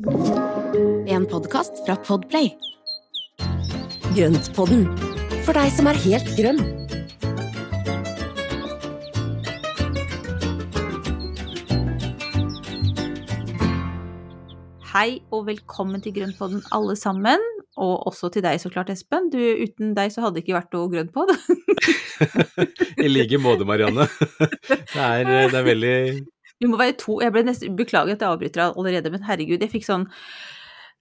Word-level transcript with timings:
En 0.00 1.26
podkast 1.28 1.82
fra 1.84 1.92
Podplay. 2.00 2.46
Grøntpodden, 4.16 4.86
for 5.44 5.52
deg 5.52 5.68
som 5.76 5.90
er 5.90 5.98
helt 6.00 6.30
grønn. 6.38 6.62
Hei 14.94 15.20
og 15.28 15.44
velkommen 15.50 16.00
til 16.00 16.16
Grønnpodden 16.16 16.64
alle 16.72 16.96
sammen, 16.96 17.44
og 17.76 18.08
også 18.08 18.32
til 18.32 18.46
deg 18.48 18.56
så 18.64 18.72
klart, 18.72 18.88
Espen. 18.88 19.28
Du, 19.28 19.36
uten 19.36 19.92
deg 19.98 20.16
så 20.16 20.24
hadde 20.24 20.40
det 20.40 20.46
ikke 20.46 20.62
vært 20.62 20.72
noe 20.78 20.88
Grønnpod. 20.96 21.36
I 23.04 23.12
like 23.12 23.36
måte, 23.36 23.68
Marianne. 23.68 24.08
Det 24.96 24.96
er, 24.96 25.28
det 25.52 25.56
er 25.60 25.64
veldig 25.64 25.96
Vi 26.60 26.68
må 26.68 26.78
være 26.80 26.96
to. 27.00 27.18
Jeg 27.24 27.32
ble 27.34 27.44
nesten 27.46 27.76
Beklager 27.78 28.16
at 28.16 28.24
jeg 28.24 28.30
avbryter 28.30 28.66
allerede, 28.68 29.12
men 29.12 29.24
herregud, 29.26 29.62
jeg 29.64 29.72
fikk 29.72 29.88
sånn 29.88 30.08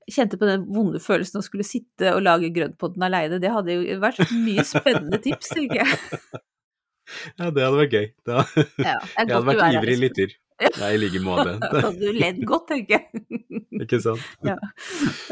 Kjente 0.09 0.39
på 0.41 0.47
den 0.49 0.63
vonde 0.73 0.97
følelsen 0.97 1.37
å 1.37 1.45
skulle 1.45 1.61
sitte 1.67 2.15
og 2.15 2.23
lage 2.25 2.49
grøntpodden 2.55 3.03
aleine. 3.05 3.37
Det 3.37 3.51
hadde 3.53 3.75
jo 3.75 3.97
vært 4.01 4.23
mye 4.33 4.63
spennende 4.65 5.19
tips, 5.21 5.51
tenker 5.53 5.83
jeg. 5.83 5.97
Ja, 7.39 7.47
det 7.49 7.63
hadde 7.63 7.77
vært 7.79 7.93
gøy. 7.97 8.07
Da, 8.27 8.43
Ja, 8.77 8.99
jeg 9.01 9.29
hadde 9.31 9.39
vært 9.47 9.63
ivrig 9.79 9.95
her, 9.95 10.01
lytter. 10.03 10.33
Ja, 10.59 10.89
i 10.91 10.97
like 10.99 11.21
måte. 11.23 11.55
Da 11.61 11.81
hadde 11.87 11.99
du 12.03 12.17
ledd 12.19 12.41
godt, 12.47 12.67
tenker 12.69 12.99
jeg. 12.99 13.23
Ikke 13.83 13.99
sant? 14.03 14.23
Ja. 14.45 14.57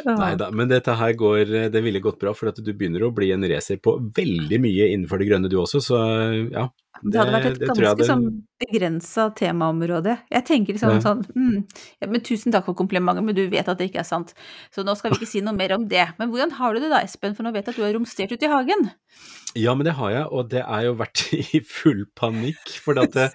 Nei 0.08 0.32
da, 0.40 0.48
men 0.56 0.70
dette 0.72 0.96
her 0.96 1.16
går 1.20 1.52
Det 1.74 1.82
ville 1.84 2.02
gått 2.04 2.20
bra, 2.22 2.32
for 2.38 2.50
at 2.54 2.62
du 2.64 2.72
begynner 2.72 3.04
å 3.08 3.12
bli 3.16 3.34
en 3.36 3.46
racer 3.52 3.82
på 3.84 3.98
veldig 4.18 4.62
mye 4.64 4.90
innenfor 4.94 5.22
det 5.22 5.28
grønne 5.30 5.52
du 5.52 5.58
også, 5.62 5.84
så 5.84 6.02
ja. 6.48 6.68
Det 7.04 7.20
hadde 7.20 7.34
vært 7.36 7.46
et 7.52 7.60
ganske 7.70 7.98
det- 7.98 8.08
sånn 8.10 8.28
begrensa 8.58 9.28
temaområde. 9.38 10.18
Jeg 10.32 10.46
tenker 10.46 10.74
liksom 10.74 10.96
Ja. 10.96 11.00
sånn 11.00 11.26
mm, 11.36 11.68
ja, 12.02 12.08
men 12.08 12.22
Tusen 12.22 12.52
takk 12.52 12.66
for 12.66 12.74
komplimentet, 12.74 13.24
men 13.24 13.36
du 13.36 13.48
vet 13.48 13.68
at 13.70 13.78
det 13.78 13.92
ikke 13.92 14.00
er 14.02 14.10
sant. 14.10 14.34
Så 14.74 14.84
nå 14.84 14.96
skal 14.98 15.12
vi 15.12 15.18
ikke 15.22 15.28
si 15.28 15.42
noe 15.42 15.54
mer 15.54 15.74
om 15.76 15.88
det. 15.88 16.08
Men 16.18 16.32
hvordan 16.32 16.52
har 16.58 16.74
du 16.74 16.80
det 16.80 16.90
da, 16.90 17.02
Espen? 17.04 17.36
For 17.36 17.44
nå 17.44 17.54
vet 17.54 17.66
jeg 17.68 17.76
at 17.76 17.78
du 17.78 17.84
har 17.86 17.94
romstert 17.94 18.32
ute 18.32 18.44
i 18.44 18.50
hagen. 18.50 18.92
Ja, 19.56 19.74
men 19.74 19.86
det 19.86 19.94
har 19.98 20.12
jeg, 20.12 20.26
og 20.32 20.50
det 20.52 20.64
er 20.66 20.82
jo 20.88 20.96
vært 21.00 21.22
i 21.56 21.60
full 21.66 22.06
panikk. 22.18 22.74
For 22.84 22.98
at 23.00 23.14
det, 23.16 23.28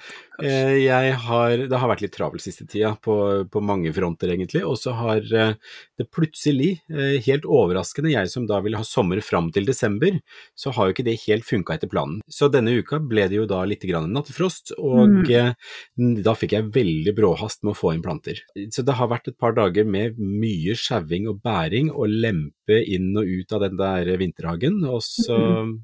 eh, 0.42 0.74
jeg 0.84 1.14
har 1.14 1.56
Det 1.70 1.78
har 1.78 1.88
vært 1.88 2.02
litt 2.02 2.14
travelt 2.16 2.42
siste 2.42 2.66
tida, 2.69 2.97
på, 3.02 3.48
på 3.48 3.62
mange 3.62 3.92
fronter 3.94 4.34
egentlig. 4.34 4.64
Og 4.66 4.76
så 4.82 4.92
har 4.98 5.19
eh, 5.22 5.54
det 5.98 6.08
plutselig, 6.10 6.80
eh, 6.91 7.20
helt 7.26 7.47
overraskende, 7.47 8.10
jeg 8.12 8.28
som 8.32 8.47
da 8.50 8.58
ville 8.60 8.76
ha 8.80 8.86
sommer 8.86 9.22
fram 9.22 9.52
til 9.54 9.64
desember, 9.69 10.19
så 10.58 10.72
har 10.74 10.88
jo 10.91 10.94
ikke 10.97 11.06
det 11.06 11.20
helt 11.28 11.44
funka 11.47 11.76
etter 11.78 11.91
planen. 11.91 12.20
Så 12.28 12.50
denne 12.50 12.74
uka 12.74 12.98
ble 12.98 13.28
det 13.30 13.38
jo 13.38 13.47
da 13.47 13.52
litt 13.69 13.84
grann 13.89 14.08
nattefrost, 14.14 14.72
og 14.78 15.12
Mm. 15.12 15.31
eh, 15.31 16.22
da 16.25 16.33
fikk 16.34 16.55
jeg 16.56 16.70
veldig 16.72 17.14
bråhast 17.17 17.62
med 17.62 17.75
å 17.75 17.78
få 17.78 17.92
inn 17.94 18.03
planter. 18.03 18.41
Så 18.72 18.84
det 18.84 18.94
har 18.98 19.09
vært 19.12 19.28
et 19.28 19.39
par 19.39 19.53
dager 19.53 19.84
med 19.84 20.17
mye 20.19 20.75
sjauing 20.78 21.28
og 21.28 21.42
bæring 21.44 21.91
og 21.92 22.09
lempe 22.09 22.78
inn 22.86 23.12
og 23.17 23.28
ut 23.28 23.53
av 23.53 23.61
den 23.67 23.77
der 23.77 24.05
vinterhagen. 24.17 24.81
Og 24.89 25.00
så, 25.05 25.39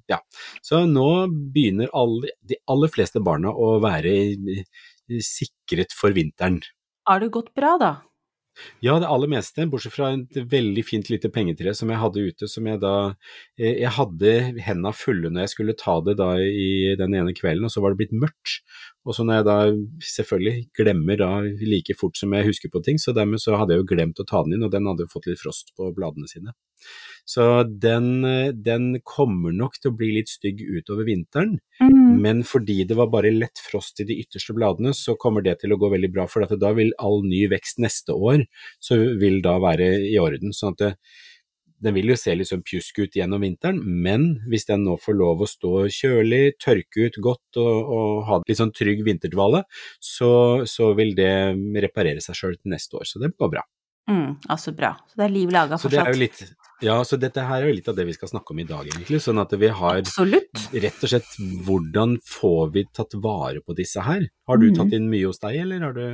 ja. 0.09 0.19
Så 0.63 0.87
nå 0.89 1.29
begynner 1.53 1.89
alle, 1.93 2.33
de 2.45 2.57
aller 2.69 2.89
fleste 2.89 3.21
barna 3.23 3.53
å 3.53 3.77
være 3.83 4.17
sikret 5.25 5.93
for 5.97 6.13
vinteren. 6.17 6.61
Har 7.09 7.21
det 7.21 7.31
gått 7.33 7.55
bra, 7.57 7.77
da? 7.81 7.93
Ja, 8.85 8.97
det 9.01 9.09
aller 9.11 9.31
meste, 9.31 9.67
bortsett 9.71 9.95
fra 9.95 10.11
et 10.15 10.39
veldig 10.51 10.85
fint 10.87 11.11
lite 11.13 11.31
pengetre 11.35 11.75
som 11.77 11.91
jeg 11.93 12.01
hadde 12.03 12.25
ute, 12.31 12.49
som 12.51 12.67
jeg 12.69 12.81
da 12.83 12.95
eh, 13.59 13.81
Jeg 13.85 13.93
hadde 13.97 14.35
henda 14.65 14.93
fulle 14.97 15.31
når 15.33 15.47
jeg 15.47 15.55
skulle 15.55 15.77
ta 15.79 15.99
det 16.07 16.17
da 16.21 16.31
i 16.43 16.95
den 16.99 17.17
ene 17.19 17.35
kvelden, 17.37 17.67
og 17.69 17.75
så 17.75 17.83
var 17.85 17.95
det 17.95 18.03
blitt 18.03 18.17
mørkt. 18.17 18.61
Og 19.09 19.17
så 19.17 19.25
når 19.25 19.41
jeg 19.41 19.49
da 19.49 19.59
selvfølgelig 20.11 20.57
glemmer 20.79 21.21
da 21.21 21.31
like 21.65 21.97
fort 21.99 22.19
som 22.21 22.35
jeg 22.37 22.51
husker 22.51 22.73
på 22.73 22.83
ting, 22.85 22.99
så 23.01 23.15
dermed 23.17 23.43
så 23.43 23.57
hadde 23.59 23.77
jeg 23.77 23.85
jo 23.85 23.91
glemt 23.95 24.21
å 24.23 24.27
ta 24.29 24.43
den 24.45 24.59
inn, 24.59 24.67
og 24.67 24.75
den 24.75 24.89
hadde 24.91 25.07
jo 25.07 25.15
fått 25.15 25.31
litt 25.31 25.43
frost 25.43 25.73
på 25.79 25.93
bladene 25.97 26.31
sine. 26.31 26.57
Så 27.29 27.45
den, 27.69 28.25
eh, 28.25 28.53
den 28.57 29.01
kommer 29.05 29.53
nok 29.53 29.77
til 29.77 29.93
å 29.93 29.97
bli 29.99 30.15
litt 30.17 30.31
stygg 30.33 30.63
utover 30.65 31.05
vinteren, 31.09 31.59
Mm. 31.79 32.21
men 32.23 32.43
fordi 32.43 32.87
det 32.89 32.97
var 32.97 33.11
bare 33.13 33.31
lett 33.31 33.61
frost 33.63 34.01
i 34.01 34.05
de 34.09 34.17
ytterste 34.23 34.55
bladene, 34.57 34.95
så 34.97 35.15
kommer 35.17 35.45
det 35.45 35.61
til 35.61 35.71
å 35.71 35.79
gå 35.79 35.93
veldig 35.93 36.13
bra, 36.13 36.27
for 36.27 36.43
da 36.57 36.73
vil 36.73 36.91
all 36.99 37.23
ny 37.23 37.47
vekst 37.47 37.79
neste 37.79 38.17
år 38.17 38.47
så 38.81 38.97
vil 39.21 39.43
da 39.43 39.59
være 39.61 39.93
i 40.09 40.17
orden. 40.19 40.51
sånn 40.57 40.73
at 40.73 40.79
det, 40.79 40.97
den 41.81 41.95
vil 41.95 42.11
jo 42.11 42.17
se 42.19 42.35
litt 42.35 42.49
sånn 42.49 42.65
pjusk 42.67 42.99
ut 43.05 43.15
gjennom 43.15 43.45
vinteren, 43.45 43.79
men 43.85 44.43
hvis 44.51 44.67
den 44.67 44.85
nå 44.85 44.97
får 44.99 45.15
lov 45.15 45.45
å 45.45 45.47
stå 45.47 45.87
kjølig, 45.95 46.59
tørke 46.59 47.07
ut 47.07 47.19
godt 47.23 47.61
og, 47.63 47.93
og 47.95 48.25
ha 48.27 48.41
litt 48.49 48.59
sånn 48.59 48.75
trygg 48.75 49.05
vinterdvale, 49.07 49.63
så, 50.01 50.67
så 50.67 50.95
vil 50.99 51.15
det 51.19 51.55
reparere 51.85 52.25
seg 52.25 52.35
sjøl 52.35 52.57
til 52.59 52.75
neste 52.75 52.99
år. 52.99 53.07
Så 53.07 53.23
det 53.23 53.37
går 53.39 53.53
bra. 53.59 53.63
Mm, 54.09 54.39
altså 54.49 54.73
bra. 54.73 54.95
Så 55.07 55.21
det 55.21 55.27
er 55.27 55.33
liv 55.35 55.51
laga 55.53 55.77
Så 55.79 55.91
det 55.93 56.01
er 56.01 56.15
jo 56.15 56.23
litt, 56.23 56.39
ja, 56.81 56.97
så 57.05 57.19
dette 57.19 57.43
her 57.45 57.63
er 57.63 57.69
jo 57.71 57.75
litt 57.79 57.89
av 57.89 57.97
det 57.97 58.07
vi 58.07 58.13
skal 58.17 58.29
snakke 58.29 58.51
om 58.55 58.59
i 58.63 58.65
dag, 58.69 58.87
egentlig. 58.87 59.21
Sånn 59.25 59.41
at 59.41 59.51
vi 59.59 59.69
har 59.69 59.99
Absolutt. 60.03 60.69
rett 60.73 61.03
og 61.03 61.09
slett 61.13 61.31
hvordan 61.67 62.19
får 62.25 62.73
vi 62.73 62.85
tatt 62.95 63.15
vare 63.23 63.61
på 63.67 63.75
disse 63.77 64.01
her? 64.07 64.29
Har 64.49 64.57
du 64.59 64.71
Mhm. 64.71 64.77
tatt 64.77 64.93
inn 64.93 65.11
mye 65.11 65.27
hos 65.27 65.39
deg, 65.39 65.57
eller 65.63 65.81
har 65.81 65.93
du 65.93 66.07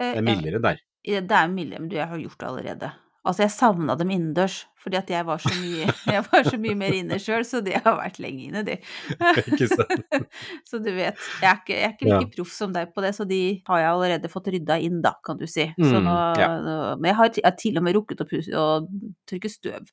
Eh, 0.00 0.10
Det 0.14 0.18
er 0.18 0.22
mildere 0.22 0.60
der. 0.60 0.78
Det 1.04 1.30
er 1.30 1.46
mildere, 1.48 1.78
men 1.78 1.88
du, 1.88 1.94
jeg 1.94 2.08
har 2.08 2.18
gjort 2.18 2.38
det 2.38 2.48
allerede. 2.48 2.92
Altså, 3.24 3.42
jeg 3.46 3.52
savna 3.54 3.94
dem 3.96 4.10
innendørs, 4.12 4.66
fordi 4.84 4.98
at 4.98 5.08
jeg 5.08 5.24
var 5.24 5.38
så 5.40 5.48
mye, 5.56 5.86
jeg 6.14 6.24
var 6.26 6.42
så 6.44 6.58
mye 6.60 6.74
mer 6.76 6.92
inne 6.92 7.16
sjøl, 7.22 7.44
så 7.48 7.62
det 7.64 7.78
har 7.84 7.94
vært 7.96 8.18
lenge 8.20 8.50
inne, 8.50 8.60
de. 8.66 8.74
Ikke 9.48 9.68
sant? 9.70 10.02
Så 10.68 10.80
du 10.84 10.90
vet, 10.92 11.16
jeg 11.40 11.48
er 11.48 11.56
ikke, 11.62 11.72
jeg 11.78 11.86
er 11.88 11.94
ikke 11.96 12.10
Ja. 12.12 12.18
proff 12.36 12.52
som 12.52 12.74
deg 12.76 12.92
på 12.92 13.00
det, 13.04 13.14
så 13.16 13.24
de 13.28 13.40
har 13.68 13.80
jeg 13.80 13.88
allerede 13.94 14.28
fått 14.32 14.52
rydda 14.52 14.76
inn, 14.84 15.00
da, 15.04 15.14
kan 15.24 15.40
du 15.40 15.46
si. 15.48 15.70
Så 15.80 15.94
Mm, 16.04 16.10
ja. 16.36 16.50
nå, 16.60 16.76
men 17.00 17.08
jeg 17.12 17.16
har, 17.22 17.32
jeg 17.40 17.46
har 17.48 17.56
til 17.64 17.80
og 17.80 17.86
med 17.88 17.96
rukket 17.96 18.20
å, 18.20 18.28
pus- 18.28 18.52
å 18.52 18.66
tørke 19.30 19.48
støv 19.52 19.88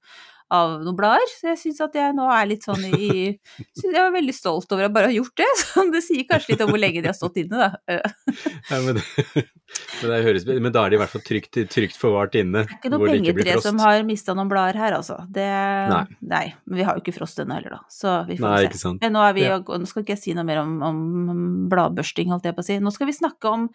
av 0.51 0.73
noen 0.84 0.97
blader, 0.97 1.31
så 1.31 1.51
jeg 1.53 1.59
syns 1.62 1.79
at 1.85 1.95
jeg 1.95 2.16
nå 2.17 2.25
er 2.34 2.50
litt 2.50 2.66
sånn 2.67 2.84
i 2.91 3.07
Jeg 3.81 3.95
var 3.95 4.12
veldig 4.13 4.35
stolt 4.35 4.72
over 4.75 4.88
å 4.88 4.94
bare 4.94 5.09
ha 5.09 5.16
gjort 5.16 5.35
det, 5.39 5.47
så 5.62 5.85
det 5.94 6.03
sier 6.06 6.28
kanskje 6.28 6.53
litt 6.53 6.63
om 6.66 6.72
hvor 6.73 6.81
lenge 6.81 7.03
de 7.03 7.09
har 7.09 7.17
stått 7.17 7.39
inne, 7.44 7.69
da. 7.69 7.69
Ja, 8.72 8.79
men, 8.84 9.00
men, 9.00 10.11
det 10.11 10.19
høres, 10.25 10.45
men 10.47 10.72
da 10.73 10.84
er 10.85 10.94
de 10.94 10.97
i 10.97 11.01
hvert 11.01 11.13
fall 11.13 11.23
trygt, 11.25 11.57
trygt 11.72 11.97
forvart 12.00 12.35
inne. 12.40 12.66
Det 12.67 12.75
er 12.75 12.79
ikke 12.79 12.94
noe 12.94 13.09
pengetre 13.09 13.57
som 13.63 13.79
har 13.81 14.03
mista 14.07 14.35
noen 14.38 14.51
blader 14.51 14.79
her, 14.79 14.95
altså. 15.00 15.22
Det, 15.31 15.47
nei. 15.91 16.03
Nei. 16.31 16.44
Men 16.67 16.81
vi 16.81 16.88
har 16.88 16.97
jo 16.97 17.03
ikke 17.03 17.16
frost 17.16 17.40
ennå 17.41 17.57
heller, 17.57 17.78
da. 17.78 17.81
Så 17.91 18.16
vi 18.28 18.38
får 18.40 18.47
Nei, 18.47 18.79
se. 18.84 18.94
Men 19.01 19.16
nå, 19.16 19.25
vi, 19.38 19.47
Ja. 19.47 19.59
nå 19.59 19.90
skal 19.90 20.06
ikke 20.06 20.16
jeg 20.16 20.23
si 20.23 20.35
noe 20.38 20.47
mer 20.47 20.63
om, 20.63 20.78
om 20.85 21.01
bladbørsting, 21.72 22.31
holdt 22.31 22.47
jeg 22.50 22.57
på 22.57 22.63
å 22.63 22.67
si. 22.67 22.79
Nå 22.84 22.94
skal 22.95 23.09
vi 23.09 23.17
snakke 23.17 23.51
om 23.51 23.67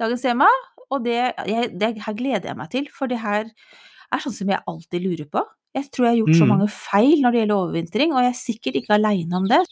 dagens 0.00 0.26
tema, 0.26 0.50
og 0.90 1.02
det, 1.06 1.20
jeg, 1.48 1.72
det 1.78 1.96
her 2.02 2.18
gleder 2.18 2.50
jeg 2.52 2.58
meg 2.58 2.72
til. 2.74 2.90
For 2.94 3.10
det 3.10 3.22
her 3.22 3.50
er 4.12 4.22
sånn 4.22 4.36
som 4.36 4.48
jeg 4.52 4.62
alltid 4.66 5.02
lurer 5.06 5.28
på. 5.30 5.42
Jeg 5.76 5.90
tror 5.92 6.06
jeg 6.06 6.12
har 6.14 6.20
gjort 6.22 6.38
så 6.38 6.46
Mm. 6.46 6.52
mange 6.54 6.68
feil 6.72 7.20
når 7.20 7.32
det 7.32 7.40
gjelder 7.42 7.56
overvintring, 7.60 8.12
og 8.12 8.22
jeg 8.24 8.32
er 8.32 8.40
sikkert 8.40 8.76
ikke 8.80 8.94
aleine 8.96 9.36
om 9.36 9.48
det. 9.50 9.62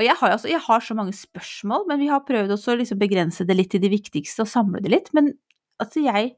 Og 0.00 0.06
jeg 0.06 0.16
har, 0.16 0.32
altså, 0.32 0.48
jeg 0.48 0.60
har 0.64 0.80
så 0.80 0.94
mange 0.96 1.12
spørsmål, 1.12 1.84
men 1.90 2.00
vi 2.00 2.08
har 2.08 2.24
prøvd 2.24 2.54
å 2.54 2.76
liksom 2.80 2.98
begrense 2.98 3.44
det 3.46 3.56
litt 3.58 3.70
til 3.74 3.82
de 3.82 3.90
viktigste 3.92 4.46
og 4.46 4.48
samle 4.48 4.80
det 4.80 4.90
litt. 4.94 5.10
Men 5.12 5.34
altså, 5.78 6.00
jeg, 6.06 6.32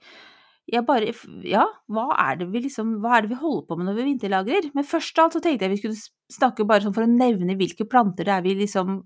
jeg 0.67 0.85
bare 0.89 1.15
Ja, 1.47 1.69
hva 1.89 2.09
er 2.19 2.37
det 2.41 2.49
vi 2.51 2.65
liksom 2.67 2.97
Hva 3.03 3.17
er 3.17 3.23
det 3.23 3.31
vi 3.31 3.39
holder 3.39 3.67
på 3.69 3.79
med 3.79 3.87
når 3.87 4.01
vi 4.01 4.09
vinterlagrer? 4.11 4.71
Men 4.75 4.85
først 4.85 5.19
av 5.19 5.25
alt 5.29 5.39
så 5.39 5.43
tenkte 5.45 5.69
jeg 5.69 5.77
vi 5.77 5.81
skulle 5.83 6.03
snakke 6.33 6.67
bare 6.67 6.83
sånn 6.83 6.95
for 6.97 7.07
å 7.07 7.11
nevne 7.11 7.55
hvilke 7.57 7.87
planter 7.87 8.27
det 8.27 8.35
er 8.35 8.43
vi 8.43 8.57
liksom 8.65 8.99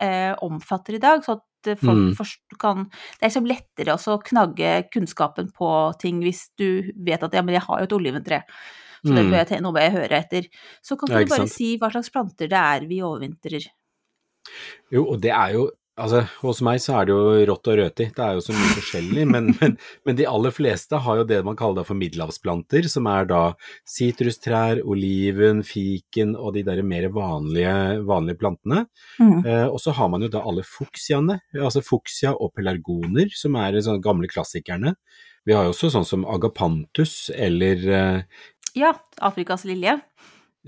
eh, 0.00 0.34
omfatter 0.42 0.98
i 0.98 1.02
dag, 1.02 1.22
så 1.22 1.38
at 1.38 1.46
eh, 1.66 1.74
folk 1.76 1.98
Mm. 1.98 2.14
forst- 2.16 2.58
kan 2.58 2.84
Det 2.90 3.22
er 3.22 3.28
liksom 3.28 3.46
lettere 3.46 3.94
å 3.96 4.22
knagge 4.22 4.90
kunnskapen 4.90 5.52
på 5.52 5.98
ting 5.98 6.20
hvis 6.22 6.50
du 6.56 6.92
vet 6.96 7.22
at 7.22 7.32
ja, 7.32 7.42
men 7.42 7.54
jeg 7.54 7.62
har 7.62 7.78
jo 7.80 7.84
et 7.84 7.92
oliventre. 7.92 8.42
Så 9.04 9.14
det 9.14 9.24
Mm. 9.24 9.30
bør 9.30 9.48
jeg, 9.48 9.60
nå 9.62 9.72
bør 9.72 9.80
jeg 9.80 9.92
høre 9.92 10.18
etter. 10.18 10.42
Så 10.82 10.98
kan 10.98 11.08
Ja, 11.08 11.18
du 11.20 11.24
bare 11.26 11.38
sant. 11.46 11.50
si 11.50 11.78
hva 11.78 11.90
slags 11.90 12.10
planter 12.10 12.48
det 12.48 12.52
er 12.52 12.80
vi 12.86 13.00
overvintrer? 13.00 13.66
Jo, 14.90 15.04
og 15.10 15.20
det 15.20 15.30
er 15.30 15.52
jo 15.52 15.70
Altså, 16.00 16.22
hos 16.40 16.60
meg 16.64 16.80
så 16.82 16.96
er 16.98 17.08
det 17.08 17.14
jo 17.14 17.44
rått 17.50 17.68
og 17.70 17.76
røti. 17.80 18.06
Det 18.16 18.24
er 18.24 18.36
jo 18.36 18.44
så 18.44 18.54
mye 18.56 18.72
forskjellig. 18.78 19.26
Men, 19.28 19.50
men, 19.60 19.76
men 20.08 20.18
de 20.18 20.26
aller 20.28 20.54
fleste 20.54 21.00
har 21.04 21.20
jo 21.20 21.26
det 21.28 21.40
man 21.46 21.58
kaller 21.58 21.86
for 21.86 21.98
middelhavsplanter, 22.00 22.88
som 22.90 23.08
er 23.10 23.28
da 23.30 23.42
sitrustrær, 23.88 24.82
oliven, 24.82 25.62
fiken 25.66 26.34
og 26.38 26.56
de 26.56 26.64
der 26.66 26.82
mer 26.86 27.10
vanlige, 27.14 27.74
vanlige 28.08 28.40
plantene. 28.40 28.84
Mm. 29.20 29.38
Eh, 29.44 29.66
og 29.68 29.78
så 29.82 29.94
har 29.96 30.10
man 30.12 30.24
jo 30.24 30.32
da 30.32 30.44
alle 30.46 30.64
fuksiaene, 30.66 31.40
altså 31.60 31.84
fuksia 31.84 32.34
og 32.34 32.54
pelargoner, 32.56 33.30
som 33.36 33.58
er 33.60 33.76
de 33.76 33.84
sånne 33.84 34.04
gamle 34.04 34.30
klassikerne. 34.30 34.96
Vi 35.48 35.56
har 35.56 35.66
jo 35.66 35.74
også 35.74 35.92
sånn 35.92 36.08
som 36.08 36.26
agapantus 36.28 37.30
eller 37.32 37.86
eh, 37.88 38.42
Ja, 38.78 38.92
Afrikas 39.26 39.64
lilje. 39.66 39.98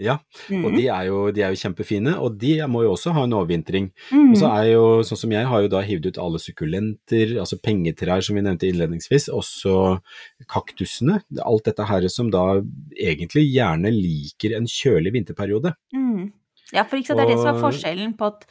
Ja, 0.00 0.18
Mm. 0.48 0.64
og 0.64 0.72
de 0.72 0.86
er, 0.88 1.02
jo, 1.04 1.30
de 1.30 1.42
er 1.42 1.50
jo 1.52 1.60
kjempefine, 1.68 2.14
og 2.18 2.38
de 2.40 2.54
må 2.66 2.80
jo 2.82 2.92
også 2.94 3.12
ha 3.12 3.24
en 3.24 3.32
overvintring. 3.36 3.90
Mm. 4.10 4.30
Og 4.32 4.36
så 4.40 4.48
er 4.48 4.70
jo, 4.72 4.84
sånn 5.04 5.18
som 5.20 5.30
jeg 5.30 5.44
har 5.46 5.60
jo 5.60 5.68
da 5.68 5.82
hivd 5.84 6.06
ut 6.06 6.18
alle 6.18 6.38
sukkulenter, 6.40 7.34
altså 7.38 7.58
pengetrær 7.60 8.22
som 8.24 8.34
vi 8.36 8.40
nevnte 8.40 8.64
innledningsvis, 8.72 9.28
også 9.28 10.00
kaktusene. 10.48 11.20
Alt 11.44 11.64
dette 11.68 11.84
her 11.88 12.08
som 12.08 12.30
da 12.32 12.62
egentlig 12.96 13.44
gjerne 13.52 13.92
liker 13.92 14.56
en 14.56 14.64
kjølig 14.70 15.12
vinterperiode. 15.12 15.74
Mm. 15.94 16.32
Ja, 16.72 16.84
for 16.88 16.96
ikke 16.96 17.12
sant, 17.12 17.20
det 17.20 17.26
er 17.28 17.34
det 17.34 17.42
som 17.42 17.52
er 17.56 17.60
forskjellen 17.60 18.16
på 18.16 18.30
at 18.32 18.46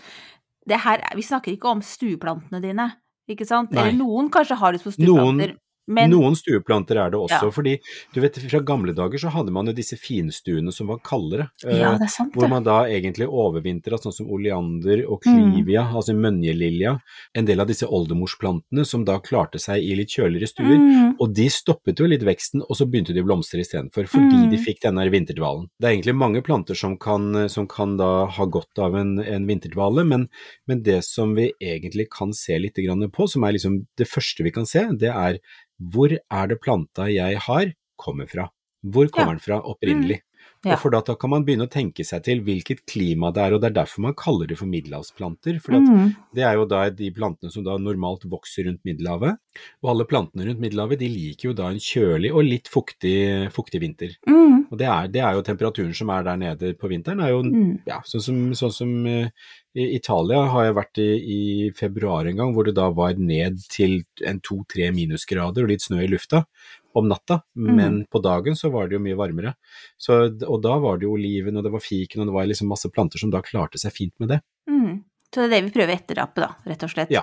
det 0.70 0.78
her, 0.84 1.02
Vi 1.18 1.24
snakker 1.26 1.56
ikke 1.58 1.72
om 1.72 1.82
stueplantene 1.82 2.62
dine, 2.62 2.92
ikke 3.28 3.48
sant? 3.48 3.72
Nei. 3.72 3.88
Eller 3.90 3.98
noen 3.98 4.30
kanskje 4.30 4.58
har 4.62 4.72
det 4.74 4.84
på 4.84 4.92
Noen- 4.94 5.40
stueplanter, 5.42 5.56
Men 5.88 6.12
Noen 6.12 6.36
stueplanter 6.38 6.96
er 7.02 7.10
det 7.12 7.20
også, 7.20 7.42
Ja. 7.48 7.52
fordi 7.52 7.80
du 8.14 8.22
vet 8.22 8.38
fra 8.38 8.60
gamle 8.60 8.94
dager 8.96 9.18
så 9.18 9.30
hadde 9.32 9.52
man 9.52 9.66
jo 9.66 9.74
disse 9.74 9.98
finstuene 9.98 10.72
som 10.72 10.88
var 10.88 11.00
kaldere. 11.00 11.50
eh, 11.66 11.80
Ja, 11.80 11.98
det 11.98 12.04
er 12.04 12.08
sant, 12.08 12.34
hvor 12.34 12.48
man 12.50 12.64
da 12.64 12.84
egentlig 12.86 13.28
overvintra 13.28 13.98
sånn 14.00 14.14
som 14.14 14.28
oleander 14.30 15.04
og 15.10 15.22
Mm. 15.26 15.66
altså 15.96 16.14
mønjelilja, 16.16 17.00
en 17.36 17.46
del 17.46 17.60
av 17.60 17.68
disse 17.68 17.84
oldemorsplantene 17.88 18.86
som 18.86 19.04
da 19.06 19.20
klarte 19.20 19.60
seg 19.60 19.82
i 19.84 19.96
litt 19.96 20.10
kjøligere 20.10 20.48
stuer. 20.48 20.78
Mm. 20.78 21.16
Og 21.20 21.34
de 21.34 21.48
stoppet 21.50 21.98
jo 22.00 22.06
litt 22.08 22.22
veksten, 22.24 22.62
og 22.62 22.76
så 22.78 22.86
begynte 22.90 23.14
de 23.14 23.22
å 23.22 23.26
blomstre 23.26 23.60
istedenfor, 23.62 24.08
fordi 24.08 24.48
Mm. 24.48 24.50
de 24.52 24.58
fikk 24.58 24.82
denne 24.82 25.10
vinterdvalen. 25.12 25.68
Det 25.80 25.88
er 25.90 25.96
egentlig 25.98 26.16
mange 26.16 26.42
planter 26.44 26.76
som 26.76 26.98
kan, 26.98 27.50
som 27.50 27.68
kan 27.68 27.98
da 27.98 28.26
ha 28.28 28.46
godt 28.46 28.78
av 28.80 28.96
en, 28.96 29.20
en 29.20 29.46
vinterdvale, 29.48 30.06
men, 30.08 30.30
men 30.68 30.82
det 30.84 31.04
som 31.04 31.36
vi 31.36 31.52
egentlig 31.62 32.08
kan 32.10 32.34
se 32.34 32.58
litt 32.60 32.76
grann 32.76 33.02
på, 33.12 33.28
som 33.30 33.44
er 33.44 33.54
liksom 33.54 33.86
det 33.98 34.08
første 34.08 34.44
vi 34.44 34.52
kan 34.52 34.66
se, 34.66 34.88
det 34.98 35.10
er 35.10 35.40
hvor 35.82 36.14
er 36.14 36.48
det 36.52 36.60
planta 36.62 37.08
jeg 37.12 37.38
har 37.48 37.74
kommer 37.98 38.28
fra? 38.30 38.50
Hvor 38.86 39.08
kommer 39.10 39.34
Ja. 39.34 39.38
den 39.38 39.40
fra 39.40 39.62
opprinnelig? 39.62 40.22
Ja. 40.66 40.74
Og 40.74 40.80
for 40.80 40.90
da, 40.94 41.02
da 41.02 41.16
kan 41.16 41.30
man 41.32 41.44
begynne 41.46 41.66
å 41.66 41.72
tenke 41.72 42.04
seg 42.06 42.22
til 42.24 42.42
hvilket 42.46 42.84
klima 42.86 43.32
det 43.34 43.42
er, 43.42 43.54
og 43.54 43.62
det 43.62 43.72
er 43.72 43.82
derfor 43.82 44.02
man 44.06 44.14
kaller 44.14 44.46
det 44.48 44.58
for 44.60 44.68
middelhavsplanter. 44.70 45.60
For 45.62 45.72
Mm. 45.74 46.16
det 46.36 46.44
er 46.44 46.54
jo 46.54 46.66
da 46.66 46.90
de 46.90 47.10
plantene 47.12 47.52
som 47.52 47.64
da 47.64 47.78
normalt 47.78 48.26
vokser 48.30 48.66
rundt 48.66 48.84
Middelhavet. 48.86 49.38
Og 49.84 49.90
alle 49.90 50.06
plantene 50.06 50.46
rundt 50.46 50.60
Middelhavet 50.62 51.00
de 51.00 51.08
liker 51.10 51.50
jo 51.50 51.54
da 51.54 51.70
en 51.70 51.78
kjølig 51.82 52.32
og 52.34 52.44
litt 52.46 52.70
fuktig, 52.70 53.50
fuktig 53.52 53.82
vinter. 53.82 54.14
Mm. 54.28 54.68
Og 54.72 54.78
det 54.78 54.88
er, 54.88 55.08
det 55.08 55.22
er 55.22 55.34
jo 55.34 55.42
temperaturen 55.42 55.96
som 55.96 56.10
er 56.10 56.24
der 56.24 56.38
nede 56.38 56.74
på 56.78 56.90
vinteren, 56.90 57.22
er 57.22 57.30
jo 57.30 57.42
Mm. 57.44 57.80
ja, 57.88 58.00
sånn 58.06 58.22
som, 58.22 58.52
sånn 58.54 58.72
som 58.74 59.06
eh, 59.08 59.30
i 59.76 59.86
Italia 59.96 60.42
har 60.52 60.66
jeg 60.68 60.76
vært 60.76 61.00
i, 61.00 61.10
i 61.36 61.42
februar 61.78 62.28
en 62.28 62.36
gang, 62.42 62.54
hvor 62.54 62.66
det 62.68 62.74
da 62.76 62.90
var 62.92 63.14
ned 63.16 63.62
til 63.72 64.02
en 64.28 64.42
to-tre 64.44 64.90
minusgrader 64.92 65.64
og 65.64 65.72
litt 65.72 65.86
snø 65.86 66.02
i 66.04 66.10
lufta 66.12 66.46
om 66.94 67.08
natta, 67.08 67.42
Mm. 67.56 67.76
men 67.76 67.94
på 68.12 68.20
dagen 68.22 68.56
så 68.60 68.70
var 68.72 68.90
det 68.90 68.98
jo 68.98 69.04
mye 69.06 69.16
varmere. 69.16 69.54
Så, 69.98 70.18
og 70.44 70.62
da 70.64 70.74
var 70.78 70.98
det 71.00 71.06
jo 71.08 71.14
oliven, 71.16 71.56
og 71.56 71.64
det 71.64 71.72
var 71.72 71.80
fiken, 71.80 72.20
og 72.22 72.28
det 72.28 72.36
var 72.36 72.50
liksom 72.50 72.68
masse 72.68 72.90
planter 72.92 73.18
som 73.22 73.32
da 73.32 73.40
klarte 73.42 73.80
seg 73.80 73.94
fint 73.96 74.14
med 74.20 74.34
det. 74.34 74.42
Mm. 74.68 75.04
Så 75.32 75.40
det 75.40 75.46
er 75.48 75.54
det 75.54 75.62
vi 75.70 75.72
prøver 75.78 75.94
å 75.94 75.96
etterape, 75.96 76.42
da, 76.44 76.50
rett 76.68 76.84
og 76.84 76.92
slett. 76.92 77.12
Ja. 77.16 77.22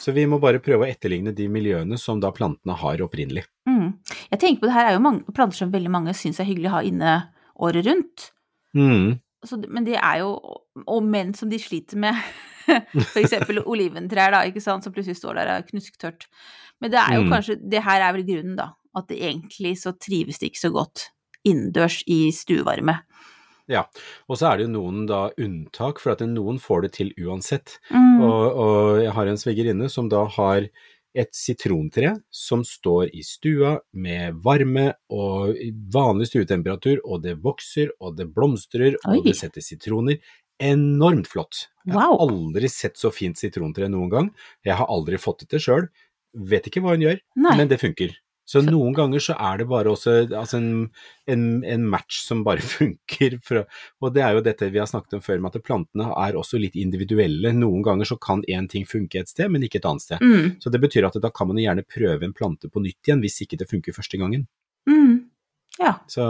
Så 0.00 0.14
vi 0.16 0.24
må 0.24 0.38
bare 0.40 0.62
prøve 0.64 0.86
å 0.86 0.88
etterligne 0.88 1.34
de 1.36 1.48
miljøene 1.52 1.98
som 2.00 2.20
da 2.22 2.30
plantene 2.32 2.72
har 2.80 3.02
opprinnelig. 3.04 3.44
Mm. 3.68 3.90
Jeg 4.30 4.40
tenker 4.40 4.62
på 4.62 4.70
det 4.70 4.76
her 4.78 4.88
er 4.88 4.96
jo 4.96 5.02
mange 5.04 5.34
planter 5.36 5.58
som 5.60 5.72
veldig 5.74 5.92
mange 5.92 6.14
syns 6.16 6.40
er 6.40 6.48
hyggelig 6.48 6.70
å 6.70 6.76
ha 6.78 6.82
inne 6.88 7.12
året 7.60 7.84
rundt. 7.84 8.30
Mm. 8.72 9.18
Så, 9.46 9.56
men 9.68 9.86
det 9.86 9.96
er 9.96 10.18
jo 10.20 10.34
Og 10.86 11.02
menn 11.02 11.30
som 11.34 11.48
de 11.48 11.58
sliter 11.58 11.96
med. 11.96 12.16
Eksempel 13.20 13.62
oliventrær, 13.64 14.30
da, 14.34 14.42
ikke 14.46 14.60
sant, 14.62 14.84
som 14.84 14.92
plutselig 14.92 15.16
står 15.18 15.38
der 15.40 15.48
og 15.50 15.54
er 15.62 15.68
knusktørt. 15.70 16.26
Men 16.80 16.92
det 16.92 17.00
er 17.00 17.14
jo 17.18 17.22
Mm. 17.24 17.30
kanskje 17.32 17.56
Det 17.70 17.82
her 17.84 18.00
er 18.00 18.12
vel 18.16 18.26
grunnen, 18.28 18.56
da. 18.56 18.68
At 18.96 19.08
det 19.08 19.18
egentlig 19.22 19.76
så 19.78 19.92
trives 19.98 20.38
det 20.38 20.50
ikke 20.50 20.64
så 20.68 20.72
godt 20.74 21.08
innendørs 21.46 22.02
i 22.06 22.30
stuevarme. 22.34 22.98
Ja, 23.70 23.84
og 24.28 24.36
så 24.36 24.50
er 24.50 24.56
det 24.58 24.66
jo 24.66 24.72
noen 24.74 25.04
da 25.06 25.30
unntak, 25.38 26.00
for 26.02 26.10
at 26.12 26.20
noen 26.26 26.58
får 26.58 26.82
det 26.82 26.92
til 26.96 27.12
uansett. 27.22 27.78
Mm. 27.90 28.20
Og, 28.20 28.56
og 28.58 29.02
jeg 29.04 29.12
har 29.14 29.26
en 29.30 29.38
svigerinne 29.38 29.88
som 29.88 30.08
da 30.10 30.24
har 30.26 30.66
et 31.14 31.30
sitrontre 31.34 32.12
som 32.30 32.62
står 32.64 33.10
i 33.16 33.22
stua 33.26 33.78
med 33.92 34.34
varme 34.44 34.92
og 35.10 35.56
vanlig 35.92 36.28
stuetemperatur, 36.30 37.00
og 37.04 37.22
det 37.24 37.36
vokser 37.42 37.90
og 38.00 38.16
det 38.16 38.28
blomstrer 38.34 38.94
Oi. 39.08 39.16
og 39.18 39.24
det 39.26 39.36
setter 39.36 39.60
sitroner. 39.64 40.18
Enormt 40.60 41.26
flott. 41.26 41.66
Jeg 41.86 41.94
har 41.96 42.10
Wow. 42.12 42.28
aldri 42.28 42.68
sett 42.68 42.96
så 43.00 43.10
fint 43.12 43.36
sitrontre 43.38 43.88
noen 43.88 44.10
gang. 44.10 44.30
Jeg 44.64 44.74
har 44.76 44.86
aldri 44.86 45.16
fått 45.18 45.40
det 45.40 45.48
til 45.48 45.58
sjøl. 45.58 45.88
Vet 46.36 46.66
ikke 46.68 46.82
hva 46.84 46.90
hun 46.94 47.00
gjør, 47.00 47.18
Nei. 47.36 47.56
men 47.56 47.68
det 47.68 47.80
funker. 47.80 48.12
Så 48.50 48.62
noen 48.66 48.94
ganger 48.96 49.22
så 49.22 49.36
er 49.38 49.60
det 49.60 49.68
bare 49.70 49.92
også 49.92 50.14
altså 50.26 50.58
en, 50.58 50.70
en, 51.30 51.44
en 51.62 51.84
match 51.92 52.24
som 52.24 52.42
bare 52.46 52.64
funker. 52.76 53.36
For, 53.46 53.62
og 54.02 54.14
det 54.16 54.24
er 54.26 54.34
jo 54.34 54.44
dette 54.46 54.70
vi 54.74 54.80
har 54.82 54.90
snakket 54.90 55.20
om 55.20 55.24
før, 55.24 55.42
med 55.44 55.54
at 55.54 55.66
plantene 55.66 56.08
er 56.24 56.38
også 56.38 56.58
litt 56.58 56.78
individuelle. 56.80 57.54
Noen 57.54 57.84
ganger 57.86 58.10
så 58.10 58.18
kan 58.18 58.42
én 58.50 58.66
ting 58.70 58.88
funke 58.90 59.22
et 59.22 59.30
sted, 59.30 59.52
men 59.54 59.66
ikke 59.66 59.78
et 59.82 59.90
annet 59.90 60.06
sted. 60.06 60.24
Mm. 60.24 60.56
Så 60.62 60.72
det 60.74 60.82
betyr 60.82 61.06
at 61.06 61.20
da 61.22 61.30
kan 61.34 61.50
man 61.50 61.60
jo 61.60 61.68
gjerne 61.68 61.86
prøve 61.86 62.26
en 62.26 62.34
plante 62.36 62.70
på 62.72 62.82
nytt 62.82 62.98
igjen, 63.06 63.22
hvis 63.22 63.38
ikke 63.46 63.60
det 63.60 63.70
funker 63.70 63.94
første 63.94 64.18
gangen. 64.20 64.48
Mm. 64.90 65.30
Ja. 65.78 65.94
Så, 66.10 66.24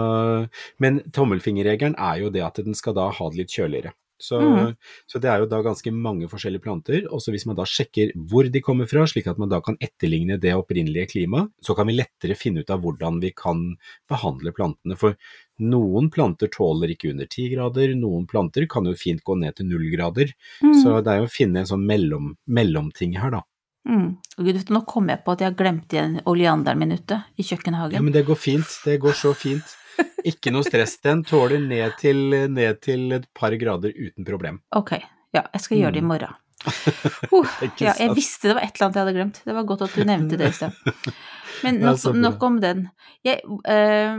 men 0.79 1.01
tommelfingerregelen 1.15 1.97
er 1.97 2.21
jo 2.21 2.29
det 2.33 2.45
at 2.45 2.61
den 2.61 2.77
skal 2.77 2.95
da 2.95 3.09
ha 3.11 3.31
det 3.31 3.41
litt 3.41 3.57
kjøligere. 3.57 3.95
Så, 4.21 4.39
mm. 4.39 4.73
så 5.09 5.19
det 5.21 5.29
er 5.31 5.41
jo 5.41 5.49
da 5.49 5.61
ganske 5.65 5.91
mange 5.93 6.29
forskjellige 6.31 6.63
planter, 6.63 7.07
Også 7.09 7.33
hvis 7.33 7.47
man 7.49 7.57
da 7.57 7.65
sjekker 7.67 8.13
hvor 8.29 8.47
de 8.51 8.61
kommer 8.63 8.89
fra, 8.89 9.05
slik 9.09 9.27
at 9.31 9.39
man 9.41 9.49
da 9.51 9.61
kan 9.65 9.79
etterligne 9.81 10.37
det 10.41 10.53
opprinnelige 10.57 11.09
klimaet, 11.15 11.51
så 11.61 11.75
kan 11.77 11.89
vi 11.89 11.97
lettere 11.97 12.37
finne 12.37 12.61
ut 12.61 12.73
av 12.73 12.83
hvordan 12.83 13.21
vi 13.23 13.33
kan 13.35 13.63
behandle 14.09 14.53
plantene. 14.55 14.97
For 14.99 15.17
noen 15.61 16.09
planter 16.13 16.51
tåler 16.53 16.93
ikke 16.93 17.11
under 17.13 17.29
ti 17.29 17.49
grader, 17.53 17.95
noen 17.97 18.27
planter 18.29 18.67
kan 18.69 18.87
jo 18.89 18.97
fint 18.97 19.23
gå 19.25 19.37
ned 19.41 19.57
til 19.57 19.69
null 19.71 19.89
grader. 19.93 20.33
Mm. 20.61 20.75
Så 20.83 20.99
det 21.01 21.13
er 21.13 21.23
jo 21.23 21.29
å 21.29 21.33
finne 21.33 21.63
en 21.63 21.71
sånn 21.73 21.87
mellom, 21.87 22.35
mellomting 22.45 23.17
her, 23.21 23.39
da. 23.39 23.45
Mm. 23.89 24.17
Gud, 24.37 24.57
nå 24.69 24.83
kom 24.85 25.09
jeg 25.09 25.23
på 25.25 25.33
at 25.33 25.41
jeg 25.41 25.49
har 25.49 25.57
glemt 25.57 25.93
igjen 25.93 26.19
oleanderen 26.29 26.81
min 26.81 26.93
ute 26.93 27.23
i 27.37 27.45
kjøkkenhagen. 27.45 27.97
Ja, 27.97 28.03
men 28.05 28.13
det 28.13 28.27
går 28.27 28.37
fint. 28.37 28.81
Det 28.85 28.99
går 29.01 29.17
så 29.17 29.33
fint. 29.37 29.77
Ikke 30.25 30.51
noe 30.53 30.63
stress. 30.67 30.97
Den 31.01 31.23
tåler 31.27 31.59
ned 31.63 31.95
til, 31.99 32.17
ned 32.53 32.81
til 32.85 33.11
et 33.17 33.25
par 33.37 33.55
grader 33.59 33.91
uten 33.95 34.25
problem. 34.27 34.59
Ok, 34.77 34.91
ja, 35.33 35.43
jeg 35.53 35.61
skal 35.65 35.77
gjøre 35.81 35.93
det 35.97 36.03
i 36.03 36.05
Mm. 36.05 36.11
morgen. 36.13 36.37
Uh, 37.33 37.47
ja, 37.81 37.93
jeg 37.97 38.11
visste 38.13 38.51
det 38.51 38.55
var 38.57 38.61
et 38.67 38.75
eller 38.75 38.85
annet 38.85 38.97
jeg 38.99 39.01
hadde 39.05 39.15
glemt. 39.17 39.39
Det 39.47 39.55
var 39.55 39.63
godt 39.65 39.81
at 39.87 39.95
du 39.97 40.03
nevnte 40.05 40.37
det 40.37 40.49
i 40.51 40.53
sted. 40.53 41.15
Men 41.63 41.79
nok, 41.87 42.03
nok 42.21 42.43
om 42.45 42.59
den. 42.61 42.83
Jeg, 43.25 43.41
eh, 43.65 44.17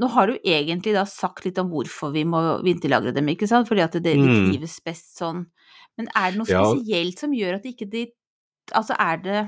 nå 0.00 0.10
har 0.12 0.28
du 0.28 0.34
egentlig 0.44 0.92
da 0.92 1.06
sagt 1.08 1.46
litt 1.46 1.56
om 1.62 1.70
hvorfor 1.72 2.12
vi 2.12 2.26
må 2.28 2.42
vinterlagre 2.66 3.14
dem, 3.16 3.30
ikke 3.32 3.48
sant? 3.48 3.68
Fordi 3.70 3.80
at 3.86 3.96
det, 3.96 4.02
de 4.04 4.18
Mm. 4.20 4.50
trives 4.50 4.76
best 4.84 5.16
sånn. 5.16 5.46
Men 5.96 6.08
er 6.16 6.32
det 6.34 6.38
noe 6.42 6.50
spesielt 6.52 7.18
som 7.24 7.32
gjør 7.32 7.54
at 7.60 7.64
ikke 7.70 7.88
de 7.90 8.06
Altså 8.76 8.94
er 9.02 9.16
det 9.24 9.38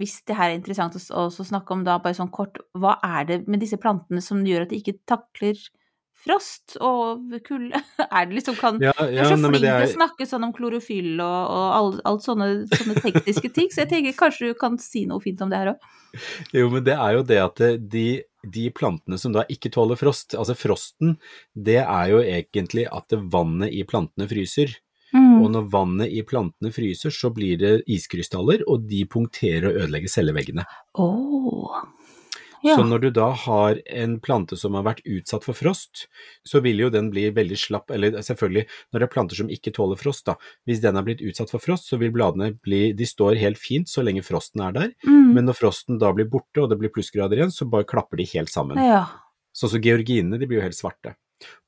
hvis 0.00 0.18
det 0.28 0.36
her 0.38 0.50
er 0.50 0.58
interessant 0.58 0.96
å 0.96 1.28
snakke 1.30 1.74
om 1.74 1.84
da, 1.86 2.00
bare 2.02 2.16
sånn 2.18 2.32
kort, 2.34 2.58
hva 2.78 2.96
er 3.04 3.30
det 3.30 3.40
med 3.50 3.62
disse 3.62 3.78
plantene 3.80 4.22
som 4.24 4.42
gjør 4.46 4.66
at 4.66 4.72
de 4.72 4.80
ikke 4.82 4.98
takler 5.08 5.58
frost 6.24 6.76
og 6.82 7.34
kulde? 7.46 7.78
Er 8.14 8.28
det 8.28 8.38
liksom 8.38 8.56
kan 8.58 8.78
Ja, 8.82 8.94
ja, 8.98 9.24
er 9.24 9.30
så 9.30 9.38
flink 9.38 9.60
til 9.60 9.70
er... 9.70 9.86
å 9.86 9.92
snakke 9.92 10.28
sånn 10.28 10.46
om 10.46 10.54
klorofyll 10.56 11.18
og, 11.18 11.40
og 11.52 11.66
alt, 11.78 11.98
alt 12.08 12.24
sånne, 12.26 12.48
sånne 12.70 13.00
tekniske 13.04 13.50
ting, 13.54 13.70
så 13.72 13.84
jeg 13.84 13.92
tenker 13.92 14.16
kanskje 14.18 14.52
du 14.52 14.58
kan 14.58 14.78
si 14.80 15.04
noe 15.10 15.22
fint 15.24 15.42
om 15.44 15.52
det 15.52 15.60
her 15.60 15.74
òg. 15.74 15.90
jo, 16.56 16.70
men 16.72 16.86
det 16.86 16.96
er 16.96 17.18
jo 17.18 17.26
det 17.28 17.40
at 17.42 17.64
de, 17.92 18.06
de 18.56 18.68
plantene 18.76 19.18
som 19.20 19.34
da 19.36 19.44
ikke 19.52 19.72
tåler 19.74 20.00
frost, 20.00 20.36
altså 20.38 20.56
frosten, 20.58 21.18
det 21.52 21.82
er 21.82 22.14
jo 22.14 22.22
egentlig 22.24 22.88
at 22.88 23.18
vannet 23.32 23.74
i 23.74 23.84
plantene 23.88 24.30
fryser. 24.30 24.72
Og 25.14 25.50
når 25.54 25.68
vannet 25.70 26.10
i 26.12 26.22
plantene 26.26 26.72
fryser, 26.74 27.10
så 27.14 27.30
blir 27.34 27.58
det 27.60 27.74
iskrystaller, 27.86 28.64
og 28.68 28.88
de 28.90 29.04
punkterer 29.06 29.68
og 29.70 29.82
ødelegger 29.84 30.10
celleveggene. 30.10 30.64
Oh. 30.98 31.70
Ja. 32.64 32.78
Så 32.78 32.84
når 32.88 32.98
du 33.02 33.10
da 33.12 33.26
har 33.36 33.76
en 33.92 34.14
plante 34.24 34.56
som 34.56 34.72
har 34.78 34.86
vært 34.86 35.02
utsatt 35.04 35.44
for 35.44 35.52
frost, 35.52 36.06
så 36.48 36.62
vil 36.64 36.78
jo 36.80 36.88
den 36.88 37.10
bli 37.12 37.26
veldig 37.36 37.58
slapp, 37.60 37.90
eller 37.92 38.16
selvfølgelig, 38.24 38.64
når 38.90 39.02
det 39.02 39.04
er 39.04 39.12
planter 39.12 39.36
som 39.36 39.50
ikke 39.52 39.72
tåler 39.76 40.00
frost, 40.00 40.24
da, 40.30 40.38
hvis 40.64 40.80
den 40.80 40.96
har 40.96 41.04
blitt 41.04 41.20
utsatt 41.20 41.52
for 41.52 41.60
frost, 41.60 41.90
så 41.92 41.98
vil 42.00 42.14
bladene 42.14 42.54
bli, 42.64 42.94
de 42.96 43.04
står 43.04 43.36
helt 43.42 43.60
fint 43.60 43.86
så 43.92 44.00
lenge 44.02 44.24
frosten 44.24 44.64
er 44.64 44.72
der, 44.72 44.94
Mm. 45.04 45.34
men 45.34 45.44
når 45.44 45.58
frosten 45.60 45.98
da 46.00 46.10
blir 46.16 46.24
borte 46.24 46.62
og 46.62 46.70
det 46.70 46.78
blir 46.80 46.88
plussgrader 46.94 47.36
igjen, 47.36 47.52
så 47.52 47.68
bare 47.68 47.84
klapper 47.84 48.16
de 48.16 48.24
helt 48.32 48.48
sammen. 48.48 48.78
ja. 48.80 49.04
Sånn 49.54 49.70
som 49.70 49.80
georginene, 49.80 50.38
de 50.40 50.46
blir 50.48 50.58
jo 50.58 50.64
helt 50.64 50.74
svarte. 50.74 51.14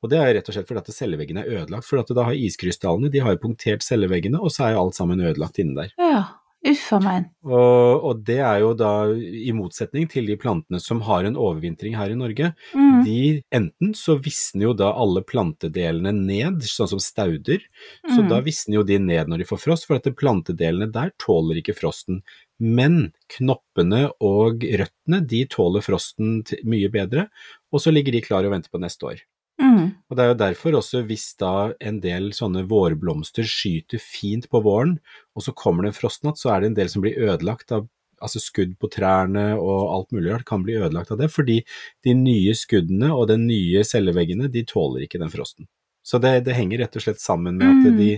Og 0.02 0.11
det 0.12 0.18
er 0.23 0.35
rett 0.38 0.49
og 0.49 0.56
slett 0.56 0.68
fordi 0.71 0.83
at 0.85 0.97
celleveggene 0.97 1.45
er 1.45 1.62
ødelagt, 1.62 1.87
for 1.88 2.00
at 2.02 2.11
da 2.16 2.28
har 2.30 2.38
iskrystallene, 2.38 3.11
de 3.12 3.23
har 3.25 3.37
jo 3.37 3.45
punktert 3.49 3.87
celleveggene, 3.87 4.40
og 4.40 4.52
så 4.54 4.66
er 4.68 4.76
jo 4.76 4.87
alt 4.87 4.99
sammen 4.99 5.23
ødelagt 5.25 5.62
inni 5.62 5.78
der. 5.78 5.95
Ja. 6.00 6.25
Uffa 6.66 6.99
meg. 6.99 7.28
Og, 7.47 8.04
og 8.09 8.23
det 8.26 8.40
er 8.42 8.59
jo 8.64 8.73
da 8.75 8.88
i 9.14 9.52
motsetning 9.54 10.09
til 10.11 10.26
de 10.26 10.35
plantene 10.40 10.80
som 10.83 10.99
har 11.06 11.23
en 11.28 11.37
overvintring 11.38 11.95
her 11.95 12.11
i 12.11 12.16
Norge. 12.18 12.49
Mm. 12.75 13.04
De, 13.06 13.18
enten 13.54 13.92
så 13.95 14.16
visner 14.18 14.64
jo 14.64 14.73
da 14.75 14.88
alle 14.99 15.23
plantedelene 15.23 16.11
ned, 16.16 16.64
sånn 16.66 16.90
som 16.90 17.02
stauder, 17.02 17.62
så 18.09 18.25
Mm. 18.25 18.28
da 18.33 18.40
visner 18.42 18.80
jo 18.80 18.83
de 18.88 18.99
ned 18.99 19.30
når 19.30 19.45
de 19.45 19.49
får 19.52 19.62
frost, 19.62 19.87
for 19.87 20.00
at 20.00 20.11
plantedelene 20.18 20.90
der 20.90 21.12
tåler 21.23 21.61
ikke 21.61 21.76
frosten. 21.76 22.23
Men 22.59 23.12
knoppene 23.37 24.11
og 24.18 24.64
røttene, 24.66 25.23
de 25.23 25.45
tåler 25.47 25.85
frosten 25.87 26.42
mye 26.64 26.90
bedre, 26.90 27.28
og 27.71 27.78
så 27.85 27.95
ligger 27.95 28.16
de 28.16 28.25
klare 28.26 28.49
og 28.49 28.56
venter 28.56 28.73
på 28.73 28.80
neste 28.83 29.06
år. 29.06 29.23
Mm. 29.63 29.95
Og 30.11 30.17
det 30.17 30.23
er 30.25 30.31
jo 30.31 30.39
derfor 30.41 30.77
også 30.79 31.03
hvis 31.09 31.31
da 31.41 31.73
en 31.81 32.01
del 32.05 32.31
sånne 32.37 32.67
vårblomster 32.69 33.47
skyter 33.49 34.03
fint 34.03 34.49
på 34.53 34.61
våren, 34.65 34.99
og 35.37 35.47
så 35.47 35.55
kommer 35.57 35.85
det 35.85 35.95
en 35.95 36.01
frostnatt, 36.01 36.41
så 36.41 36.53
er 36.53 36.63
det 36.63 36.73
en 36.73 36.81
del 36.81 36.91
som 36.93 37.05
blir 37.05 37.17
ødelagt 37.17 37.73
av 37.73 37.89
altså 38.25 38.41
skudd 38.41 38.79
på 38.81 38.89
trærne 38.89 39.51
og 39.61 39.81
alt 39.93 40.15
mulig 40.17 40.31
rart 40.33 40.47
kan 40.49 40.63
bli 40.65 40.79
ødelagt 40.79 41.11
av 41.13 41.19
det, 41.21 41.29
fordi 41.33 41.59
de 42.05 42.15
nye 42.17 42.55
skuddene 42.57 43.11
og 43.13 43.27
de 43.29 43.37
nye 43.41 43.83
celleveggene, 43.85 44.49
de 44.53 44.63
tåler 44.65 45.05
ikke 45.05 45.21
den 45.21 45.33
frosten. 45.33 45.69
Så 46.07 46.21
det, 46.23 46.47
det 46.47 46.55
henger 46.57 46.85
rett 46.85 46.97
og 46.97 47.03
slett 47.03 47.21
sammen 47.21 47.59
med 47.59 47.67
at 47.67 47.93
Mm. 47.93 47.99
de, 47.99 48.11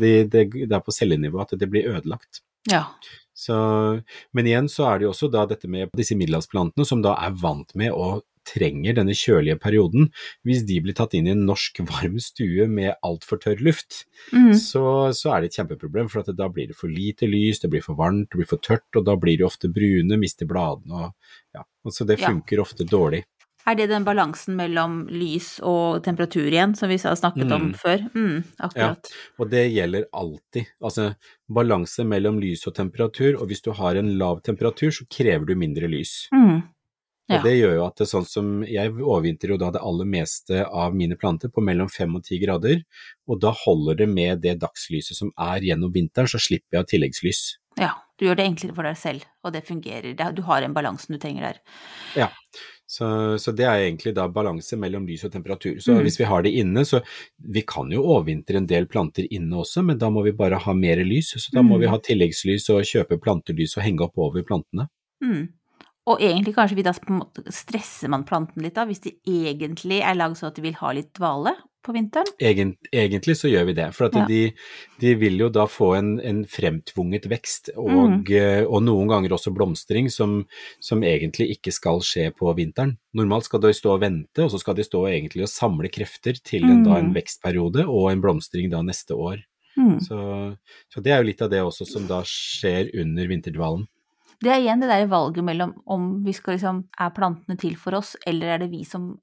de, 0.00 0.12
det, 0.30 0.72
er 0.72 0.80
på 0.80 0.94
cellenivå 0.94 1.40
at 1.42 1.52
det 1.58 1.68
blir 1.68 1.90
ødelagt. 1.90 2.40
Ja. 2.70 2.86
Så, 3.34 3.54
men 4.32 4.46
igjen 4.46 4.68
så 4.70 4.86
er 4.88 4.98
det 4.98 5.08
jo 5.08 5.10
også 5.10 5.28
da 5.32 5.44
dette 5.50 5.68
med 5.68 5.90
disse 5.98 6.14
middelhavsplantene 6.16 6.86
som 6.86 7.02
da 7.02 7.16
er 7.18 7.34
vant 7.34 7.74
med 7.74 7.90
og 7.92 8.22
trenger 8.44 8.94
denne 8.94 9.14
kjølige 9.16 9.58
perioden. 9.60 10.10
Hvis 10.44 10.64
de 10.68 10.80
blir 10.84 10.94
tatt 10.94 11.14
inn 11.14 11.26
i 11.26 11.34
en 11.34 11.44
norsk 11.48 11.80
varm 11.88 12.18
stue 12.20 12.66
med 12.68 12.94
altfor 13.04 13.40
tørr 13.42 13.60
luft, 13.64 14.04
Mm. 14.32 14.54
så, 14.56 15.12
så 15.12 15.34
er 15.34 15.40
det 15.42 15.50
et 15.52 15.58
kjempeproblem. 15.60 16.08
For 16.10 16.20
at 16.20 16.30
da 16.36 16.48
blir 16.48 16.68
det 16.68 16.76
for 16.76 16.88
lite 16.88 17.26
lys, 17.28 17.60
det 17.60 17.70
blir 17.70 17.82
for 17.84 17.94
varmt, 17.98 18.28
det 18.30 18.38
blir 18.40 18.48
for 18.48 18.58
tørt, 18.62 18.86
og 18.96 19.04
da 19.04 19.16
blir 19.16 19.36
de 19.38 19.44
ofte 19.44 19.68
brune, 19.72 20.16
mister 20.20 20.46
bladene 20.46 20.92
og 21.08 21.14
ja. 21.54 21.62
Så 21.90 22.06
det 22.06 22.20
Ja. 22.20 22.28
funker 22.30 22.58
ofte 22.60 22.84
dårlig. 22.88 23.24
Er 23.66 23.74
det 23.76 23.88
den 23.88 24.04
balansen 24.04 24.56
mellom 24.56 25.06
lys 25.08 25.58
og 25.64 26.02
temperatur 26.04 26.46
igjen, 26.52 26.74
som 26.76 26.88
vi 26.88 26.98
har 26.98 27.14
snakket 27.16 27.50
om 27.52 27.70
Mm. 27.72 27.74
før? 27.74 27.98
Mm, 28.14 28.44
akkurat. 28.60 29.08
Og 29.38 29.48
det 29.50 29.72
gjelder 29.72 30.04
alltid. 30.12 30.66
Altså 30.82 31.14
balanse 31.48 32.04
mellom 32.04 32.38
lys 32.40 32.66
og 32.66 32.74
temperatur, 32.74 33.40
og 33.40 33.48
hvis 33.48 33.62
du 33.62 33.72
har 33.72 33.96
en 33.96 34.18
lav 34.18 34.42
temperatur, 34.42 34.90
så 34.92 35.06
krever 35.08 35.46
du 35.46 35.54
mindre 35.54 35.88
lys. 35.88 36.28
Mm. 36.32 36.62
Og 37.30 37.36
Ja. 37.38 37.42
det 37.42 37.54
gjør 37.56 37.74
jo 37.76 37.86
at 37.86 37.96
det 37.96 38.04
er 38.04 38.10
sånn 38.18 38.26
som 38.28 38.62
jeg 38.68 38.90
overvintrer 38.92 39.48
jo 39.48 39.56
da 39.56 39.70
det 39.70 39.80
aller 39.80 40.04
meste 40.04 40.66
av 40.68 40.92
mine 40.94 41.16
planter 41.16 41.48
på 41.48 41.62
mellom 41.64 41.88
fem 41.90 42.14
og 42.14 42.22
ti 42.24 42.38
grader, 42.38 42.82
og 43.26 43.40
da 43.40 43.50
holder 43.50 43.96
det 43.96 44.08
med 44.08 44.42
det 44.42 44.58
dagslyset 44.60 45.16
som 45.16 45.30
er 45.38 45.60
gjennom 45.60 45.90
vinteren, 45.92 46.28
så 46.28 46.38
slipper 46.38 46.82
jeg 46.82 46.86
tilleggslys. 46.86 47.56
ja. 47.78 47.92
Du 48.16 48.26
gjør 48.26 48.36
det 48.36 48.44
enklere 48.46 48.74
for 48.76 48.82
deg 48.86 48.96
selv, 48.96 49.24
og 49.42 49.52
det 49.52 49.64
fungerer. 49.66 50.14
Du 50.36 50.42
har 50.42 50.62
en 50.62 50.72
balansen 50.72 51.08
du 51.10 51.18
trenger 51.18 51.40
der. 51.40 51.56
Ja. 52.14 52.28
Så, 52.86 53.34
så 53.42 53.50
det 53.56 53.64
er 53.66 53.80
egentlig 53.90 54.14
da 54.14 54.28
balanse 54.28 54.76
mellom 54.78 55.04
lys 55.08 55.24
og 55.24 55.32
temperatur. 55.32 55.80
Så 55.82 55.96
Mm. 55.96 56.02
hvis 56.04 56.18
vi 56.20 56.24
har 56.24 56.42
det 56.42 56.52
inne, 56.54 56.84
så 56.86 57.02
vi 57.42 57.62
kan 57.62 57.90
jo 57.90 58.04
overvintre 58.04 58.54
en 58.58 58.66
del 58.66 58.86
planter 58.86 59.26
inne 59.32 59.50
også, 59.56 59.82
men 59.84 59.98
da 59.98 60.10
må 60.10 60.22
vi 60.22 60.30
bare 60.30 60.60
ha 60.60 60.72
mer 60.72 60.96
lys. 61.02 61.32
Så 61.34 61.50
da 61.52 61.62
må 61.62 61.74
Mm. 61.76 61.80
vi 61.80 61.86
ha 61.88 61.98
tilleggslys 61.98 62.70
og 62.70 62.84
kjøpe 62.84 63.18
plantelys 63.20 63.76
og 63.76 63.82
henge 63.82 64.00
opp 64.02 64.16
over 64.16 64.42
plantene. 64.44 64.88
Mm. 65.20 65.48
Og 66.06 66.20
egentlig 66.20 66.52
kanskje 66.56 66.76
vi 66.76 66.82
da 66.84 66.92
stresser 67.48 68.10
man 68.12 68.26
planten 68.28 68.60
litt 68.64 68.74
da, 68.76 68.84
hvis 68.84 69.00
de 69.06 69.14
egentlig 69.24 70.02
er 70.04 70.18
lagd 70.18 70.36
sånn 70.36 70.50
at 70.50 70.58
de 70.58 70.64
vil 70.66 70.76
ha 70.82 70.90
litt 70.92 71.14
dvale 71.16 71.54
på 71.84 71.92
vinteren. 71.92 72.28
Egent, 72.40 72.76
egentlig 72.92 73.34
så 73.36 73.48
gjør 73.48 73.66
vi 73.68 73.74
det, 73.76 73.86
for 73.96 74.06
at 74.06 74.14
Ja. 74.16 74.24
de, 74.28 74.54
de 75.00 75.14
vil 75.20 75.36
jo 75.38 75.48
da 75.52 75.66
få 75.68 75.90
en, 75.98 76.18
en 76.20 76.44
fremtvunget 76.48 77.26
vekst, 77.28 77.70
Mm. 77.76 77.80
og, 77.84 78.28
mm. 78.28 78.66
og 78.72 78.82
noen 78.82 79.08
ganger 79.08 79.32
også 79.36 79.52
blomstring 79.52 80.08
som, 80.10 80.46
som 80.80 81.02
egentlig 81.04 81.50
ikke 81.58 81.72
skal 81.72 82.00
skje 82.00 82.30
på 82.36 82.52
vinteren. 82.56 82.96
Normalt 83.14 83.44
skal 83.44 83.60
de 83.60 83.72
stå 83.76 83.94
og 83.96 84.00
vente, 84.00 84.44
og 84.44 84.50
så 84.50 84.60
skal 84.60 84.74
de 84.76 84.84
stå 84.84 85.04
egentlig 85.08 85.44
og 85.44 85.52
samle 85.52 85.88
krefter 85.92 86.40
til 86.42 86.64
en, 86.64 86.84
da, 86.84 86.96
en 86.98 87.12
Mm. 87.12 87.16
vekstperiode 87.20 87.84
og 87.88 88.10
en 88.12 88.20
blomstring 88.24 88.70
da 88.70 88.80
neste 88.82 89.12
år. 89.16 89.44
Mm. 89.76 89.98
Så, 90.00 90.56
så 90.88 91.02
det 91.02 91.12
er 91.12 91.18
jo 91.20 91.28
litt 91.28 91.42
av 91.42 91.50
det 91.50 91.60
også 91.60 91.84
som 91.86 92.06
da 92.06 92.22
skjer 92.24 92.92
under 93.00 93.26
vinterdvalen. 93.28 93.88
Det 94.42 94.50
er 94.50 94.62
igjen 94.62 94.82
det 94.82 94.90
der 94.90 95.06
valget 95.10 95.44
mellom 95.46 95.74
om 95.86 96.08
vi 96.24 96.32
skal 96.36 96.56
liksom 96.56 96.84
Er 97.00 97.14
plantene 97.16 97.56
til 97.60 97.76
for 97.80 97.96
oss, 98.00 98.14
eller 98.26 98.54
er 98.54 98.64
det 98.64 98.70
vi 98.72 98.84
som 98.88 99.14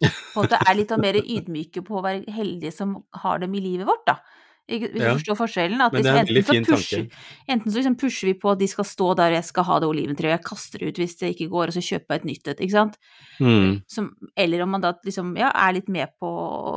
på 0.00 0.08
en 0.08 0.46
måte 0.46 0.56
er 0.56 0.76
litt 0.78 0.92
mer 0.96 1.18
ydmyke 1.20 1.82
på 1.84 1.98
å 1.98 2.04
være 2.04 2.32
heldige 2.32 2.72
som 2.72 2.94
har 3.20 3.42
dem 3.42 3.52
i 3.54 3.60
livet 3.60 3.88
vårt, 3.88 4.06
da. 4.08 4.14
Ikke, 4.70 4.88
du 4.94 4.98
Ja. 5.02 5.14
forstår 5.18 5.36
forskjellen? 5.36 5.80
At 5.82 5.92
liksom, 5.92 6.16
enten, 6.16 6.64
så 6.64 6.76
pusher, 6.76 7.06
enten 7.48 7.72
så 7.72 7.76
liksom 7.80 7.96
pusher 7.98 8.26
vi 8.30 8.34
på 8.38 8.52
at 8.52 8.58
de 8.60 8.68
skal 8.70 8.84
stå 8.86 9.08
der, 9.18 9.30
jeg 9.34 9.44
skal 9.44 9.64
ha 9.64 9.78
det 9.80 9.88
oliventreet, 9.90 10.36
jeg 10.38 10.44
kaster 10.46 10.78
det 10.78 10.88
ut 10.92 11.00
hvis 11.02 11.16
det 11.18 11.30
ikke 11.34 11.48
går, 11.50 11.66
og 11.72 11.74
så 11.74 11.82
kjøper 11.82 12.14
jeg 12.14 12.20
et 12.20 12.28
nytt 12.30 12.48
et, 12.52 12.60
ikke 12.60 12.76
sant? 12.76 12.96
Mm. 13.40 13.82
Som, 13.88 14.10
eller 14.36 14.62
om 14.62 14.70
man 14.70 14.80
da 14.84 14.92
liksom 15.04 15.36
ja, 15.36 15.50
er 15.54 15.72
litt 15.74 15.88
med 15.88 16.08
på 16.20 16.30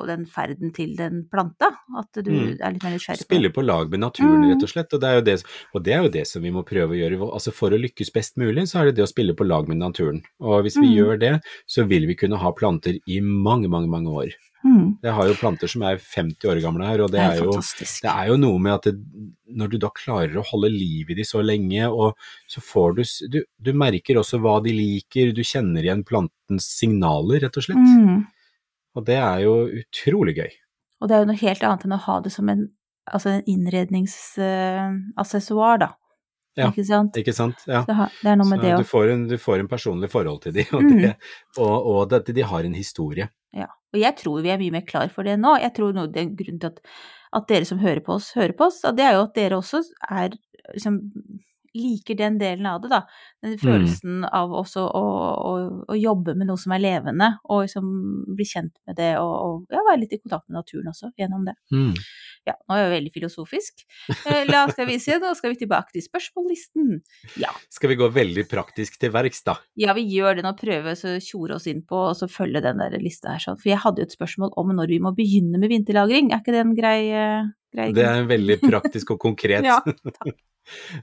den 0.08 0.26
ferden 0.26 0.74
til 0.74 0.96
den 0.98 1.28
planta. 1.32 1.70
At 1.98 2.12
du 2.24 2.32
Mm. 2.32 2.58
er 2.60 2.72
litt 2.74 2.84
mer 2.84 2.92
nysgjerrig 2.98 3.20
på 3.22 3.30
Spille 3.30 3.50
på 3.54 3.64
lag 3.66 3.90
med 3.92 4.00
naturen, 4.00 4.42
Mm. 4.44 4.50
rett 4.56 4.64
og 4.64 4.70
slett. 4.70 4.94
Og 4.94 5.00
det, 5.02 5.26
det, 5.26 5.44
og 5.76 5.84
det 5.84 5.94
er 5.94 6.02
jo 6.04 6.10
det 6.10 6.26
som 6.28 6.42
vi 6.42 6.50
må 6.52 6.64
prøve 6.66 6.92
å 6.92 6.98
gjøre. 6.98 7.20
Altså 7.32 7.54
For 7.54 7.70
å 7.70 7.78
lykkes 7.80 8.12
best 8.12 8.38
mulig, 8.38 8.64
så 8.68 8.82
er 8.82 8.86
det 8.86 8.96
det 8.96 9.04
å 9.06 9.12
spille 9.14 9.36
på 9.36 9.46
lag 9.48 9.68
med 9.68 9.78
naturen. 9.78 10.24
Og 10.42 10.64
hvis 10.64 10.76
vi 10.80 10.88
Mm. 10.90 10.96
gjør 10.98 11.20
det, 11.20 11.42
så 11.68 11.86
vil 11.88 12.08
vi 12.08 12.16
kunne 12.16 12.38
ha 12.40 12.52
planter 12.52 12.98
i 13.08 13.20
mange, 13.22 13.70
mange, 13.70 13.88
mange 13.88 14.08
år. 14.10 14.32
Mm. 14.64 14.98
Jeg 15.04 15.14
har 15.18 15.28
jo 15.28 15.34
planter 15.36 15.68
som 15.68 15.82
er 15.84 15.98
50 16.00 16.48
år 16.48 16.60
gamle 16.64 16.86
her, 16.88 17.02
og 17.04 17.10
det, 17.12 17.20
er 17.20 17.36
jo 17.42 17.52
det 17.60 18.10
er 18.12 18.28
jo 18.32 18.38
noe 18.40 18.60
med 18.64 18.74
at 18.78 18.84
det, 18.88 18.94
når 19.52 19.68
du 19.74 19.78
da 19.84 19.90
klarer 19.92 20.38
å 20.40 20.46
holde 20.48 20.70
liv 20.72 21.10
i 21.12 21.18
de 21.20 21.26
så 21.28 21.42
lenge, 21.44 21.84
og 21.92 22.16
så 22.48 22.64
får 22.64 22.96
du, 22.96 23.04
du 23.34 23.40
Du 23.60 23.72
merker 23.76 24.16
også 24.22 24.40
hva 24.40 24.56
de 24.64 24.72
liker, 24.72 25.34
du 25.36 25.44
kjenner 25.44 25.84
igjen 25.84 26.04
plantens 26.08 26.66
signaler, 26.80 27.40
rett 27.44 27.58
og 27.60 27.64
slett. 27.68 27.84
Mm. 27.84 28.24
Og 28.96 29.02
det 29.10 29.18
er 29.20 29.40
jo 29.44 29.54
utrolig 29.82 30.36
gøy. 30.38 30.52
Og 31.02 31.10
det 31.10 31.16
er 31.16 31.20
jo 31.26 31.30
noe 31.34 31.42
helt 31.44 31.64
annet 31.68 31.84
enn 31.90 31.98
å 31.98 32.04
ha 32.06 32.16
det 32.24 32.32
som 32.32 32.48
en, 32.54 32.62
altså 33.12 33.30
en 33.34 33.44
innredningsaccessoar, 34.64 35.78
da. 35.84 35.90
Ja, 36.54 36.68
Ikke 36.70 36.84
sant? 36.86 37.16
Ikke 37.18 37.34
sant? 37.34 37.64
Ja. 37.66 37.82
Det, 37.88 37.96
er 38.30 38.36
noe 38.38 38.46
med 38.46 38.60
Så 38.62 38.64
det 38.64 38.72
du 38.78 38.84
òg. 38.84 38.90
får, 38.92 39.08
en, 39.10 39.24
du 39.32 39.38
får 39.42 39.60
en 39.64 39.70
personlig 39.72 40.10
forhold 40.14 40.44
til 40.44 40.54
de, 40.54 40.64
og, 40.78 40.84
Mm. 40.86 41.00
det, 41.02 41.14
og, 41.58 41.88
og 41.90 42.14
at 42.14 42.30
de 42.30 42.42
har 42.46 42.64
en 42.64 42.76
historie. 42.78 43.26
Ja. 43.54 43.70
Og 43.94 44.02
jeg 44.02 44.18
tror 44.20 44.42
vi 44.42 44.52
er 44.54 44.62
mye 44.62 44.74
mer 44.74 44.86
klar 44.88 45.12
for 45.14 45.28
det 45.28 45.38
nå. 45.42 45.56
Jeg 45.62 45.76
tror 45.78 45.94
noe, 45.96 46.10
det 46.12 46.24
er 46.24 46.36
grunnen 46.38 46.62
til 46.64 46.72
at, 46.74 46.82
at 47.38 47.50
dere 47.50 47.70
som 47.70 47.82
hører 47.82 48.02
på 48.06 48.18
oss, 48.18 48.32
hører 48.38 48.56
på 48.58 48.70
oss, 48.70 48.82
Og 48.90 48.98
det 48.98 49.06
er 49.06 49.18
jo 49.18 49.26
at 49.28 49.36
dere 49.38 49.60
også 49.62 49.84
er 50.10 50.34
liksom 50.74 51.02
liker 51.74 52.16
den 52.16 52.38
delen 52.38 52.66
av 52.70 52.82
det, 52.84 52.90
da. 52.92 53.02
Den 53.42 53.56
følelsen 53.58 54.26
av 54.30 54.52
også 54.54 54.84
å, 54.86 55.04
å, 55.34 55.54
å 55.90 55.98
jobbe 55.98 56.36
med 56.38 56.50
noe 56.50 56.62
som 56.62 56.76
er 56.76 56.84
levende, 56.84 57.32
og 57.50 57.64
liksom 57.66 57.88
bli 58.38 58.46
kjent 58.46 58.76
med 58.88 59.00
det, 59.00 59.16
og, 59.22 59.34
og 59.34 59.74
ja, 59.74 59.82
være 59.90 60.04
litt 60.04 60.14
i 60.14 60.22
kontakt 60.22 60.46
med 60.48 60.60
naturen 60.60 60.92
også 60.94 61.10
gjennom 61.20 61.48
det. 61.48 61.56
Mm. 61.74 61.96
Ja, 62.48 62.54
nå 62.68 62.76
er 62.76 62.82
jeg 62.84 62.92
veldig 62.98 63.12
filosofisk. 63.16 63.84
Eh, 64.28 64.42
La 64.50 64.66
oss 64.66 64.74
skal 64.76 64.88
vi 64.90 64.98
se, 65.00 65.16
nå 65.22 65.30
skal 65.40 65.54
vi 65.54 65.60
tilbake 65.62 65.94
til 65.96 66.04
spørsmållisten. 66.04 66.90
Ja, 67.40 67.54
Skal 67.72 67.94
vi 67.94 67.98
gå 68.02 68.10
veldig 68.12 68.44
praktisk 68.52 68.98
til 69.00 69.14
verks, 69.16 69.44
da? 69.48 69.56
ja, 69.80 69.94
vi 69.96 70.04
gjør 70.12 70.38
det 70.40 70.44
nå, 70.44 70.52
prøve 70.60 70.94
å 70.98 71.14
tjore 71.24 71.56
oss 71.56 71.68
inn 71.72 71.82
på 71.88 72.02
og 72.10 72.16
så 72.20 72.28
følge 72.32 72.62
den 72.66 72.82
der 72.84 72.98
lista 73.00 73.32
her 73.38 73.44
sånn. 73.44 73.60
For 73.62 73.72
jeg 73.72 73.80
hadde 73.86 74.04
jo 74.04 74.10
et 74.10 74.16
spørsmål 74.18 74.54
om 74.60 74.74
når 74.76 74.92
vi 74.92 75.00
må 75.04 75.14
begynne 75.16 75.60
med 75.62 75.72
vinterlagring. 75.72 76.32
Er 76.34 76.44
ikke 76.44 76.56
det 76.56 76.64
en 76.66 76.76
grei, 76.76 76.98
eh, 77.16 77.52
grei 77.74 77.92
Det 77.96 78.04
er 78.10 78.28
veldig 78.30 78.60
praktisk 78.66 79.16
og 79.16 79.22
konkret. 79.24 79.64
Ja, 79.72 79.80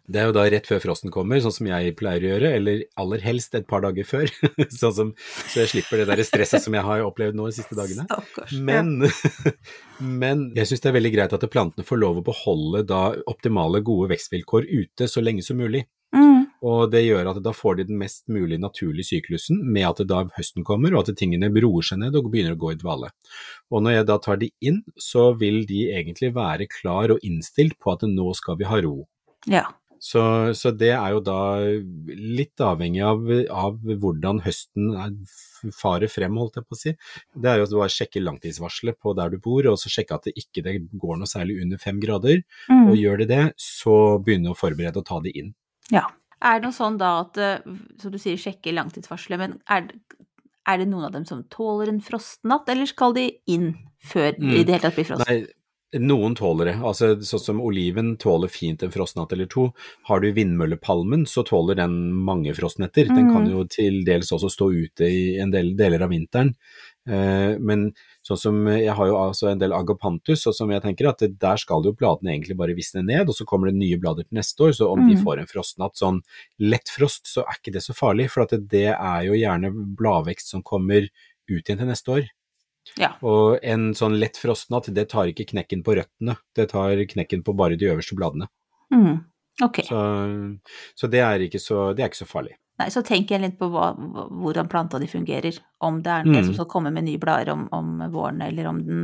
Det 0.08 0.20
er 0.20 0.28
jo 0.30 0.34
da 0.36 0.46
rett 0.50 0.66
før 0.68 0.80
frosten 0.82 1.12
kommer, 1.14 1.40
sånn 1.44 1.54
som 1.54 1.68
jeg 1.68 1.94
pleier 1.98 2.24
å 2.24 2.30
gjøre, 2.32 2.52
eller 2.58 2.82
aller 3.00 3.24
helst 3.24 3.54
et 3.58 3.68
par 3.70 3.84
dager 3.84 4.06
før, 4.08 4.30
sånn 4.80 4.96
som, 4.96 5.12
så 5.52 5.62
jeg 5.62 5.72
slipper 5.74 6.02
det 6.02 6.08
der 6.10 6.24
stresset 6.26 6.64
som 6.64 6.76
jeg 6.76 6.86
har 6.86 7.04
opplevd 7.06 7.38
nå 7.38 7.50
de 7.50 7.56
siste 7.58 7.78
dagene. 7.78 8.06
Men, 8.64 8.96
men 10.24 10.48
jeg 10.56 10.70
syns 10.70 10.84
det 10.84 10.92
er 10.92 10.98
veldig 10.98 11.14
greit 11.16 11.36
at 11.36 11.48
plantene 11.52 11.86
får 11.86 12.00
lov 12.00 12.20
å 12.20 12.26
beholde 12.30 12.84
da 12.88 13.04
optimale, 13.30 13.84
gode 13.84 14.14
vekstvilkår 14.14 14.68
ute 14.70 15.10
så 15.10 15.22
lenge 15.24 15.44
som 15.46 15.60
mulig. 15.60 15.84
Mm, 16.10 16.48
Og 16.66 16.88
det 16.90 17.04
gjør 17.04 17.28
at 17.30 17.38
da 17.44 17.52
får 17.54 17.76
de 17.78 17.84
den 17.92 18.00
mest 18.00 18.24
mulig 18.32 18.56
naturlige 18.58 19.12
syklusen 19.12 19.60
med 19.62 19.86
at 19.92 20.00
da 20.10 20.24
høsten 20.34 20.64
kommer, 20.66 20.96
og 20.96 21.04
at 21.04 21.14
tingene 21.20 21.52
roer 21.62 21.86
seg 21.86 22.00
ned 22.02 22.16
og 22.18 22.32
begynner 22.32 22.56
å 22.56 22.60
gå 22.64 22.72
i 22.74 22.80
dvale. 22.80 23.12
Og 23.70 23.84
når 23.84 24.00
jeg 24.00 24.08
da 24.08 24.16
tar 24.24 24.40
de 24.40 24.50
inn, 24.66 24.80
så 24.98 25.28
vil 25.38 25.62
de 25.68 25.84
egentlig 25.94 26.32
være 26.34 26.66
klar 26.72 27.14
og 27.14 27.22
innstilt 27.26 27.78
på 27.78 27.94
at 27.94 28.02
nå 28.10 28.32
skal 28.40 28.58
vi 28.58 28.66
ha 28.66 28.80
ro. 28.82 28.96
Ja. 29.46 29.66
Så, 30.00 30.20
så 30.56 30.70
det 30.72 30.94
er 30.96 31.10
jo 31.12 31.18
da 31.20 31.60
litt 32.16 32.60
avhengig 32.64 33.02
av, 33.04 33.26
av 33.52 33.74
hvordan 33.84 34.38
høsten 34.46 34.94
er, 34.96 35.10
farer 35.76 36.08
frem, 36.08 36.38
holdt 36.40 36.56
jeg 36.56 36.64
på 36.64 36.72
å 36.72 36.78
si. 36.80 36.94
Det 37.36 37.50
er 37.50 37.60
jo 37.60 37.66
å 37.68 37.82
bare 37.82 37.92
sjekke 37.92 38.22
langtidsvarselet 38.24 38.96
på 38.96 39.12
der 39.18 39.34
du 39.34 39.36
bor, 39.44 39.68
og 39.68 39.76
så 39.76 39.92
sjekke 39.92 40.16
at 40.16 40.24
det 40.30 40.32
ikke 40.40 40.64
det 40.64 40.78
går 41.02 41.20
noe 41.20 41.28
særlig 41.28 41.58
under 41.60 41.76
fem 41.82 42.00
grader. 42.00 42.40
Mm. 42.72 42.86
Og 42.88 42.96
gjør 42.96 43.20
det 43.20 43.28
det, 43.28 43.42
så 43.60 43.98
begynne 44.24 44.54
å 44.54 44.56
forberede 44.56 45.02
og 45.02 45.06
ta 45.10 45.20
det 45.20 45.36
inn. 45.36 45.52
ja. 45.92 46.06
Er 46.40 46.56
det 46.56 46.64
noe 46.70 46.72
sånn 46.72 46.94
da 46.96 47.08
at, 47.20 47.36
eh, 47.36 47.58
som 48.00 48.08
du 48.08 48.16
sier, 48.16 48.38
sjekke 48.40 48.72
langtidsvarselet, 48.72 49.36
men 49.36 49.58
er, 49.68 49.90
er 50.64 50.78
det 50.80 50.86
noen 50.88 51.04
av 51.10 51.12
dem 51.12 51.26
som 51.28 51.42
tåler 51.52 51.90
en 51.92 52.00
frostnatt, 52.00 52.64
eller 52.72 52.88
skal 52.88 53.12
de 53.12 53.26
inn 53.44 53.74
før 54.00 54.32
Mm. 54.40 54.54
i 54.56 54.62
det 54.64 54.72
hele 54.78 54.80
tatt 54.86 54.96
blir 54.96 55.04
frost? 55.04 55.28
Nei, 55.28 55.42
noen 55.98 56.34
tåler 56.38 56.66
det. 56.70 56.74
Altså, 56.86 57.16
sånn 57.26 57.40
som 57.42 57.60
oliven 57.60 58.16
tåler 58.16 58.48
fint 58.48 58.82
en 58.82 58.92
frostnatt 58.94 59.32
eller 59.32 59.46
to. 59.50 59.72
Har 60.06 60.20
du 60.20 60.30
vindmøllepalmen, 60.32 61.24
så 61.26 61.42
tåler 61.46 61.74
den 61.80 62.12
mange 62.14 62.54
frostnetter. 62.54 63.08
Den 63.08 63.26
Mm. 63.26 63.32
kan 63.34 63.50
jo 63.50 63.64
til 63.64 64.04
dels 64.04 64.30
også 64.30 64.50
stå 64.50 64.70
ute 64.70 65.02
i 65.08 65.38
en 65.40 65.50
del 65.50 65.74
deler 65.76 66.02
av 66.02 66.10
vinteren. 66.10 66.54
Eh, 67.08 67.58
men 67.58 67.92
sånn 68.22 68.38
som 68.38 68.66
jeg 68.66 68.94
har 68.94 69.06
jo 69.06 69.16
altså 69.16 69.50
en 69.50 69.58
del 69.58 69.72
agapantus, 69.72 70.46
og 70.46 70.54
som 70.54 70.70
jeg 70.70 70.82
tenker 70.82 71.08
at 71.08 71.18
det, 71.18 71.38
der 71.40 71.56
skal 71.56 71.82
jo 71.82 71.92
bladene 71.92 72.30
egentlig 72.38 72.56
bare 72.56 72.76
visne 72.76 73.02
ned, 73.02 73.28
og 73.28 73.34
så 73.34 73.44
kommer 73.44 73.66
det 73.72 73.74
nye 73.80 73.96
blader 73.98 74.28
til 74.28 74.36
neste 74.38 74.60
år. 74.60 74.72
Så 74.76 74.86
om 74.92 75.08
de 75.08 75.16
Mm. 75.16 75.24
får 75.24 75.38
en 75.40 75.46
frostnatt, 75.46 75.96
sånn 75.96 76.20
lett 76.60 76.88
frost, 76.88 77.24
så 77.26 77.40
er 77.42 77.56
ikke 77.58 77.72
det 77.72 77.82
så 77.82 77.94
farlig. 77.94 78.30
For 78.30 78.42
at 78.42 78.50
det, 78.50 78.68
det 78.68 78.86
er 78.94 79.24
jo 79.24 79.32
gjerne 79.32 79.96
bladvekst 79.96 80.46
som 80.50 80.62
kommer 80.62 81.08
ut 81.48 81.64
igjen 81.64 81.78
til 81.78 81.86
neste 81.88 82.08
år. 82.14 82.28
Ja. 82.98 83.12
Og 83.26 83.58
en 83.62 83.90
sånn 83.94 84.18
lett 84.20 84.38
frostnatt, 84.40 84.88
det 84.94 85.08
tar 85.12 85.30
ikke 85.30 85.46
knekken 85.52 85.84
på 85.86 85.94
røttene, 85.98 86.36
det 86.56 86.70
tar 86.72 87.02
knekken 87.12 87.44
på 87.46 87.54
bare 87.56 87.78
de 87.80 87.90
øverste 87.92 88.16
bladene. 88.18 88.48
Mm. 88.94 89.20
Okay. 89.62 89.84
Så, 89.84 90.00
så, 90.96 91.06
det, 91.12 91.20
så 91.60 91.92
det 91.92 92.02
er 92.02 92.08
ikke 92.08 92.22
så 92.22 92.28
farlig. 92.28 92.56
Nei, 92.80 92.88
så 92.88 93.02
tenker 93.04 93.36
jeg 93.36 93.44
litt 93.44 93.58
på 93.60 93.68
hva, 93.68 93.90
hvordan 93.92 94.68
planta 94.72 94.98
di 94.98 95.08
fungerer. 95.10 95.58
Om 95.84 96.00
det 96.04 96.12
er 96.14 96.24
noe 96.24 96.40
Mm. 96.40 96.46
som 96.46 96.54
skal 96.56 96.70
komme 96.72 96.92
med 96.94 97.04
nye 97.04 97.20
blader 97.20 97.52
om, 97.52 97.66
om 97.76 97.98
våren, 98.12 98.40
eller 98.40 98.66
om 98.70 98.78
den 98.86 99.02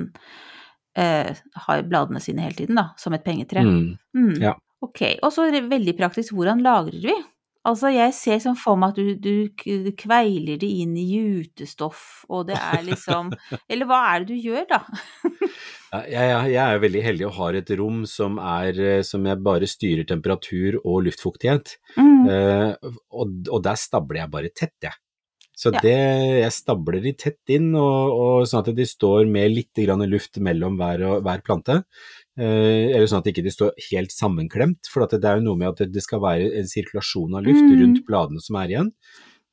eh, 0.97 1.37
har 1.67 1.83
bladene 1.85 2.23
sine 2.25 2.41
hele 2.47 2.57
tiden, 2.57 2.81
da, 2.81 2.95
som 2.97 3.13
et 3.13 3.25
pengetre. 3.25 3.61
Mm. 3.61 3.99
Mm. 4.17 4.35
Ja. 4.41 4.55
Ok, 4.81 5.03
og 5.23 5.33
så 5.33 5.45
veldig 5.53 5.97
praktisk, 5.99 6.33
hvordan 6.33 6.63
lagrer 6.65 7.05
vi? 7.05 7.17
Altså, 7.67 7.91
jeg 7.91 8.15
ser 8.15 8.43
sånn 8.43 8.59
for 8.59 8.79
meg 8.79 8.95
at 8.95 9.23
du, 9.23 9.49
du 9.51 9.91
kveiler 9.99 10.61
det 10.61 10.69
inn 10.83 10.95
i 10.99 11.07
jutestoff, 11.17 12.25
og 12.31 12.47
det 12.51 12.59
er 12.61 12.85
liksom 12.87 13.33
Eller 13.71 13.89
hva 13.89 14.03
er 14.13 14.23
det 14.23 14.35
du 14.37 14.51
gjør, 14.51 14.69
da? 14.71 14.83
Jeg, 15.97 16.29
jeg, 16.53 16.61
er 16.61 16.83
veldig 16.83 17.03
heldig 17.05 17.27
og 17.29 17.37
har 17.39 17.57
et 17.59 17.73
rom 17.79 18.05
som, 18.11 18.39
er, 18.43 18.77
eh, 18.77 19.03
som 19.07 19.25
jeg 19.27 19.43
bare 19.47 19.69
styrer 19.71 20.07
temperatur 20.09 20.79
og 20.83 21.07
luftfuktighet. 21.07 21.77
Mm. 21.97 22.29
Eh, 22.31 22.95
og, 23.17 23.37
og 23.49 23.63
der 23.65 23.81
stabler 23.81 24.23
jeg 24.23 24.33
bare 24.35 24.53
tett, 24.53 24.77
jeg. 24.85 24.99
Så 25.57 25.73
det, 25.73 25.97
jeg 26.43 26.53
stabler 26.53 27.01
de 27.01 27.15
tett 27.17 27.55
inn, 27.55 27.71
og, 27.81 28.13
og 28.13 28.49
sånn 28.49 28.61
at 28.61 28.75
de 28.77 28.85
står 28.85 29.25
med 29.31 29.55
litt 29.55 29.81
grann 29.87 30.05
luft 30.11 30.37
mellom 30.45 30.77
hver, 30.77 31.07
hver 31.25 31.41
plante. 31.47 31.79
Eh, 32.39 32.93
eller 32.93 33.07
sånn 33.09 33.23
at 33.25 33.31
ikke 33.33 33.45
de 33.47 33.51
står 33.55 33.73
helt 33.91 34.13
sammenklemt, 34.13 34.91
for 34.93 35.03
at 35.03 35.11
det 35.11 35.25
er 35.25 35.39
jo 35.39 35.47
noe 35.47 35.57
med 35.57 35.69
at 35.69 35.77
det- 35.79 35.93
det 35.93 36.03
skal 36.03 36.21
være 36.21 36.53
en 36.59 36.65
sirkulasjon 36.69 37.35
av 37.35 37.43
luft 37.45 37.65
Mm. 37.65 37.81
rundt 37.81 38.07
bladene 38.07 38.41
som 38.41 38.57
er 38.57 38.69
igjen. 38.69 38.93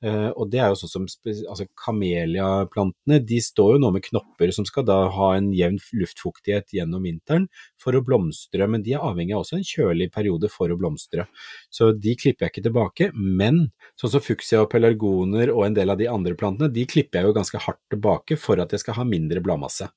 Eh, 0.03 0.31
og 0.35 0.49
det 0.51 0.59
er 0.59 0.67
jo 0.67 0.75
sånn 0.75 0.89
som 0.89 1.05
altså 1.47 1.65
kameliaplantene, 1.79 3.25
de 3.25 3.37
står 3.39 3.75
jo 3.75 3.79
nå 3.79 3.91
med 3.93 4.03
knopper 4.03 4.51
som 4.53 4.65
skal 4.65 4.83
da 4.83 5.09
ha 5.09 5.29
en 5.37 5.53
jevn 5.53 5.79
luftfuktighet 5.95 6.73
gjennom 6.75 7.05
vinteren 7.07 7.47
for 7.79 7.93
å 7.93 8.03
blomstre, 8.03 8.67
men 8.69 8.83
de 8.83 8.93
er 8.93 8.99
avhengig 8.99 9.31
av 9.31 9.45
også 9.45 9.59
en 9.59 9.63
kjølig 9.63 10.11
periode 10.11 10.49
for 10.51 10.67
å 10.67 10.77
blomstre. 10.77 11.25
Så 11.71 11.93
de 11.97 12.15
klipper 12.15 12.49
jeg 12.49 12.51
ikke 12.51 12.67
tilbake, 12.67 13.11
men 13.15 13.71
sånn 13.95 14.11
som 14.11 14.19
fuksia 14.19 14.61
og 14.61 14.71
pelargoner 14.71 15.49
og 15.55 15.67
en 15.67 15.73
del 15.73 15.89
av 15.89 15.97
de 15.97 16.07
andre 16.07 16.35
plantene, 16.35 16.71
de 16.73 16.85
klipper 16.85 17.21
jeg 17.21 17.29
jo 17.29 17.33
ganske 17.39 17.59
hardt 17.59 17.79
tilbake 17.89 18.37
for 18.37 18.59
at 18.59 18.71
jeg 18.71 18.79
skal 18.83 18.95
ha 18.95 19.03
mindre 19.05 19.41
bladmasse. 19.41 19.89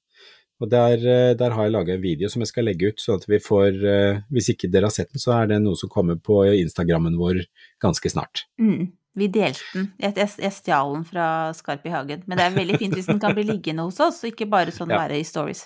Og 0.60 0.70
der, 0.72 0.96
eh, 1.04 1.34
der 1.36 1.50
har 1.52 1.66
jeg 1.66 1.72
laga 1.74 1.94
en 1.94 2.02
video 2.04 2.28
som 2.32 2.40
jeg 2.40 2.48
skal 2.48 2.64
legge 2.64 2.88
ut, 2.92 3.00
sånn 3.02 3.18
at 3.20 3.26
vi 3.28 3.38
får 3.44 3.74
eh, 3.84 4.20
Hvis 4.32 4.48
ikke 4.54 4.70
dere 4.72 4.88
har 4.88 4.94
sett 4.94 5.10
den, 5.12 5.20
så 5.20 5.34
er 5.42 5.50
det 5.50 5.58
noe 5.62 5.76
som 5.76 5.90
kommer 5.92 6.16
på 6.16 6.44
Instagrammen 6.56 7.18
vår 7.20 7.42
ganske 7.82 8.08
snart. 8.12 8.46
Mm. 8.60 8.92
Vi 9.16 9.28
delte 9.32 9.64
den. 9.72 9.86
Jeg, 10.00 10.12
jeg, 10.20 10.28
jeg 10.44 10.52
stjal 10.52 10.90
den 10.92 11.04
fra 11.08 11.26
Skarp 11.56 11.86
i 11.88 11.92
hagen. 11.92 12.22
Men 12.28 12.36
det 12.36 12.44
er 12.44 12.56
veldig 12.56 12.76
fint 12.82 12.96
hvis 12.98 13.06
den 13.08 13.20
kan 13.22 13.32
bli 13.36 13.46
liggende 13.48 13.86
hos 13.86 14.00
oss, 14.04 14.18
og 14.24 14.28
ikke 14.32 14.48
bare 14.52 14.74
sånn 14.76 14.92
Ja. 14.92 14.98
være 15.06 15.16
i 15.20 15.24
stories. 15.24 15.62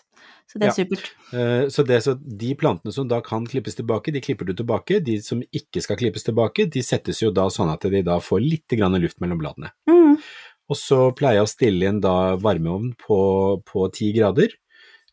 Så 0.47 0.59
det 0.59 0.69
er 0.69 0.71
Ja. 0.71 0.77
supert. 0.79 1.09
Eh, 1.35 1.65
Så, 1.69 1.83
det, 1.87 1.99
så 2.05 2.15
de 2.15 2.55
plantene 2.55 2.93
som 2.95 3.09
da 3.11 3.21
kan 3.21 3.47
klippes 3.47 3.75
tilbake, 3.75 4.13
de 4.15 4.21
klipper 4.23 4.47
du 4.47 4.55
tilbake. 4.55 5.03
De 5.03 5.19
som 5.23 5.43
ikke 5.43 5.83
skal 5.83 5.99
klippes 5.99 6.23
tilbake, 6.27 6.71
de 6.71 6.83
settes 6.83 7.23
jo 7.23 7.31
da 7.35 7.49
sånn 7.51 7.73
at 7.73 7.81
de 7.91 8.03
da 8.03 8.19
får 8.19 8.41
litt 8.41 8.71
luft 8.71 9.21
mellom 9.21 9.39
bladene. 9.39 9.71
Mm. 9.89 10.19
Og 10.71 10.77
så 10.77 11.11
pleier 11.15 11.41
jeg 11.41 11.47
å 11.47 11.51
stille 11.51 11.89
inn 11.89 12.01
da 12.01 12.37
varmeovn 12.37 12.95
på, 12.95 13.63
på 13.67 13.91
10 13.91 14.13
grader. 14.15 14.49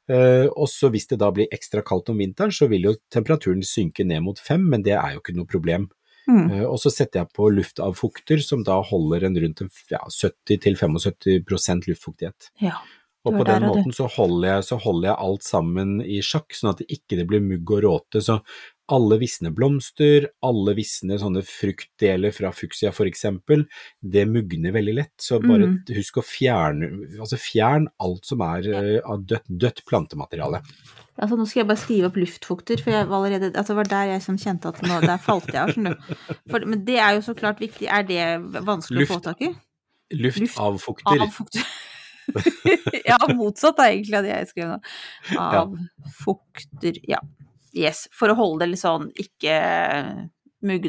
Eh, 0.08 0.48
og 0.48 0.70
så 0.72 0.90
hvis 0.94 1.10
det 1.12 1.20
da 1.20 1.30
blir 1.36 1.52
ekstra 1.54 1.84
kaldt 1.86 2.12
om 2.14 2.22
vinteren, 2.22 2.54
så 2.56 2.70
vil 2.72 2.88
jo 2.90 2.96
temperaturen 3.14 3.64
synke 3.66 4.06
ned 4.08 4.24
mot 4.24 4.40
5, 4.40 4.68
men 4.72 4.86
det 4.86 4.96
er 4.96 5.16
jo 5.16 5.24
ikke 5.24 5.36
noe 5.38 5.50
problem. 5.50 5.90
Mm. 6.28 6.46
Eh, 6.52 6.66
og 6.68 6.80
så 6.84 6.92
setter 6.92 7.24
jeg 7.24 7.34
på 7.36 7.50
luftavfukter 7.56 8.44
som 8.44 8.64
da 8.68 8.80
holder 8.84 9.28
en 9.28 9.42
rundt 9.44 9.66
ja, 9.92 10.04
70-75% 10.12 11.92
luftfuktighet. 11.92 12.52
Ja. 12.64 12.80
Og 13.28 13.36
på 13.42 13.44
den 13.48 13.66
måten 13.68 13.92
så 13.96 14.08
holder, 14.08 14.48
jeg, 14.54 14.66
så 14.70 14.78
holder 14.80 15.10
jeg 15.10 15.20
alt 15.28 15.44
sammen 15.44 15.98
i 16.00 16.22
sjakk, 16.24 16.54
sånn 16.56 16.72
at 16.72 16.80
det 16.80 16.88
ikke 16.96 17.26
blir 17.28 17.44
mugg 17.44 17.74
og 17.76 17.84
råte. 17.84 18.22
Så 18.24 18.38
alle 18.88 19.17
visne 19.20 19.51
blomster, 19.51 20.29
alle 20.46 20.74
visne 20.77 21.17
sånne 21.20 21.41
fruktdeler 21.44 22.32
fra 22.36 22.51
fuksia 22.56 22.94
eksempel, 23.10 23.65
det 24.01 24.24
mugner 24.29 24.72
veldig 24.75 24.94
lett. 24.96 25.13
Så 25.20 25.41
bare 25.44 25.67
Mm. 25.67 25.84
husk 25.98 26.17
å 26.17 26.24
fjerne, 26.24 26.89
altså 27.20 27.38
fjern 27.38 27.88
alt 28.00 28.25
som 28.25 28.41
er 28.41 28.67
eh, 28.70 29.01
av 29.03 29.25
dødt, 29.25 29.44
dødt 29.50 29.84
plantemateriale. 29.86 30.62
Altså, 31.20 31.36
nå 31.36 31.48
skal 31.48 31.62
jeg 31.63 31.67
bare 31.67 31.82
skrive 31.82 32.06
opp 32.12 32.17
luftfukter, 32.22 32.77
for 32.84 32.91
jeg 32.94 33.08
var 33.10 33.25
allerede 33.25 33.56
Altså, 33.58 33.74
det 33.74 33.79
var 33.82 33.89
der 33.89 34.12
jeg 34.13 34.22
sånn 34.22 34.38
kjente 34.38 34.70
at 34.70 34.82
nå 34.86 35.00
Der 35.01 35.17
falt 35.17 35.48
jeg 35.51 35.58
av. 35.58 35.96
For, 36.50 36.60
men 36.65 36.86
det 36.86 37.00
er 37.01 37.15
jo 37.17 37.22
så 37.25 37.34
klart 37.36 37.60
viktig. 37.60 37.88
Er 37.89 38.03
det 38.03 38.22
vanskelig 38.63 39.00
Luft. 39.01 39.12
å 39.12 39.17
få 39.17 39.24
tak 39.24 39.41
i? 39.41 39.50
Luft, 40.13 40.39
Luft 40.39 40.60
avfukter. 40.60 41.20
Avfukter. 41.25 41.63
ja, 43.10 43.17
motsatt 43.34 43.79
er 43.79 43.95
egentlig 43.95 44.21
det 44.28 44.34
jeg 44.36 44.47
skrev 44.52 44.69
nå. 44.76 44.80
Avfukter, 45.41 47.02
ja. 47.08 47.19
Yes. 47.78 48.08
For 48.12 48.34
å 48.34 48.36
holde 48.40 48.66
det 48.66 48.74
litt 48.74 48.82
sånn 48.84 49.12
ikke 49.13 49.54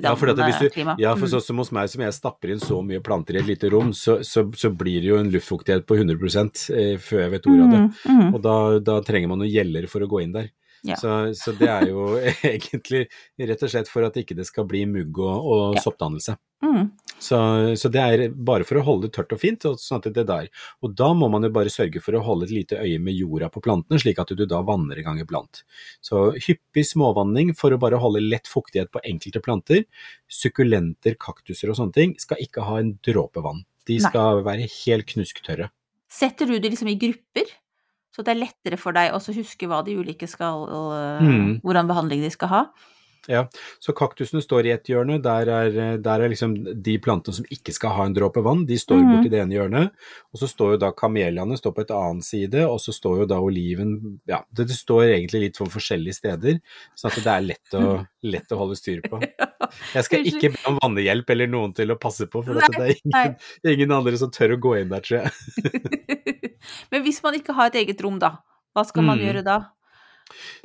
Ja, 0.00 0.14
for, 0.16 0.30
at 0.32 0.38
hvis 0.40 0.58
du, 0.62 0.70
klima. 0.72 0.94
ja, 0.98 1.10
for 1.14 1.26
Mm. 1.28 1.32
sånn 1.34 1.42
som 1.44 1.58
hos 1.60 1.70
meg, 1.76 1.90
som 1.92 2.00
jeg 2.00 2.14
stapper 2.16 2.50
inn 2.54 2.58
så 2.62 2.78
mye 2.82 3.02
planter 3.04 3.36
i 3.36 3.40
et 3.42 3.46
lite 3.50 3.68
rom, 3.70 3.90
så, 3.92 4.18
så, 4.24 4.46
så 4.56 4.70
blir 4.74 5.02
det 5.04 5.10
jo 5.10 5.18
en 5.20 5.30
luftfuktighet 5.30 5.84
på 5.86 5.98
100 6.00 6.72
eh, 6.72 6.96
før 6.96 7.20
jeg 7.26 7.30
vet 7.34 7.46
ordet 7.52 7.66
av 7.66 7.74
det. 7.74 7.82
Mm, 8.08 8.22
mm. 8.22 8.30
Og 8.34 8.40
da, 8.42 8.56
da 8.80 8.96
trenger 9.04 9.28
man 9.28 9.38
noen 9.42 9.52
gjeller 9.52 9.86
for 9.86 10.00
å 10.00 10.08
gå 10.08 10.22
inn 10.24 10.32
der. 10.32 10.48
Ja. 10.86 10.96
Så, 11.00 11.14
så 11.38 11.54
det 11.58 11.68
er 11.70 11.88
jo 11.90 12.10
egentlig 12.46 13.06
rett 13.40 13.64
og 13.64 13.72
slett 13.72 13.90
for 13.90 14.06
at 14.06 14.18
ikke 14.20 14.36
det 14.38 14.46
skal 14.48 14.68
bli 14.68 14.84
mugg 14.90 15.18
og, 15.18 15.48
og 15.48 15.78
Ja. 15.78 15.82
soppdannelse. 15.86 16.36
Mm. 16.62 16.88
Så, 17.22 17.38
så 17.78 17.90
det 17.90 18.02
er 18.02 18.22
bare 18.34 18.66
for 18.66 18.78
å 18.78 18.82
holde 18.86 19.06
det 19.06 19.14
tørt 19.14 19.32
og 19.34 19.40
fint, 19.42 19.62
og 19.66 19.78
sånn. 19.82 20.02
Og 20.82 20.94
da 20.98 21.08
må 21.14 21.28
man 21.30 21.46
jo 21.46 21.50
bare 21.54 21.70
sørge 21.70 22.02
for 22.02 22.14
å 22.18 22.22
holde 22.26 22.48
et 22.48 22.54
lite 22.54 22.78
øye 22.82 22.98
med 23.02 23.14
jorda 23.18 23.48
på 23.54 23.62
plantene, 23.62 23.98
slik 24.02 24.18
at 24.22 24.30
du 24.34 24.44
da 24.46 24.60
vanner 24.66 24.98
en 24.98 25.06
gang 25.06 25.20
iblant. 25.22 25.62
Så 26.02 26.32
hyppig 26.34 26.86
småvanning 26.86 27.54
for 27.58 27.74
å 27.74 27.78
bare 27.82 27.98
holde 28.02 28.22
lett 28.22 28.50
fuktighet 28.50 28.90
på 28.94 29.02
enkelte 29.06 29.42
planter. 29.44 29.84
Sukkulenter, 30.30 31.16
kaktuser 31.18 31.70
og 31.72 31.78
sånne 31.78 31.94
ting 31.96 32.14
skal 32.22 32.42
ikke 32.42 32.66
ha 32.66 32.78
en 32.82 32.96
dråpe 33.06 33.42
vann. 33.44 33.64
De 33.88 33.98
Nei. 33.98 34.10
skal 34.10 34.42
være 34.46 34.66
helt 34.84 35.08
knusktørre. 35.14 35.70
Setter 36.10 36.48
du 36.48 36.58
det 36.58 36.72
liksom 36.72 36.90
i 36.90 36.98
grupper? 37.00 37.50
Så 38.18 38.24
det 38.26 38.32
er 38.34 38.40
lettere 38.40 38.76
for 38.82 38.96
deg 38.96 39.12
også 39.14 39.30
å 39.30 39.38
huske 39.38 39.68
hva 39.70 39.78
de 39.86 39.94
ulike 39.94 40.26
skal 40.26 40.64
øh, 40.66 41.18
Mm. 41.22 41.58
Hvordan 41.62 41.86
behandling 41.86 42.22
de 42.24 42.30
skal 42.34 42.50
ha? 42.50 42.62
Ja, 43.28 43.42
så 43.78 43.92
kaktusene 43.92 44.40
står 44.40 44.66
i 44.66 44.70
et 44.72 44.88
hjørne, 44.88 45.18
der 45.20 45.50
er, 45.52 45.74
der 46.00 46.22
er 46.24 46.30
liksom 46.32 46.54
de 46.64 46.94
plantene 47.02 47.36
som 47.36 47.48
ikke 47.52 47.74
skal 47.76 47.92
ha 47.92 48.06
en 48.08 48.14
dråpe 48.16 48.40
vann, 48.44 48.62
de 48.68 48.78
står 48.80 49.02
mm. 49.02 49.10
borti 49.10 49.32
det 49.34 49.42
ene 49.42 49.56
hjørnet, 49.58 50.06
og 50.32 50.40
så 50.40 50.48
står 50.48 50.72
jo 50.74 50.78
da 50.86 50.90
kameliaene 50.96 51.58
står 51.60 51.74
på 51.76 51.84
et 51.84 51.92
annet 51.92 52.24
side, 52.24 52.64
og 52.64 52.80
så 52.80 52.94
står 52.96 53.22
jo 53.22 53.28
da 53.34 53.42
oliven, 53.44 53.92
ja, 54.30 54.40
det, 54.56 54.70
står 54.72 55.10
egentlig 55.10 55.42
litt 55.44 55.60
for 55.60 55.68
forskjellige 55.74 56.16
steder, 56.22 56.62
sånn 56.96 57.12
at 57.12 57.20
det 57.20 57.34
er 57.34 57.46
lett 57.50 57.76
å, 57.76 57.84
lett 58.32 58.56
å 58.56 58.62
holde 58.62 58.80
styr 58.80 59.04
på. 59.04 59.20
Jeg 59.20 60.08
skal 60.08 60.32
ikke 60.32 60.54
be 60.56 60.64
om 60.72 60.80
vannehjelp 60.80 61.36
eller 61.36 61.52
noen 61.52 61.76
til 61.76 61.92
å 61.92 62.00
passe 62.00 62.30
på, 62.32 62.46
for 62.46 62.56
at 62.56 62.72
det 62.78 62.86
er 62.86 62.96
ingen, 62.96 63.38
ingen 63.74 63.96
andre 64.00 64.16
som 64.24 64.32
tør 64.32 64.56
å 64.56 64.62
gå 64.70 64.78
inn 64.80 64.94
der, 64.94 65.04
tror 65.04 65.26
jeg. 65.26 66.37
Men 66.92 67.02
hvis 67.04 67.22
man 67.22 67.34
ikke 67.34 67.54
har 67.54 67.66
et 67.72 67.74
eget 67.86 68.00
rom, 68.04 68.18
da? 68.18 68.38
Hva 68.76 68.84
skal 68.86 69.02
man 69.02 69.18
Mm. 69.18 69.24
gjøre 69.26 69.44
da? 69.44 69.58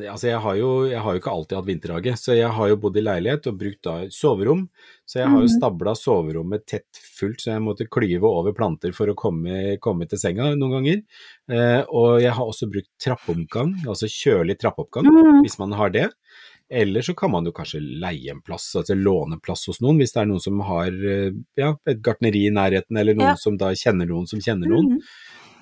Altså, 0.04 0.28
jeg 0.28 0.40
har, 0.44 0.56
jo, 0.60 0.86
jeg 0.92 1.00
har 1.00 1.14
jo 1.16 1.20
ikke 1.22 1.32
alltid 1.32 1.56
hatt 1.56 1.66
vinterhage, 1.70 2.14
så 2.20 2.36
jeg 2.36 2.50
har 2.52 2.68
jo 2.68 2.76
bodd 2.84 2.98
i 3.00 3.02
leilighet 3.06 3.46
og 3.48 3.58
brukt 3.62 3.82
da 3.88 3.94
soverom. 4.12 4.66
Så 5.08 5.20
jeg 5.22 5.30
har 5.30 5.40
jo 5.40 5.48
Mhm. 5.48 5.54
stabla 5.56 5.94
soverommet 5.96 6.66
tett 6.68 6.86
fullt, 6.92 7.40
så 7.40 7.54
jeg 7.54 7.62
måtte 7.64 7.88
klyve 7.88 8.24
over 8.28 8.52
planter 8.52 8.92
for 8.94 9.08
å 9.08 9.16
komme, 9.16 9.78
komme 9.80 10.06
til 10.10 10.20
senga 10.20 10.54
noen 10.56 10.72
ganger. 10.84 11.04
Eh, 11.50 11.86
og 11.88 12.20
jeg 12.22 12.34
har 12.34 12.44
også 12.46 12.70
brukt 12.70 12.90
trappeomgang, 13.00 13.86
altså 13.88 14.04
kjølig 14.12 14.60
trappeoppgang, 14.60 15.06
Mm. 15.06 15.42
hvis 15.46 15.58
man 15.60 15.72
har 15.72 15.90
det. 15.90 16.12
Eller 16.70 17.02
så 17.02 17.16
kan 17.16 17.32
man 17.32 17.46
jo 17.46 17.52
kanskje 17.52 17.80
leie 18.02 18.32
en 18.32 18.42
plass, 18.42 18.74
altså 18.76 18.96
låne 18.98 19.40
plass 19.42 19.66
hos 19.68 19.80
noen, 19.80 19.98
hvis 19.98 20.12
det 20.14 20.24
er 20.24 20.26
noen 20.26 20.42
som 20.42 20.60
har 20.60 20.88
eh, 20.88 21.32
ja, 21.56 21.76
et 21.88 22.02
gartneri 22.02 22.48
i 22.48 22.52
nærheten, 22.52 22.98
eller 22.98 23.14
noen 23.14 23.30
Ja. 23.30 23.36
som 23.36 23.56
da 23.56 23.68
kjenner 23.72 24.08
noen 24.08 24.28
som 24.28 24.40
kjenner 24.40 24.68
noen. 24.68 24.90
Mhm. 24.98 25.02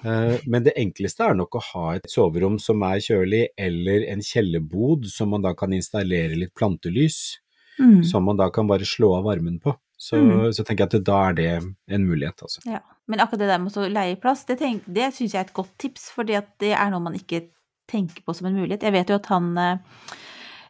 Eh, 0.04 0.38
Men 0.48 0.64
det 0.64 0.74
enkleste 0.78 1.24
er 1.30 1.36
nok 1.38 1.52
å 1.56 1.62
ha 1.74 1.86
et 1.96 2.08
soverom 2.10 2.60
som 2.60 2.82
er 2.84 2.98
kjølig, 3.00 3.48
eller 3.58 4.08
en 4.12 4.20
kjellerbod 4.22 5.06
som 5.12 5.30
man 5.30 5.42
da 5.42 5.54
kan 5.54 5.72
installere 5.74 6.36
litt 6.38 6.54
plantelys, 6.56 7.38
Mm. 7.80 8.04
som 8.06 8.24
man 8.26 8.38
da 8.38 8.50
kan 8.50 8.68
bare 8.68 8.86
slå 8.86 9.16
av 9.18 9.24
varmen 9.26 9.60
på. 9.60 9.76
Så, 9.98 10.18
Mm. 10.18 10.50
så 10.54 10.64
tenker 10.66 10.88
jeg 10.90 10.96
at 11.02 11.04
da 11.06 11.30
er 11.30 11.34
det 11.34 11.64
en 11.90 12.06
mulighet, 12.08 12.42
altså. 12.42 12.60
Ja. 12.66 12.80
Men 13.08 13.20
akkurat 13.20 13.40
det 13.40 13.48
der 13.48 13.58
med 13.60 13.72
å 13.74 13.90
leie 13.92 14.16
plass, 14.20 14.44
det, 14.46 14.60
tenk, 14.60 14.84
det 14.88 15.14
syns 15.14 15.32
jeg 15.34 15.40
er 15.40 15.46
et 15.48 15.54
godt 15.54 15.78
tips, 15.78 16.10
for 16.12 16.24
det 16.24 16.44
er 16.62 16.90
noe 16.92 17.00
man 17.00 17.14
ikke 17.14 17.50
tenker 17.88 18.22
på 18.26 18.36
som 18.36 18.48
en 18.48 18.56
mulighet. 18.56 18.82
Jeg 18.82 18.92
vet 18.94 19.08
jo 19.10 19.16
at 19.16 19.26
han 19.28 19.58
eh, 19.58 19.78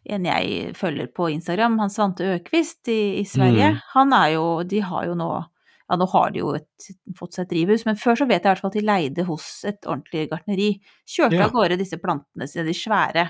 en 0.10 0.24
jeg 0.26 0.74
følger 0.76 1.08
på 1.13 1.30
Instagram, 1.32 1.80
han 1.80 1.89
Svante 1.89 2.39
Økvist 2.39 2.88
i, 2.88 3.20
i 3.22 3.24
Sverige, 3.24 3.72
Mm. 3.74 3.82
han 3.94 4.13
er 4.13 4.34
jo 4.34 4.63
De 4.63 4.80
har 4.80 5.06
jo 5.06 5.13
nå 5.15 5.46
ja, 5.92 5.98
nå 6.00 6.08
har 6.14 6.32
de 6.32 6.40
jo 6.40 6.54
et, 6.56 6.88
fått 7.20 7.36
seg 7.36 7.44
et 7.46 7.52
drivhus, 7.52 7.84
men 7.86 8.00
før 8.00 8.16
så 8.22 8.26
vet 8.30 8.40
jeg 8.40 8.48
i 8.48 8.52
hvert 8.54 8.62
fall 8.64 8.72
at 8.72 8.78
de 8.80 8.88
leide 8.88 9.26
hos 9.28 9.48
et 9.68 9.82
ordentlig 9.84 10.30
gartneri. 10.32 10.70
Kjørte 11.06 11.36
Ja. 11.38 11.46
av 11.50 11.52
gårde 11.58 11.78
disse 11.82 12.00
plantene 12.00 12.48
sine, 12.48 12.66
de 12.66 12.74
svære, 12.74 13.28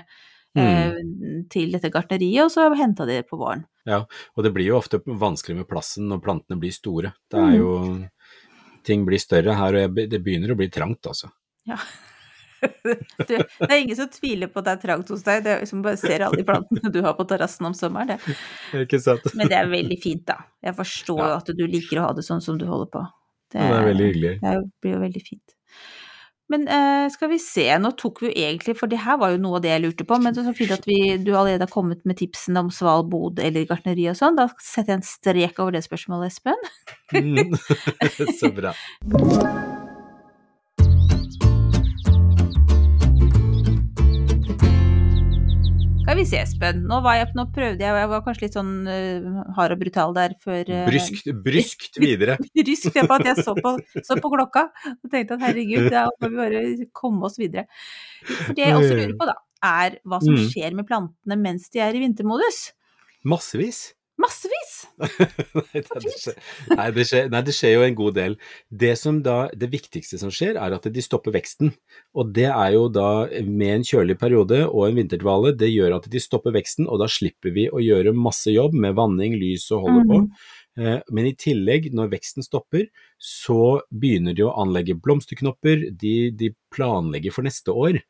Mm. 0.54 0.60
eh, 0.60 1.44
til 1.48 1.70
dette 1.72 1.88
gartneriet, 1.90 2.44
og 2.44 2.50
så 2.52 2.66
henta 2.76 3.06
de 3.08 3.14
det 3.22 3.28
på 3.28 3.38
våren. 3.40 3.64
Ja, 3.88 4.04
og 4.36 4.44
det 4.44 4.52
blir 4.52 4.66
jo 4.66 4.76
ofte 4.78 5.00
vanskelig 5.02 5.56
med 5.56 5.66
plassen 5.66 6.06
når 6.10 6.20
plantene 6.22 6.60
blir 6.60 6.70
store. 6.76 7.14
Det 7.30 7.40
Mm. 7.40 7.48
er 7.52 7.56
jo 7.58 8.08
Ting 8.84 9.04
blir 9.06 9.18
større 9.18 9.54
her, 9.54 9.76
og 9.86 9.94
det 9.94 10.22
begynner 10.24 10.50
å 10.50 10.56
bli 10.56 10.68
trangt, 10.68 11.02
altså. 11.06 11.30
Ja. 11.64 11.76
Det 13.28 13.68
er 13.68 13.78
ingen 13.78 13.96
som 13.98 14.10
tviler 14.12 14.50
på 14.52 14.60
at 14.62 14.68
det 14.68 14.74
er 14.76 14.82
trangt 14.84 15.10
hos 15.12 15.24
deg, 15.26 15.42
det 15.46 15.54
er 15.54 15.64
liksom 15.64 15.82
bare 15.84 15.98
ser 16.00 16.26
alle 16.26 16.40
de 16.40 16.46
plantene 16.46 16.92
du 16.94 17.00
har 17.04 17.16
på 17.18 17.26
terrassen 17.30 17.68
om 17.68 17.74
sommeren, 17.76 18.14
det. 18.14 18.36
Ikke 18.84 19.00
sant? 19.02 19.26
Men 19.38 19.50
det 19.50 19.58
er 19.58 19.70
veldig 19.72 19.98
fint, 20.02 20.24
da. 20.28 20.38
Jeg 20.62 20.78
forstår 20.78 21.24
Ja. 21.24 21.32
at 21.40 21.50
du 21.56 21.64
liker 21.66 22.00
å 22.00 22.06
ha 22.08 22.12
det 22.16 22.26
sånn 22.26 22.42
som 22.44 22.60
du 22.60 22.66
holder 22.68 22.92
på. 22.92 23.02
Det, 23.52 23.60
det 23.60 23.74
er 23.80 23.90
veldig 23.90 24.06
hyggelig. 24.12 24.36
Det 24.42 24.54
blir 24.82 24.96
jo 24.96 25.02
veldig 25.02 25.24
fint. 25.26 25.58
Men 26.52 26.66
uh, 26.68 27.08
skal 27.12 27.30
vi 27.32 27.38
se, 27.40 27.64
nå 27.80 27.94
tok 27.96 28.20
vi 28.22 28.28
jo 28.28 28.32
egentlig, 28.36 28.74
for 28.76 28.90
det 28.90 29.00
her 29.00 29.16
var 29.20 29.32
jo 29.32 29.40
noe 29.40 29.56
av 29.56 29.64
det 29.64 29.70
jeg 29.72 29.84
lurte 29.86 30.06
på, 30.08 30.18
men 30.20 30.34
det 30.34 30.42
er 30.42 30.50
så 30.50 30.56
fint 30.56 30.74
at 30.74 30.84
vi, 30.88 30.98
du 31.22 31.30
allerede 31.32 31.64
har 31.64 31.72
kommet 31.72 32.02
med 32.08 32.18
tipsene 32.20 32.60
om 32.66 32.72
svalbod 32.74 33.40
eller 33.40 33.64
gartneri 33.70 34.10
og 34.12 34.18
sånn. 34.18 34.36
Da 34.36 34.50
setter 34.60 34.92
jeg 34.92 35.00
en 35.00 35.06
strek 35.08 35.62
over 35.62 35.78
det 35.78 35.84
spørsmålet, 35.86 36.34
Espen. 36.34 36.60
Mm. 37.16 37.56
Så 38.40 38.52
bra. 38.52 38.74
Vi 46.22 46.28
se, 46.30 46.40
Espen. 46.42 46.82
Nå, 46.88 46.98
var 47.04 47.18
jeg, 47.18 47.28
nå 47.36 47.44
prøvde 47.54 47.82
jeg, 47.82 47.92
og 47.92 48.00
jeg 48.00 48.10
var 48.12 48.22
kanskje 48.26 48.44
litt 48.46 48.56
sånn 48.58 48.72
uh, 48.86 49.40
hard 49.56 49.74
og 49.74 49.80
brutal 49.82 50.14
der 50.16 50.34
før 50.42 50.68
uh, 50.70 50.82
Bryskt, 50.88 51.30
bryskt 51.44 51.98
videre. 52.02 52.36
bryskt, 52.58 52.90
det 52.94 53.06
på 53.08 53.16
at 53.18 53.28
jeg 53.30 53.44
så 53.44 53.54
på, 53.58 53.74
så 54.06 54.18
på 54.22 54.32
klokka 54.32 54.68
og 54.92 55.08
tenkte 55.12 55.38
at 55.38 55.46
herregud, 55.48 55.88
da 55.92 56.06
må 56.10 56.30
vi 56.30 56.38
bare 56.38 56.62
komme 56.96 57.26
oss 57.28 57.40
videre. 57.40 57.66
For 58.28 58.54
det 58.56 58.68
jeg 58.68 58.78
også 58.78 58.94
lurer 58.98 59.16
på, 59.18 59.28
da, 59.30 59.36
er 59.72 59.98
hva 60.08 60.22
som 60.22 60.32
Mm. 60.32 60.46
skjer 60.50 60.74
med 60.78 60.86
plantene 60.88 61.36
mens 61.38 61.68
de 61.74 61.82
er 61.84 61.94
i 61.94 62.00
vintermodus. 62.02 62.60
Massevis. 63.28 63.92
Massevis! 64.22 64.61
Nei, 65.00 65.82
det, 65.82 66.12
skjer, 66.20 66.36
nei, 66.76 66.86
det 66.94 67.06
skjer, 67.08 67.28
nei, 67.32 67.42
det 67.46 67.54
skjer 67.56 67.74
jo 67.74 67.84
en 67.86 67.98
god 67.98 68.16
del. 68.18 68.36
Det, 68.68 68.92
som 69.00 69.20
da, 69.24 69.36
det 69.56 69.70
viktigste 69.72 70.20
som 70.20 70.32
skjer, 70.34 70.58
er 70.60 70.76
at 70.76 70.88
de 70.92 71.04
stopper 71.04 71.34
veksten. 71.34 71.72
Og 72.18 72.32
det 72.36 72.48
er 72.50 72.76
jo 72.76 72.86
da 72.92 73.26
med 73.48 73.78
en 73.78 73.86
kjølig 73.88 74.18
periode 74.20 74.64
og 74.68 74.88
en 74.88 75.02
vinterdvale, 75.02 75.54
det 75.58 75.72
gjør 75.72 75.98
at 75.98 76.08
de 76.12 76.22
stopper 76.22 76.54
veksten, 76.56 76.88
og 76.88 77.02
da 77.02 77.10
slipper 77.10 77.54
vi 77.56 77.68
å 77.72 77.82
gjøre 77.82 78.16
masse 78.16 78.52
jobb 78.52 78.76
med 78.78 78.98
vanning, 78.98 79.38
lys 79.40 79.68
og 79.72 79.86
holde 79.86 80.04
på. 80.10 80.20
Mm. 80.26 81.00
Men 81.12 81.28
i 81.28 81.34
tillegg, 81.36 81.90
når 81.92 82.14
veksten 82.14 82.44
stopper, 82.44 82.86
så 83.20 83.82
begynner 83.92 84.36
de 84.36 84.46
å 84.46 84.54
anlegge 84.62 84.96
blomsterknopper, 84.96 85.90
de, 86.00 86.14
de 86.32 86.52
planlegger 86.72 87.34
for 87.34 87.44
neste 87.44 87.74
år. 87.76 88.00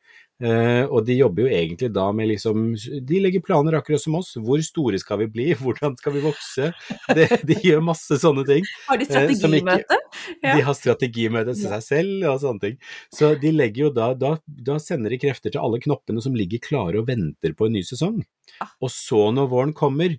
Eh, 0.43 0.83
og 0.91 1.05
de 1.07 1.15
jobber 1.15 1.45
jo 1.45 1.51
egentlig 1.55 1.87
da 1.95 2.09
med 2.11 2.27
liksom 2.33 2.73
De 3.07 3.19
legger 3.23 3.43
planer 3.45 3.77
akkurat 3.79 4.01
som 4.03 4.17
oss. 4.19 4.33
Hvor 4.35 4.59
store 4.65 4.99
skal 4.99 5.21
vi 5.23 5.29
bli? 5.31 5.45
Hvordan 5.61 5.95
skal 5.99 6.17
vi 6.17 6.23
vokse? 6.25 6.71
De, 7.15 7.27
de 7.47 7.59
gjør 7.63 7.83
masse 7.85 8.17
sånne 8.19 8.43
ting. 8.49 8.67
Har 8.89 8.99
de 8.99 9.07
Eh, 9.07 9.11
strategimøte? 9.13 9.99
Ja. 10.43 10.55
De 10.57 10.63
har 10.67 10.75
strategimøte 10.77 11.53
til 11.55 11.69
seg 11.71 11.83
selv 11.85 12.27
og 12.29 12.39
sånne 12.43 12.63
ting. 12.65 12.77
Så 13.13 13.33
de 13.39 13.51
legger 13.55 13.87
jo 13.87 13.91
da, 13.95 14.11
da, 14.13 14.35
da 14.45 14.77
sender 14.81 15.13
de 15.13 15.19
krefter 15.21 15.53
til 15.53 15.61
alle 15.63 15.79
knoppene 15.83 16.21
som 16.23 16.35
ligger 16.37 16.61
klare 16.63 16.99
og 17.01 17.07
venter 17.07 17.55
på 17.57 17.67
en 17.69 17.77
ny 17.77 17.83
sesong. 17.87 18.21
Ah. 18.61 18.73
Og 18.83 18.91
så 18.93 19.29
når 19.33 19.47
våren 19.53 19.73
kommer, 19.77 20.17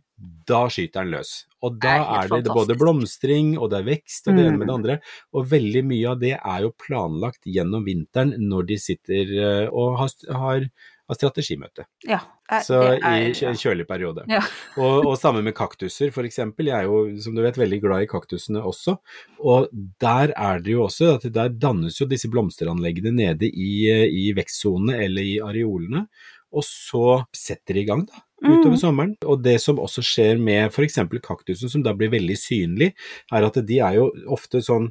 da 0.49 0.65
skyter 0.73 1.05
den 1.05 1.13
løs. 1.19 1.33
Og 1.65 1.77
da 1.81 1.93
Det 1.95 2.01
er 2.01 2.33
er 2.39 2.43
det 2.45 2.53
både 2.53 2.77
blomstring 2.79 3.55
og 3.59 3.71
det 3.73 3.79
er 3.81 3.87
vekst 3.89 4.29
og 4.29 4.37
det 4.37 4.45
ene 4.47 4.59
med 4.59 4.67
Mm. 4.67 4.69
det 4.69 4.75
andre. 4.79 4.97
Og 5.33 5.47
veldig 5.49 5.85
mye 5.85 6.11
av 6.11 6.19
det 6.21 6.33
er 6.39 6.61
jo 6.65 6.73
planlagt 6.87 7.45
gjennom 7.47 7.85
vinteren 7.87 8.35
når 8.39 8.67
de 8.69 8.77
sitter 8.81 9.33
eh, 9.39 9.69
og 9.73 9.99
har, 9.99 10.11
har, 10.41 10.67
har 11.09 11.17
strategimøte. 11.19 11.85
Ja. 12.09 12.21
eh, 12.51 12.61
Så 12.65 12.79
i 12.97 13.01
en 13.05 13.35
kjø- 13.37 13.55
kjølig 13.61 13.87
periode. 13.89 14.25
Ja. 14.31 14.41
Og, 14.81 15.05
og 15.07 15.17
sammen 15.21 15.45
med 15.45 15.55
kaktuser, 15.55 16.11
eksempel. 16.25 16.67
Jeg 16.71 16.79
er 16.85 16.89
jo, 16.89 17.03
som 17.21 17.35
du 17.37 17.43
vet, 17.45 17.59
veldig 17.61 17.81
glad 17.83 18.03
i 18.07 18.11
kaktusene 18.11 18.63
også. 18.65 18.97
Og 19.45 19.69
der 20.01 20.33
er 20.37 20.61
det 20.65 20.73
jo 20.73 20.85
også 20.87 21.15
at 21.17 21.27
der 21.33 21.49
dannes 21.49 22.01
jo 22.01 22.07
disse 22.11 22.29
blomsteranleggene 22.33 23.13
nede 23.15 23.47
i, 23.51 23.91
i 24.09 24.33
vekstsonene 24.37 24.97
eller 25.05 25.23
i 25.23 25.37
areolene. 25.45 26.07
Og 26.55 26.63
så 26.65 27.25
setter 27.35 27.75
de 27.75 27.81
i 27.83 27.89
gang, 27.89 28.07
da. 28.07 28.21
Utover 28.45 28.75
Mm. 28.77 28.81
sommeren. 28.81 29.13
Og 29.25 29.43
det 29.43 29.57
som 29.63 29.79
også 29.81 30.03
skjer 30.05 30.39
med 30.39 30.69
f.eks. 30.71 30.99
kaktusen, 31.25 31.69
som 31.73 31.83
da 31.83 31.93
blir 31.97 32.11
veldig 32.13 32.37
synlig, 32.39 32.93
er 33.33 33.45
at 33.47 33.55
de 33.67 33.79
er 33.81 33.95
jo 33.97 34.11
ofte 34.29 34.61
sånn 34.63 34.91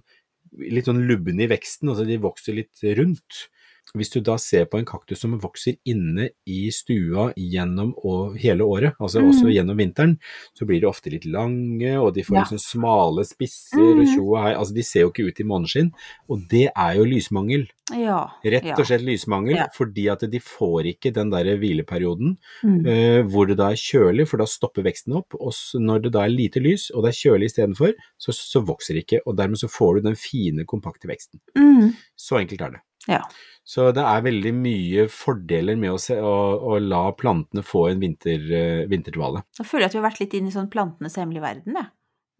litt 0.60 0.86
sånn 0.86 1.04
lubne 1.10 1.45
i 1.45 1.49
veksten, 1.49 1.89
altså 1.89 2.06
de 2.06 2.17
vokser 2.21 2.54
litt 2.58 2.82
rundt. 2.97 3.47
Hvis 3.93 4.10
du 4.10 4.22
da 4.22 4.38
ser 4.41 4.65
på 4.65 4.80
en 4.80 4.86
kaktus 4.86 5.19
som 5.22 5.36
vokser 5.39 5.76
inne 5.86 6.30
i 6.50 6.69
stua 6.74 7.28
gjennom 7.38 7.91
hele 8.39 8.62
året, 8.65 8.96
altså 9.00 9.22
Mm. 9.22 9.28
også 9.30 9.52
gjennom 9.54 9.78
vinteren, 9.78 10.17
så 10.58 10.65
blir 10.65 10.80
de 10.82 10.88
ofte 10.88 11.12
litt 11.12 11.26
lange, 11.26 11.93
og 12.02 12.13
de 12.15 12.24
får 12.24 12.36
Ja. 12.36 12.41
liksom 12.43 12.60
smale 12.60 13.24
spisser 13.24 13.78
og 13.91 13.98
Mm. 13.98 14.15
tjo 14.15 14.34
og 14.36 14.41
hei. 14.43 14.54
Altså 14.56 14.74
de 14.74 14.82
ser 14.84 15.02
jo 15.02 15.12
ikke 15.12 15.28
ut 15.28 15.39
i 15.39 15.43
måneskinn, 15.43 15.91
og 16.30 16.48
det 16.50 16.72
er 16.76 16.96
jo 16.96 17.04
lysmangel. 17.06 17.67
Ja. 17.93 18.30
Rett 18.43 18.80
og 18.80 18.86
slett 18.86 19.02
lysmangel, 19.06 19.56
Ja. 19.58 19.67
fordi 19.76 20.10
at 20.12 20.22
de 20.22 20.39
får 20.39 20.86
ikke 20.96 21.13
den 21.13 21.30
der 21.30 21.43
hvileperioden 21.58 22.38
Mm. 22.63 22.88
uh, 22.88 23.24
hvor 23.30 23.46
det 23.48 23.58
da 23.58 23.69
er 23.69 23.76
kjølig, 23.76 24.28
for 24.28 24.38
da 24.38 24.46
stopper 24.46 24.82
veksten 24.84 25.13
opp. 25.15 25.36
Og 25.39 25.52
når 25.76 26.02
det 26.04 26.12
da 26.13 26.24
er 26.24 26.30
lite 26.30 26.60
lys, 26.60 26.89
og 26.96 27.04
det 27.04 27.10
er 27.10 27.30
kjølig 27.30 27.46
istedenfor, 27.52 27.93
så, 28.17 28.32
så 28.34 28.65
vokser 28.65 28.96
det 28.96 29.06
ikke. 29.06 29.19
Og 29.28 29.36
dermed 29.38 29.58
så 29.58 29.69
får 29.69 29.96
du 29.98 30.02
den 30.10 30.15
fine, 30.15 30.65
kompakte 30.65 31.06
veksten. 31.08 31.39
Mm. 31.56 31.93
Så 32.17 32.39
enkelt 32.39 32.62
er 32.62 32.72
det. 32.72 32.80
Ja. 33.08 33.22
Så 33.63 33.92
det 33.96 34.04
er 34.04 34.22
veldig 34.26 34.52
mye 34.60 35.08
fordeler 35.12 35.78
med 35.80 35.94
å, 35.94 36.00
se, 36.02 36.18
å, 36.20 36.34
å 36.74 36.80
la 36.84 37.06
plantene 37.16 37.63
få 37.63 37.86
en 37.94 38.00
vinter, 38.04 38.39
uh, 38.52 38.88
vinterdvale. 38.92 39.44
Så 39.56 39.63
føler 39.63 39.86
jeg 39.86 39.92
at 39.92 39.94
vi 39.96 40.02
har 40.02 40.10
vært 40.10 40.20
litt 40.24 40.34
inne 40.39 40.52
i 40.52 40.56
sånn 40.56 40.70
plantenes 40.74 41.16
hemmelige 41.20 41.46
verden, 41.46 41.78
jeg. 41.80 41.92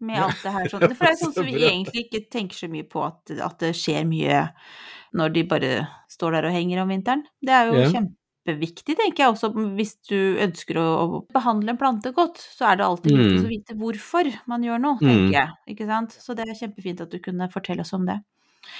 Med 0.04 0.20
alt 0.20 0.42
det 0.42 0.52
her 0.52 0.68
sånn. 0.72 0.84
Det 0.90 0.98
er 1.00 1.16
sånn 1.16 1.32
som 1.32 1.46
vi 1.48 1.54
egentlig 1.64 2.02
ikke 2.08 2.24
tenker 2.34 2.56
så 2.58 2.68
mye 2.68 2.84
på 2.84 3.00
at, 3.06 3.30
at 3.40 3.56
det 3.62 3.70
skjer 3.78 4.04
mye 4.10 4.42
når 5.16 5.32
de 5.32 5.44
bare 5.48 5.70
står 6.12 6.36
der 6.36 6.50
og 6.50 6.52
henger 6.58 6.82
om 6.82 6.92
vinteren. 6.92 7.24
Det 7.40 7.54
er 7.56 7.70
jo 7.70 7.78
Ja. 7.80 7.88
kjempeviktig, 7.94 8.96
tenker 8.98 9.24
jeg 9.24 9.32
også, 9.32 9.48
hvis 9.78 9.94
du 10.10 10.36
ønsker 10.44 10.76
å, 10.82 10.84
å 11.00 11.20
behandle 11.32 11.72
en 11.72 11.78
plante 11.80 12.12
godt, 12.12 12.36
så 12.42 12.66
er 12.72 12.76
det 12.82 12.84
alltid 12.84 13.14
viktig 13.16 13.38
Mm. 13.40 13.46
å 13.46 13.52
vite 13.54 13.76
hvorfor 13.80 14.32
man 14.50 14.62
gjør 14.66 14.82
noe, 14.82 14.98
Mm. 15.00 15.08
tenker 15.08 15.38
jeg. 15.38 15.50
Ikke 15.72 15.86
sant? 15.88 16.10
Så 16.20 16.36
det 16.36 16.44
er 16.50 16.58
kjempefint 16.66 17.00
at 17.00 17.10
du 17.14 17.18
kunne 17.24 17.48
fortelle 17.48 17.80
oss 17.86 17.94
om 17.96 18.04
det. 18.04 18.18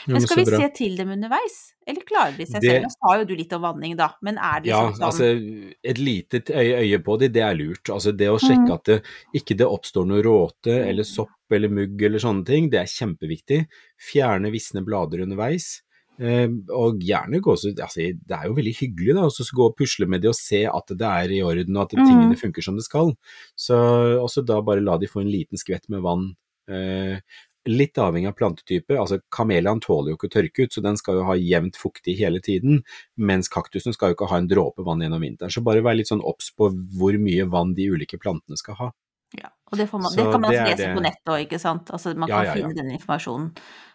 Men 0.09 0.20
skal 0.20 0.37
vi 0.37 0.44
se 0.51 0.68
til 0.77 0.97
dem 0.97 1.09
underveis, 1.14 1.73
eller 1.87 2.03
klarer 2.09 2.37
de 2.37 2.44
seg 2.47 2.61
Det- 2.61 2.70
selv? 2.70 2.85
Nå 2.85 2.90
sa 2.90 3.18
jo 3.18 3.25
du 3.25 3.35
litt 3.37 3.53
om 3.53 3.62
vanning, 3.62 3.97
da, 3.97 4.11
men 4.23 4.37
er 4.38 4.61
det 4.61 4.68
Ja, 4.68 4.92
sånn 4.92 5.07
altså 5.09 5.75
et 5.85 5.99
lite 5.99 6.40
øye, 6.51 6.99
på 7.03 7.18
dem, 7.18 7.33
det 7.33 7.42
er 7.42 7.55
lurt. 7.55 7.85
Altså 7.90 8.16
det 8.16 8.29
å 8.29 8.38
sjekke 8.38 8.68
Mm. 8.68 8.75
at 8.75 8.85
det 8.85 9.03
ikke 9.35 9.57
det 9.57 9.66
oppstår 9.66 10.07
noe 10.07 10.23
råte 10.23 10.87
eller 10.88 11.03
sopp 11.05 11.29
eller 11.51 11.68
mugg 11.68 12.01
eller 12.03 12.18
sånne 12.18 12.44
ting, 12.44 12.68
det 12.70 12.81
er 12.81 12.85
kjempeviktig. 12.87 13.66
Fjerne 13.99 14.51
visne 14.51 14.85
blader 14.85 15.23
underveis. 15.23 15.81
Eh, 16.20 16.47
og 16.70 17.01
gjerne 17.01 17.40
gå 17.42 17.57
så 17.59 17.75
altså, 17.75 17.97
Det 18.25 18.31
er 18.31 18.44
jo 18.47 18.55
veldig 18.55 18.77
hyggelig 18.77 19.14
da, 19.16 19.23
å 19.23 19.31
så 19.35 19.42
gå 19.53 19.66
og 19.66 19.77
pusle 19.77 20.07
med 20.07 20.23
det 20.23 20.29
og 20.29 20.37
se 20.37 20.64
at 20.64 20.87
det 20.87 21.01
er 21.03 21.29
i 21.33 21.42
orden 21.42 21.77
og 21.77 21.90
at 21.92 21.99
Mm. 21.99 22.07
tingene 22.07 22.38
funker 22.38 22.62
som 22.62 22.77
det 22.77 22.85
skal. 22.85 23.16
Så 23.59 23.75
også 24.23 24.44
da 24.47 24.61
bare 24.61 24.81
la 24.81 24.97
de 24.97 25.07
få 25.09 25.23
en 25.23 25.27
liten 25.33 25.59
skvett 25.59 25.88
med 25.88 26.03
vann. 26.03 26.37
Eh, 26.68 27.18
litt 27.66 27.98
avhengig 27.98 28.29
av 28.29 28.37
plantetype. 28.38 28.96
altså 29.00 29.20
Kameliaen 29.35 29.81
tåler 29.81 30.12
jo 30.12 30.16
ikke 30.18 30.31
tørke 30.33 30.64
ut, 30.66 30.72
så 30.74 30.83
den 30.85 30.96
skal 31.00 31.14
jo 31.20 31.24
ha 31.29 31.35
jevnt 31.38 31.77
fuktig 31.81 32.16
hele 32.18 32.40
tiden. 32.44 32.83
Mens 33.16 33.48
kaktusen 33.48 33.94
skal 33.96 34.12
jo 34.12 34.16
ikke 34.18 34.29
ha 34.31 34.38
en 34.42 34.48
dråpe 34.50 34.85
vann 34.85 35.00
gjennom 35.00 35.20
vinteren. 35.24 35.50
Så 35.53 35.62
bare 35.64 35.81
vær 35.85 35.96
litt 35.96 36.11
sånn 36.11 36.22
obs 36.24 36.50
på 36.57 36.68
hvor 36.98 37.16
mye 37.18 37.46
vann 37.50 37.74
de 37.74 37.88
ulike 37.90 38.18
plantene 38.20 38.57
skal 38.61 38.74
ha. 38.81 38.90
Ja, 39.35 39.48
og 39.72 39.79
det, 39.81 39.88
får 39.90 39.98
man, 40.05 40.12
det 40.14 40.24
kan 40.31 40.40
man 40.40 40.53
det 40.53 40.61
lese 40.62 40.77
det- 40.79 40.94
på 40.94 41.03
nettet 41.03 41.31
òg, 41.35 41.40
ikke 41.48 41.59
sant. 41.61 41.90
Altså, 41.90 42.14
man 42.16 42.29
Ja, 42.29 42.37
kan 42.37 42.44
ja, 42.46 42.55
ja. 42.55 42.61
finne 42.61 42.74
den 42.83 42.90
informasjonen. 42.98 43.48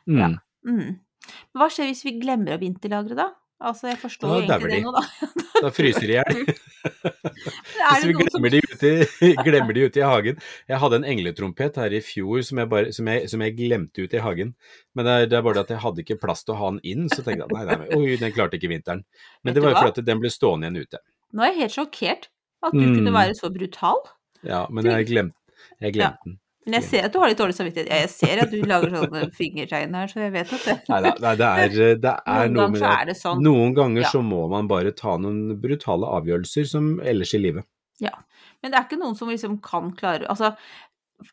Mm. 0.07 0.19
Ja. 0.19 0.27
Mm. 0.67 0.99
Men 1.53 1.61
hva 1.61 1.69
skjer 1.69 1.87
hvis 1.87 2.03
vi 2.03 2.19
glemmer 2.19 2.57
å 2.57 2.59
vinterlagre, 2.59 3.15
da? 3.15 3.29
Altså, 3.59 3.89
jeg 3.89 3.97
forstår 3.99 4.29
jo 4.29 4.47
egentlig 4.47 4.71
det 4.71 4.83
nå, 4.85 4.91
da. 4.95 5.01
Da 5.65 5.69
fryser 5.75 6.05
de 6.07 6.13
i 6.13 6.15
hjel. 6.15 6.53
Hvis 7.19 8.05
vi 8.07 8.13
glemmer, 8.15 8.29
som 8.31 8.45
de, 8.53 8.59
ute, 8.63 8.91
i- 9.27 9.33
glemmer 9.47 9.75
de 9.75 9.83
ute 9.89 9.99
i 9.99 10.05
hagen. 10.07 10.37
Jeg 10.69 10.79
hadde 10.79 10.99
en 11.01 11.07
engletrompet 11.11 11.75
her 11.81 11.95
i 11.97 11.99
fjor 12.03 12.39
som 12.47 12.61
jeg, 12.61 12.69
bare, 12.71 12.93
som 12.95 13.09
jeg, 13.11 13.27
som 13.31 13.43
jeg 13.43 13.55
glemte 13.57 14.05
ute 14.05 14.15
i 14.19 14.23
hagen. 14.23 14.53
Men 14.95 15.05
det 15.09 15.15
er, 15.17 15.27
det 15.33 15.37
er 15.41 15.45
bare 15.49 15.63
at 15.65 15.73
jeg 15.75 15.81
hadde 15.83 16.03
ikke 16.05 16.19
plass 16.23 16.45
til 16.47 16.55
å 16.55 16.59
ha 16.61 16.71
den 16.71 16.79
inn, 16.87 17.09
så 17.11 17.19
tenkte 17.25 17.43
jeg 17.43 17.51
nei, 17.55 17.65
nei, 17.67 17.77
nei 17.83 17.99
oi, 17.99 18.15
den 18.21 18.35
klarte 18.35 18.55
ikke 18.59 18.71
vinteren. 18.71 19.03
Men 19.43 19.51
Vet 19.51 19.59
det 19.59 19.65
var 19.67 19.75
jo 19.75 19.83
fordi 19.89 20.05
den 20.07 20.23
ble 20.23 20.31
stående 20.33 20.69
igjen 20.69 20.87
ute. 20.87 21.03
Nå 21.35 21.43
er 21.45 21.51
jeg 21.51 21.59
helt 21.65 21.75
sjokkert 21.75 22.29
at 22.63 22.73
du 22.75 22.79
Mm. 22.85 22.95
kunne 22.95 23.13
være 23.19 23.35
så 23.37 23.51
brutal. 23.53 23.99
Ja, 24.47 24.63
men 24.71 24.87
jeg 24.87 25.09
glemte, 25.11 25.35
jeg 25.83 25.93
glemte 25.99 26.23
den. 26.31 26.39
Men 26.69 26.77
jeg 26.79 26.85
ser 26.89 27.05
at 27.07 27.13
du 27.13 27.19
har 27.21 27.31
litt 27.31 27.39
dårlig 27.41 27.55
samvittighet. 27.57 27.89
Jeg 27.89 28.09
ser 28.13 28.41
at 28.43 28.51
du 28.53 28.59
lager 28.69 28.91
sånne 28.93 29.23
fingertegn 29.39 29.95
her, 29.97 30.11
så 30.11 30.21
jeg 30.21 30.33
vet 30.35 30.53
at 30.53 30.65
det 30.67 30.75
Nei, 30.91 30.99
da, 31.05 31.13
nei, 31.25 31.33
det 31.41 31.47
er, 31.49 31.95
det 32.05 32.13
er 32.35 32.51
noe 32.53 32.67
med 32.75 32.83
det. 32.83 32.91
det 33.09 33.15
sånn. 33.19 33.41
Noen 33.45 33.73
ganger 33.77 34.05
Ja. 34.05 34.11
så 34.13 34.21
må 34.25 34.43
man 34.51 34.69
bare 34.69 34.91
ta 34.93 35.15
noen 35.17 35.55
brutale 35.61 36.05
avgjørelser 36.19 36.69
som 36.69 36.91
ellers 37.01 37.33
i 37.33 37.41
livet. 37.41 37.65
Ja. 38.03 38.13
Men 38.61 38.71
det 38.71 38.79
er 38.79 38.85
ikke 38.87 39.01
noen 39.01 39.17
som 39.17 39.29
liksom 39.31 39.57
kan 39.63 39.89
klare 39.95 40.27
Altså, 40.31 40.53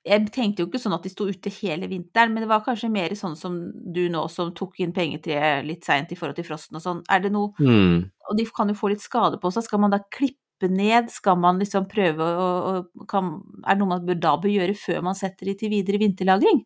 jeg 0.06 0.24
tenkte 0.34 0.64
jo 0.64 0.66
ikke 0.66 0.80
sånn 0.82 0.96
at 0.96 1.04
de 1.06 1.10
sto 1.12 1.28
ute 1.30 1.50
hele 1.60 1.86
vinteren, 1.90 2.32
men 2.34 2.42
det 2.42 2.48
var 2.50 2.64
kanskje 2.66 2.88
mer 2.90 3.12
sånn 3.18 3.36
som 3.38 3.58
du 3.94 4.08
nå, 4.10 4.24
som 4.34 4.48
tok 4.56 4.80
inn 4.82 4.90
pengetreet 4.96 5.62
litt 5.66 5.86
seint 5.86 6.10
i 6.10 6.18
forhold 6.18 6.40
til 6.40 6.46
frosten 6.48 6.78
og 6.80 6.82
sånn. 6.82 7.04
Er 7.10 7.22
det 7.22 7.30
noe 7.34 7.52
Mm. 7.62 8.08
Og 8.30 8.34
de 8.40 8.44
kan 8.50 8.66
jo 8.66 8.74
få 8.74 8.90
litt 8.90 9.04
skade 9.04 9.38
på 9.38 9.52
seg. 9.54 9.62
Skal 9.68 9.78
man 9.84 9.92
da 9.94 10.00
klippe 10.10 10.40
ned? 10.62 11.10
Skal 11.12 11.36
man 11.38 11.58
liksom 11.60 11.88
prøve 11.90 12.24
å, 12.24 12.46
å 12.70 13.06
kan, 13.10 13.42
Er 13.64 13.74
det 13.76 13.80
noe 13.82 13.88
man 13.88 14.06
da 14.20 14.36
bør 14.40 14.52
gjøre 14.52 14.76
før 14.78 15.02
man 15.02 15.14
setter 15.18 15.46
de 15.46 15.54
til 15.60 15.70
videre 15.70 16.00
vinterlagring? 16.02 16.64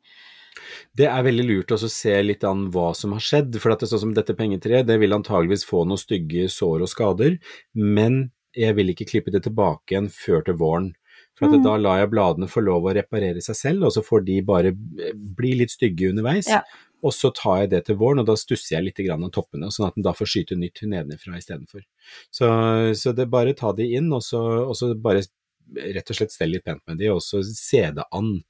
Det 0.96 1.07
er 1.07 1.22
veldig 1.22 1.46
lurt 1.46 1.72
å 1.74 1.79
se 1.81 2.14
litt 2.22 2.44
an 2.44 2.68
hva 2.74 2.90
som 2.94 3.12
har 3.14 3.22
skjedd, 3.22 3.59
for 3.62 3.72
at 3.72 3.83
det 3.83 3.90
sånn 3.90 4.03
som 4.07 4.14
dette 4.14 4.35
pengetreet, 4.37 4.87
det 4.87 4.98
vil 5.00 5.14
antageligvis 5.14 5.64
få 5.66 5.85
noen 5.87 6.00
stygge 6.00 6.48
sår 6.50 6.87
og 6.87 6.90
skader, 6.90 7.38
men 7.74 8.31
jeg 8.57 8.74
vil 8.74 8.90
ikke 8.92 9.07
klippe 9.07 9.31
det 9.35 9.44
tilbake 9.46 9.94
igjen 9.94 10.11
før 10.11 10.42
til 10.46 10.59
våren. 10.59 10.90
For 11.38 11.46
at 11.46 11.55
Mm. 11.55 11.64
da 11.64 11.76
lar 11.76 11.98
jeg 12.00 12.11
bladene 12.11 12.48
få 12.50 12.61
lov 12.66 12.85
å 12.85 12.94
reparere 12.94 13.40
seg 13.40 13.57
selv, 13.57 13.85
og 13.85 13.92
så 13.94 14.03
får 14.05 14.24
de 14.26 14.40
bare 14.42 14.72
bli 14.74 15.55
litt 15.55 15.70
stygge 15.70 16.11
underveis. 16.11 16.48
Ja. 16.50 16.61
Og 17.02 17.12
så 17.16 17.30
tar 17.34 17.62
jeg 17.62 17.70
det 17.70 17.84
til 17.86 17.96
våren, 17.96 18.20
og 18.20 18.26
da 18.28 18.34
stusser 18.36 18.76
jeg 18.76 18.84
litt 18.90 19.02
grann 19.06 19.24
av 19.24 19.30
toppene, 19.32 19.70
sånn 19.72 19.86
at 19.88 19.94
den 19.96 20.04
da 20.04 20.12
får 20.12 20.26
skyte 20.34 20.56
nytt 20.60 20.82
nedenfra 20.84 21.38
istedenfor. 21.40 21.82
Så, 22.30 22.46
så 22.94 23.14
det 23.16 23.24
er 23.24 23.30
bare 23.32 23.54
ta 23.56 23.72
de 23.72 23.86
inn, 23.96 24.12
og 24.12 24.20
så, 24.26 24.40
og 24.68 24.74
så 24.76 24.92
bare 25.00 25.22
rett 25.70 26.10
og 26.10 26.16
slett 26.18 26.32
stelle 26.34 26.56
litt 26.56 26.64
pent 26.66 26.80
med 26.90 26.98
de, 26.98 27.06
og 27.14 27.20
så 27.22 27.40
se 27.46 27.84
det 27.94 28.04
an. 28.12 28.40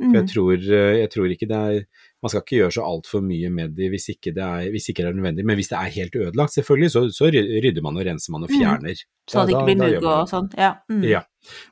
For 0.00 0.14
jeg 0.16 0.22
Mm. 0.24 0.28
tror, 0.32 0.54
eh, 0.56 0.94
jeg 1.02 1.10
tror 1.12 1.26
ikke 1.34 1.48
det 1.50 1.56
er 1.56 1.82
Man 2.22 2.28
skal 2.30 2.40
ikke 2.42 2.56
gjøre 2.60 2.72
så 2.72 2.82
altfor 2.84 3.22
mye 3.24 3.48
med 3.52 3.74
de 3.76 3.86
hvis 3.88 4.08
ikke, 4.12 4.32
det 4.36 4.42
er, 4.44 4.70
hvis 4.72 4.88
ikke 4.90 5.04
det 5.04 5.08
er 5.08 5.14
nødvendig. 5.16 5.44
Men 5.48 5.56
hvis 5.56 5.68
det 5.70 5.76
er 5.78 5.88
helt 5.94 6.16
ødelagt, 6.16 6.52
selvfølgelig, 6.52 6.90
så, 6.92 7.00
så 7.16 7.28
rydder 7.32 7.80
man 7.82 7.96
og 7.96 8.04
renser 8.04 8.30
man 8.34 8.42
og 8.44 8.50
Mm. 8.50 8.58
fjerner. 8.60 9.04
Så 9.28 9.46
det 9.46 9.54
ikke 9.54 9.64
blir 9.70 9.78
mugg 9.80 10.04
og 10.04 10.28
sånn. 10.28 10.50
Ja. 10.58 10.74
Mm. 10.90 11.04
Ja. 11.08 11.22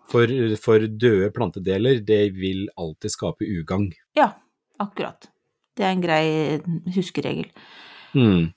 For, 0.09 0.25
for 0.57 0.79
døde 0.89 1.29
plantedeler, 1.37 2.01
det 2.05 2.33
vil 2.37 2.69
alltid 2.79 3.11
skape 3.13 3.45
ugagn. 3.45 3.93
ja, 4.17 4.31
akkurat. 4.81 5.29
Det 5.79 5.87
er 5.87 5.95
en 5.95 6.03
grei 6.05 6.23
huskeregel. 6.97 7.49
Mm. 8.19 8.49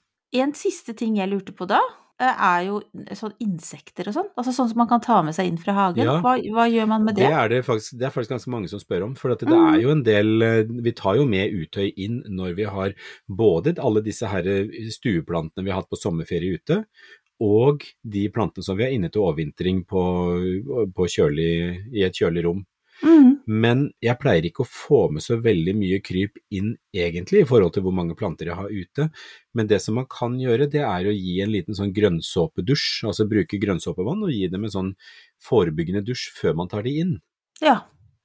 En 0.42 0.54
siste 0.56 0.94
ting 0.98 1.18
jeg 1.20 1.28
lurte 1.30 1.52
på 1.54 1.66
da, 1.68 1.78
eh, 2.22 2.32
er 2.48 2.62
jo 2.70 2.78
sånn 3.18 3.34
insekter 3.44 4.08
og 4.08 4.14
sånn. 4.16 4.30
Altså 4.40 4.54
sånn 4.56 4.70
som 4.72 4.78
man 4.80 4.88
kan 4.90 5.02
ta 5.04 5.20
med 5.22 5.36
seg 5.36 5.50
inn 5.50 5.58
fra 5.60 5.74
hagen. 5.76 6.04
Ja. 6.08 6.18
Hva, 6.24 6.34
hva 6.56 6.64
gjør 6.72 6.88
man 6.88 7.04
med 7.04 7.14
Det 7.18 7.26
det? 7.28 7.32
er 7.36 7.48
det, 7.52 7.60
faktisk, 7.66 7.98
det 8.00 8.06
er 8.08 8.14
faktisk 8.14 8.32
ganske 8.34 8.50
mange 8.54 8.70
som 8.72 8.80
spør 8.82 9.04
om. 9.10 9.14
For 9.18 9.34
at 9.34 9.44
det 9.44 9.48
Mm. 9.52 9.74
er 9.74 9.80
jo 9.82 9.90
en 9.92 10.02
del 10.02 10.42
eh, 10.42 10.62
Vi 10.82 10.92
tar 10.92 11.16
jo 11.20 11.26
med 11.28 11.52
utøy 11.52 11.92
inn 11.96 12.22
når 12.28 12.54
vi 12.56 12.64
har 12.64 12.94
både 13.28 13.76
alle 13.78 14.02
disse 14.02 14.26
her 14.26 14.46
eh, 14.46 14.88
stueplantene 14.90 15.64
vi 15.64 15.70
har 15.70 15.82
hatt 15.82 15.90
på 15.92 16.00
sommerferie 16.00 16.56
ute, 16.58 16.84
og 17.42 17.82
de 18.06 18.28
plantene 18.30 18.62
som 18.64 18.76
vi 18.78 18.84
har 18.84 18.92
inne 18.94 19.10
til 19.10 19.20
overvintring 19.22 19.84
på, 19.84 20.02
på 20.94 21.06
kjølig, 21.10 21.48
i 21.92 22.04
et 22.06 22.14
kjølig 22.14 22.44
rom. 22.46 22.64
Mm. 23.02 23.30
Men 23.46 23.84
jeg 24.04 24.18
pleier 24.22 24.46
ikke 24.46 24.64
å 24.64 24.68
få 24.70 25.00
med 25.12 25.24
så 25.24 25.36
veldig 25.42 25.74
mye 25.78 26.00
kryp 26.04 26.38
inn 26.54 26.72
egentlig 26.94 27.42
i 27.42 27.48
forhold 27.48 27.74
til 27.74 27.84
hvor 27.86 27.94
mange 27.96 28.16
planter 28.18 28.50
jeg 28.50 28.58
har 28.58 28.70
ute. 28.70 29.08
Men 29.54 29.70
det 29.70 29.80
som 29.82 29.98
man 29.98 30.06
kan 30.10 30.36
gjøre, 30.40 30.70
det 30.70 30.84
er 30.86 31.08
å 31.10 31.14
gi 31.16 31.40
en 31.42 31.52
liten 31.54 31.74
sånn 31.78 31.94
grønnsåpedusj. 31.96 33.04
Altså 33.10 33.28
bruke 33.30 33.60
grønnsåpevann 33.62 34.22
og 34.26 34.34
gi 34.34 34.46
dem 34.52 34.68
en 34.68 34.76
sånn 34.76 34.92
forebyggende 35.42 36.04
dusj 36.06 36.30
før 36.38 36.54
man 36.62 36.70
tar 36.72 36.86
de 36.86 36.98
inn. 37.02 37.16
Ja. 37.62 37.80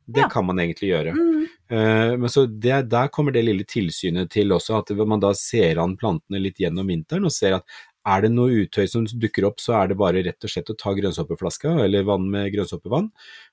Det 0.08 0.22
Ja. 0.22 0.30
kan 0.30 0.46
man 0.46 0.56
egentlig 0.58 0.88
gjøre. 0.94 1.12
Mm. 1.12 1.48
Uh, 1.70 2.18
men 2.18 2.30
så 2.32 2.46
det, 2.48 2.90
Der 2.90 3.10
kommer 3.10 3.34
det 3.34 3.44
lille 3.44 3.66
tilsynet 3.68 4.30
til 4.32 4.54
også, 4.56 4.78
at 4.80 4.90
man 5.06 5.20
da 5.20 5.34
ser 5.34 5.78
an 5.84 5.98
plantene 5.98 6.40
litt 6.40 6.56
gjennom 6.62 6.88
vinteren 6.88 7.26
og 7.28 7.32
ser 7.36 7.58
at 7.58 7.66
er 8.08 8.22
det 8.24 8.32
noe 8.32 8.62
utøy 8.64 8.86
som 8.90 9.04
dukker 9.06 9.46
opp, 9.50 9.60
så 9.60 9.76
er 9.82 9.92
det 9.92 9.98
bare 10.00 10.24
rett 10.26 10.46
og 10.48 10.52
slett 10.54 10.72
å 10.72 10.78
ta 10.80 10.94
grønnsåpeflaska 10.96 11.74
eller 11.84 12.06
vann 12.08 12.30
med 12.32 12.48
grønnsåpevann, 12.54 13.10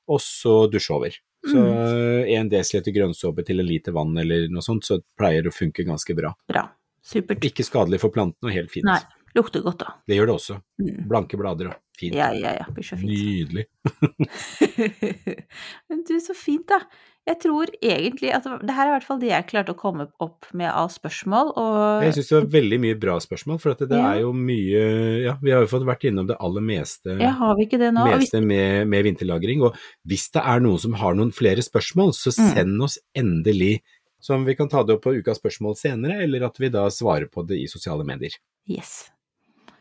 og 0.09 0.21
så 0.23 0.55
dusje 0.71 0.95
over. 0.95 1.11
Så 1.45 1.61
Mm. 1.61 2.25
en 2.39 2.49
desiliter 2.49 2.95
grønnsåpe 2.95 3.45
til 3.45 3.61
en 3.61 3.67
liter 3.69 3.93
vann 3.93 4.15
eller 4.17 4.47
noe 4.49 4.63
sånt, 4.65 4.85
så 4.87 5.01
pleier 5.19 5.43
det 5.45 5.51
å 5.53 5.59
funke 5.59 5.85
ganske 5.85 6.15
bra. 6.17 6.31
Bra. 6.49 6.69
Supert. 7.05 7.43
Ikke 7.45 7.67
skadelig 7.67 8.01
for 8.01 8.11
plantene 8.15 8.49
og 8.49 8.55
helt 8.57 8.71
fint. 8.73 8.87
Nei. 8.89 9.03
Lukter 9.35 9.61
godt, 9.67 9.79
da. 9.83 9.91
Det 10.07 10.15
gjør 10.17 10.27
det 10.31 10.35
også. 10.39 10.57
Mm. 10.81 11.09
Blanke 11.11 11.37
blader 11.37 11.67
og 11.73 11.77
fint. 11.99 12.15
Ja, 12.15 12.31
ja, 12.33 12.53
ja. 12.55 12.65
Blir 12.71 12.85
så 12.87 12.97
fint. 12.97 13.11
Nydelig. 13.11 13.67
Men 15.91 16.05
du, 16.07 16.15
så 16.23 16.37
fint, 16.39 16.69
da. 16.71 16.79
Jeg 17.25 17.39
tror 17.41 17.71
egentlig 17.81 18.35
at 18.37 18.45
det 18.45 18.75
her 18.77 18.85
er 18.85 18.91
i 18.91 18.95
hvert 18.99 19.07
fall 19.07 19.19
det 19.23 19.31
jeg 19.31 19.47
klarte 19.49 19.73
å 19.73 19.79
komme 19.81 20.05
opp 20.21 20.45
med 20.53 20.69
av 20.69 20.91
spørsmål, 20.93 21.55
og 21.57 22.03
Jeg 22.05 22.13
syns 22.19 22.29
det 22.29 22.37
var 22.37 22.49
veldig 22.53 22.79
mye 22.83 22.99
bra 23.01 23.15
spørsmål, 23.25 23.61
for 23.63 23.73
det, 23.81 23.89
det 23.89 23.97
Ja. 23.97 24.11
er 24.13 24.21
jo 24.21 24.33
mye 24.37 25.23
Ja, 25.25 25.35
vi 25.41 25.51
har 25.55 25.61
jo 25.65 25.71
fått 25.73 25.87
vært 25.89 26.05
innom 26.05 26.27
det 26.29 26.37
aller 26.39 26.61
meste. 26.61 27.17
ja, 27.19 27.31
har 27.31 27.57
vi 27.57 27.65
ikke 27.67 27.79
det 27.81 27.95
nå? 27.97 28.05
Meste 28.05 28.43
med, 28.45 28.87
med 28.89 29.05
vinterlagring. 29.09 29.63
Og 29.65 29.75
hvis 30.07 30.29
det 30.37 30.43
er 30.45 30.61
noen 30.61 30.79
som 30.79 30.93
har 31.01 31.15
noen 31.15 31.33
flere 31.33 31.65
spørsmål, 31.65 32.13
så 32.13 32.29
Mm. 32.35 32.55
send 32.55 32.83
oss 32.83 32.99
endelig. 33.17 33.81
Som 34.21 34.45
vi 34.45 34.55
kan 34.55 34.69
ta 34.69 34.83
det 34.83 34.95
opp 34.97 35.03
på 35.05 35.17
ukas 35.23 35.39
spørsmål 35.41 35.77
senere, 35.77 36.23
eller 36.25 36.45
at 36.45 36.57
vi 36.59 36.69
da 36.69 36.87
svarer 36.89 37.29
på 37.31 37.47
det 37.47 37.57
i 37.61 37.67
sosiale 37.67 38.05
medier. 38.05 38.33
yes. 38.69 39.11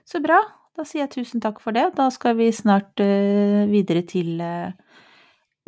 Så 0.06 0.22
bra. 0.22 0.40
Da 0.76 0.84
sier 0.84 1.08
jeg 1.08 1.12
tusen 1.12 1.40
takk 1.42 1.60
for 1.62 1.72
det. 1.72 1.94
Da 1.96 2.10
skal 2.10 2.36
vi 2.36 2.50
snart 2.52 3.00
uh, 3.00 3.66
videre 3.70 4.02
til 4.08 4.42
eh, 4.42 4.72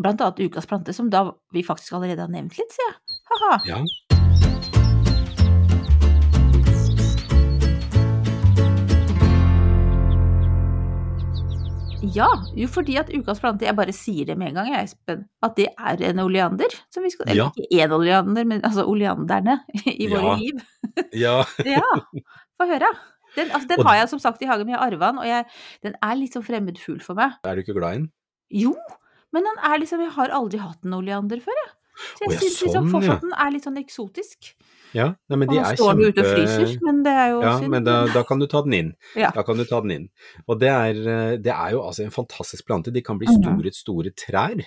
blant 0.01 0.21
annet 0.21 0.39
ukas 0.49 0.65
plante, 0.67 0.93
som 0.93 1.09
da 1.09 1.31
vi 1.53 1.63
faktisk 1.63 1.93
allerede 1.93 2.25
har 2.25 2.31
nevnt 2.33 2.57
litt, 2.59 2.71
sier 2.75 2.89
jeg. 2.91 3.19
Ha-ha. 3.31 3.59
Ja. 3.69 3.83
Ja, 12.13 12.27
jo 12.53 12.67
fordi 12.69 12.97
at 12.99 13.07
ukas 13.15 13.39
plante, 13.41 13.65
jeg 13.65 13.73
bare 13.77 13.93
sier 13.95 14.27
det 14.29 14.35
med 14.37 14.51
en 14.51 14.57
gang, 14.59 14.67
jeg, 14.75 14.89
Espen, 14.91 15.23
at 15.45 15.55
det 15.57 15.67
er 15.73 16.01
en 16.11 16.19
oleander. 16.21 16.75
Som 16.93 17.05
vi 17.05 17.09
skal, 17.13 17.29
eller 17.31 17.45
Ja. 17.47 17.47
ikke 17.55 17.81
én 17.81 17.93
oleander, 17.95 18.45
men 18.45 18.61
altså 18.63 18.83
oleanderne 18.85 19.55
i 20.03 20.07
våre 20.11 20.35
Ja. 20.35 20.35
liv. 20.35 20.61
ja. 21.25 21.37
Ja, 21.65 21.87
få 22.59 22.67
høre. 22.69 22.91
Den, 23.35 23.49
altså, 23.51 23.67
den 23.67 23.79
Og- 23.79 23.87
har 23.87 23.95
jeg 23.95 24.09
som 24.09 24.19
sagt 24.19 24.41
i 24.41 24.45
hagen, 24.45 24.65
men 24.67 24.75
jeg 24.75 24.79
har 24.79 24.91
arva 24.91 25.07
den, 25.11 25.19
og 25.19 25.27
jeg, 25.27 25.45
den 25.83 25.95
er 26.03 26.15
litt 26.15 26.33
sånn 26.35 26.45
fremmed 26.45 26.77
fugl 26.79 27.01
for 27.01 27.15
meg. 27.15 27.31
Er 27.43 27.55
du 27.55 27.63
ikke 27.65 27.73
glad 27.79 27.95
i 27.95 27.97
den? 28.03 28.11
Jo, 28.53 28.75
men 29.35 29.43
den 29.49 29.59
er 29.67 29.81
liksom 29.83 29.99
Jeg 30.05 30.13
har 30.15 30.31
aldri 30.39 30.59
hatt 30.63 30.85
en 30.87 30.95
oleander 30.97 31.41
før, 31.43 31.59
jeg. 31.63 31.73
Så 31.95 32.23
jeg 32.25 32.29
Å 32.29 32.33
ja, 32.33 32.39
syns 32.41 32.55
liksom 32.63 32.73
sånn, 32.75 32.89
fortsatt 32.91 33.21
den 33.23 33.35
er 33.39 33.51
litt 33.53 33.63
sånn 33.67 33.77
eksotisk. 33.79 34.49
Ja, 34.95 35.05
Nei, 35.31 35.37
men 35.41 35.49
Og 35.49 35.53
de 35.53 35.59
nå 35.59 35.65
er 35.67 35.75
står 35.79 35.93
den 35.95 36.09
ute 36.11 36.23
og 36.23 36.27
fryser, 36.31 36.73
men 36.87 36.97
det 37.03 37.13
er 37.19 37.29
jo 37.33 37.39
Ja, 37.43 37.53
synd. 37.59 37.69
men 37.71 37.83
da, 37.87 37.95
da 38.13 38.23
kan 38.27 38.39
du 38.39 38.47
ta 38.51 38.61
den 38.65 38.73
inn. 38.77 38.89
Ja. 39.15 39.29
Da 39.35 39.43
kan 39.47 39.57
du 39.59 39.63
ta 39.67 39.79
den 39.83 39.91
inn. 39.95 40.05
Og 40.47 40.59
det 40.59 40.69
er, 40.71 40.99
eh, 41.15 41.35
det 41.37 41.51
er 41.55 41.71
jo 41.75 41.81
altså 41.83 42.03
en 42.05 42.11
fantastisk 42.15 42.65
plante. 42.67 42.91
De 42.95 43.01
kan 43.01 43.17
bli 43.19 43.27
Mhm. 43.27 43.41
store, 43.43 43.71
store 43.75 44.11
trær. 44.15 44.63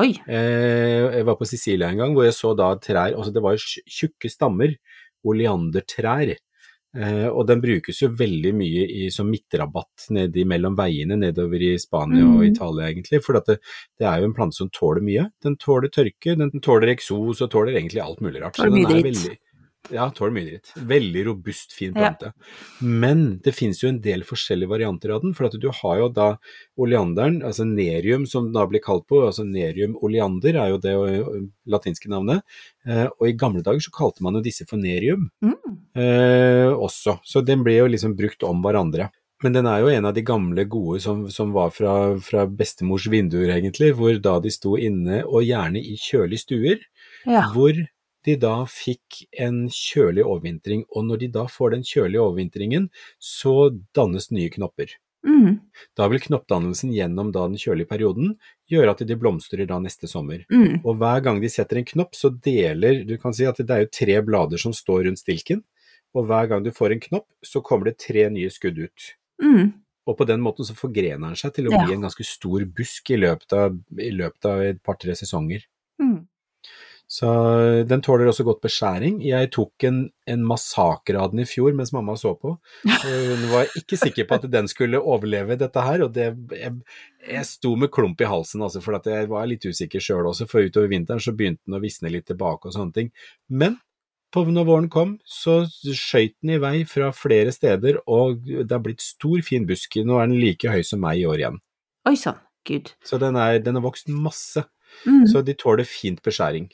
Oi. 0.00 0.10
Eh, 0.28 1.16
jeg 1.16 1.24
var 1.24 1.36
på 1.36 1.46
Sicilia 1.48 1.88
en 1.88 1.96
gang 1.98 2.14
hvor 2.14 2.24
jeg 2.24 2.34
så 2.36 2.54
da 2.56 2.74
trær, 2.76 3.16
altså 3.16 3.32
det 3.32 3.42
var 3.42 3.52
jo 3.56 3.80
tjukke 3.88 4.28
stammer, 4.32 4.76
oleandertrær. 5.24 6.36
Eh, 6.96 7.26
og 7.28 7.46
den 7.46 7.60
brukes 7.60 8.00
jo 8.00 8.08
veldig 8.08 8.54
mye 8.56 8.86
i, 8.88 9.08
som 9.12 9.28
midtrabatt 9.28 10.06
nedi 10.16 10.46
mellom 10.48 10.76
veiene 10.78 11.18
nedover 11.20 11.60
i 11.60 11.74
Spania 11.78 12.24
og 12.24 12.40
Mhm. 12.40 12.46
Italia 12.54 12.88
egentlig, 12.90 13.22
for 13.22 13.34
det, 13.34 13.58
det 13.98 14.06
er 14.06 14.20
jo 14.20 14.24
en 14.30 14.34
plante 14.34 14.56
som 14.56 14.70
tåler 14.70 15.02
mye. 15.04 15.30
Den 15.42 15.56
tåler 15.56 15.88
tørke, 15.92 16.36
den 16.38 16.50
tåler 16.60 16.88
eksos 16.94 17.42
og 17.42 17.50
tåler 17.50 17.74
egentlig 17.76 18.00
alt 18.02 18.20
mulig 18.20 18.40
rart. 18.42 18.56
Så 18.56 18.70
den 18.70 18.86
er 18.86 19.02
veldig- 19.02 19.38
Ja, 19.92 20.08
tåler 20.10 20.32
mye 20.34 20.44
dritt. 20.48 20.72
Veldig 20.76 21.24
robust, 21.28 21.72
fin 21.72 21.92
Ja. 21.94 22.10
plante. 22.14 22.32
Men 22.80 23.38
det 23.44 23.54
finnes 23.54 23.80
jo 23.82 23.88
en 23.88 24.00
del 24.00 24.22
forskjellige 24.26 24.68
varianter 24.68 25.10
av 25.14 25.22
den, 25.22 25.34
for 25.34 25.46
at 25.46 25.52
du 25.60 25.68
har 25.70 25.98
jo 25.98 26.08
da 26.08 26.36
oleanderen, 26.78 27.42
altså 27.44 27.64
nerium 27.64 28.26
som 28.28 28.44
den 28.48 28.52
da 28.56 28.66
blir 28.66 28.82
kalt 28.84 29.06
på, 29.06 29.22
altså 29.26 29.44
nerium 29.46 29.96
oleander 30.02 30.56
er 30.56 30.70
jo 30.74 30.78
det 30.78 30.94
latinske 31.66 32.08
navnet, 32.12 32.42
eh, 32.86 33.06
og 33.20 33.28
i 33.28 33.32
gamle 33.38 33.62
dager 33.62 33.80
så 33.80 33.92
kalte 33.94 34.22
man 34.22 34.34
jo 34.34 34.42
disse 34.42 34.66
for 34.68 34.76
nerium 34.76 35.30
Mm. 35.42 35.54
eh, 35.96 36.72
også, 36.74 37.18
så 37.24 37.44
den 37.44 37.62
ble 37.64 37.76
jo 37.78 37.86
liksom 37.88 38.16
brukt 38.16 38.42
om 38.42 38.62
hverandre. 38.62 39.10
Men 39.42 39.52
den 39.52 39.66
er 39.66 39.80
jo 39.82 39.88
en 39.92 40.06
av 40.06 40.14
de 40.14 40.22
gamle 40.22 40.64
gode 40.66 40.98
som, 41.04 41.26
som 41.30 41.52
var 41.52 41.68
fra, 41.70 42.18
fra 42.24 42.46
bestemors 42.46 43.04
vinduer 43.06 43.52
egentlig, 43.52 43.92
hvor 43.94 44.16
da 44.20 44.38
de 44.40 44.48
sto 44.50 44.76
inne 44.80 45.22
og 45.26 45.42
gjerne 45.44 45.76
i 45.76 45.94
kjølige 46.00 46.40
stuer, 46.46 46.78
Ja. 47.26 47.42
hvor 47.52 47.72
de 48.26 48.36
da 48.42 48.54
fikk 48.70 49.22
en 49.46 49.66
kjølig 49.72 50.24
overvintring, 50.26 50.84
og 50.92 51.06
når 51.08 51.22
de 51.24 51.32
da 51.38 51.46
får 51.50 51.76
den 51.76 51.84
kjølige 51.86 52.22
overvintringen, 52.22 52.88
så 53.22 53.70
dannes 53.96 54.30
nye 54.34 54.50
knopper. 54.52 54.96
Mm. 55.26 55.56
Da 55.98 56.06
vil 56.10 56.22
knoppdannelsen 56.22 56.92
gjennom 56.94 57.32
den 57.34 57.56
kjølige 57.58 57.90
perioden 57.90 58.36
gjøre 58.70 58.92
at 58.94 59.02
de 59.08 59.16
blomstrer 59.18 59.66
da 59.66 59.78
neste 59.82 60.06
sommer. 60.10 60.44
Mm. 60.52 60.84
Og 60.84 61.00
hver 61.00 61.22
gang 61.24 61.40
de 61.42 61.50
setter 61.50 61.80
en 61.80 61.88
knopp, 61.88 62.14
så 62.14 62.30
deler 62.30 63.02
Du 63.06 63.16
kan 63.18 63.34
si 63.34 63.46
at 63.48 63.58
det 63.58 63.70
er 63.74 63.84
jo 63.84 63.94
tre 63.94 64.20
blader 64.22 64.60
som 64.60 64.74
står 64.76 65.06
rundt 65.08 65.22
stilken, 65.22 65.64
og 66.14 66.28
hver 66.30 66.48
gang 66.50 66.62
du 66.64 66.70
får 66.74 66.94
en 66.94 67.02
knopp, 67.08 67.26
så 67.44 67.60
kommer 67.64 67.90
det 67.90 67.98
tre 68.06 68.28
nye 68.30 68.50
skudd 68.54 68.78
ut. 68.78 69.10
Mm. 69.42 69.74
Og 70.06 70.14
på 70.16 70.26
den 70.28 70.40
måten 70.40 70.64
så 70.64 70.76
forgrener 70.78 71.26
den 71.26 71.38
seg 71.38 71.54
til 71.54 71.66
å 71.68 71.72
Ja. 71.74 71.84
bli 71.84 71.94
en 71.94 72.06
ganske 72.06 72.24
stor 72.24 72.64
busk 72.64 73.10
i 73.10 73.16
løpet 73.18 73.52
av, 73.52 73.78
i 73.98 74.10
løpet 74.10 74.44
av 74.46 74.62
et 74.62 74.82
par-tre 74.82 75.12
sesonger. 75.18 75.66
Mm. 76.00 76.25
Så 77.06 77.28
den 77.86 78.02
tåler 78.02 78.26
også 78.26 78.42
godt 78.46 78.64
beskjæring. 78.64 79.20
Jeg 79.22 79.52
tok 79.54 79.84
en, 79.86 80.00
en 80.26 80.42
massakre 80.46 81.20
av 81.22 81.30
den 81.30 81.44
i 81.44 81.46
fjor 81.46 81.74
mens 81.78 81.92
mamma 81.94 82.16
så 82.18 82.32
på. 82.34 82.56
Og 82.58 83.06
Hun 83.06 83.44
var 83.52 83.70
ikke 83.78 83.98
sikker 84.00 84.26
på 84.26 84.40
at 84.40 84.48
den 84.50 84.66
skulle 84.70 84.98
overleve 84.98 85.58
dette 85.60 85.84
her, 85.86 86.02
og 86.02 86.16
det, 86.16 86.32
jeg, 86.58 86.72
jeg 87.22 87.46
sto 87.46 87.76
med 87.78 87.92
klump 87.94 88.20
i 88.20 88.30
halsen, 88.30 88.64
altså, 88.66 88.82
for 88.82 88.98
jeg 88.98 89.30
var 89.30 89.46
litt 89.46 89.66
usikker 89.68 90.02
sjøl 90.02 90.26
også, 90.32 90.48
for 90.50 90.66
utover 90.66 90.90
vinteren 90.90 91.22
så 91.22 91.34
begynte 91.36 91.62
den 91.62 91.78
å 91.78 91.82
visne 91.84 92.10
litt 92.10 92.26
tilbake 92.26 92.66
og 92.66 92.74
sånne 92.74 92.98
ting. 92.98 93.12
Men 93.46 93.78
på, 94.34 94.42
når 94.50 94.66
våren 94.66 94.88
kom, 94.90 95.12
så 95.22 95.60
skøyt 95.70 96.34
den 96.42 96.56
i 96.56 96.62
vei 96.62 96.80
fra 96.90 97.12
flere 97.14 97.54
steder, 97.54 98.00
og 98.10 98.42
det 98.50 98.72
har 98.72 98.82
blitt 98.82 99.04
stor, 99.04 99.38
fin 99.46 99.68
busk. 99.68 99.94
Nå 100.02 100.18
er 100.18 100.26
den 100.26 100.40
like 100.42 100.74
høy 100.74 100.82
som 100.84 101.00
meg 101.04 101.22
i 101.22 101.28
år 101.30 101.44
igjen. 101.44 101.60
Oi 102.10 102.16
sann, 102.18 102.42
gud. 102.66 102.90
Så 103.06 103.20
den, 103.22 103.38
er, 103.38 103.60
den 103.62 103.78
har 103.78 103.86
vokst 103.86 104.10
masse. 104.10 104.66
Mm. 105.06 105.24
Så 105.30 105.42
de 105.46 105.54
tåler 105.58 105.86
fint 105.88 106.18
beskjæring. 106.24 106.68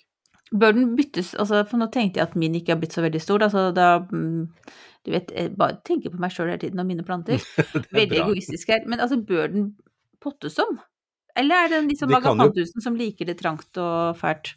Bør 0.53 0.75
den 0.77 0.95
byttes, 0.99 1.33
altså, 1.41 1.63
for 1.69 1.81
nå 1.81 1.87
tenkte 1.93 2.21
jeg 2.21 2.29
at 2.29 2.37
min 2.37 2.55
ikke 2.59 2.75
har 2.75 2.81
blitt 2.83 2.93
så 2.93 3.01
veldig 3.05 3.21
stor, 3.25 3.43
Altså, 3.47 3.71
da 3.75 3.87
mm, 4.05 4.49
Du 5.05 5.11
vet, 5.11 5.33
jeg 5.35 5.55
bare 5.59 5.79
tenker 5.89 6.13
på 6.13 6.21
meg 6.23 6.31
sjøl 6.31 6.51
hele 6.53 6.61
tiden 6.63 6.79
og 6.83 6.87
mine 6.87 7.03
planter. 7.03 7.41
Er 7.75 7.87
Veldig 7.91 8.19
bra. 8.19 8.27
egoistisk 8.29 8.69
her. 8.71 8.85
Men 8.87 9.01
altså, 9.01 9.17
bør 9.19 9.49
den 9.51 9.71
pottes 10.23 10.59
om? 10.63 10.79
Eller 11.35 11.65
er 11.65 11.69
det 11.73 11.79
liksom 11.89 12.11
som 12.13 12.23
kan 12.23 12.53
jo- 12.55 12.83
som 12.85 12.95
liker 12.95 13.25
det 13.25 13.39
trangt 13.41 13.79
og 13.81 14.19
fælt? 14.21 14.53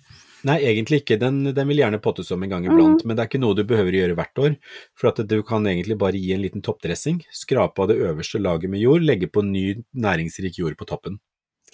Nei, 0.46 0.60
egentlig 0.68 1.00
ikke. 1.02 1.18
Den, 1.18 1.40
den 1.56 1.68
vil 1.72 1.80
gjerne 1.80 1.98
pottes 2.04 2.30
om 2.36 2.44
en 2.44 2.52
gang 2.52 2.66
iblant, 2.68 3.06
men 3.06 3.16
det 3.16 3.24
er 3.24 3.30
ikke 3.32 3.40
noe 3.42 3.56
du 3.58 3.64
behøver 3.64 3.96
å 3.96 4.02
gjøre 4.04 4.18
hvert 4.20 4.42
år. 4.44 4.58
For 4.94 5.10
at 5.10 5.24
du 5.32 5.38
kan 5.48 5.66
egentlig 5.66 5.98
bare 5.98 6.20
gi 6.20 6.34
en 6.36 6.44
liten 6.44 6.62
toppdressing, 6.62 7.24
skrape 7.34 7.82
av 7.82 7.88
det 7.90 7.98
øverste 8.04 8.38
laget 8.44 8.70
med 8.70 8.84
jord, 8.84 9.02
legge 9.08 9.32
på 9.32 9.42
ny 9.48 9.64
næringsrik 9.96 10.60
jord 10.60 10.76
på 10.78 10.86
toppen. 10.92 11.18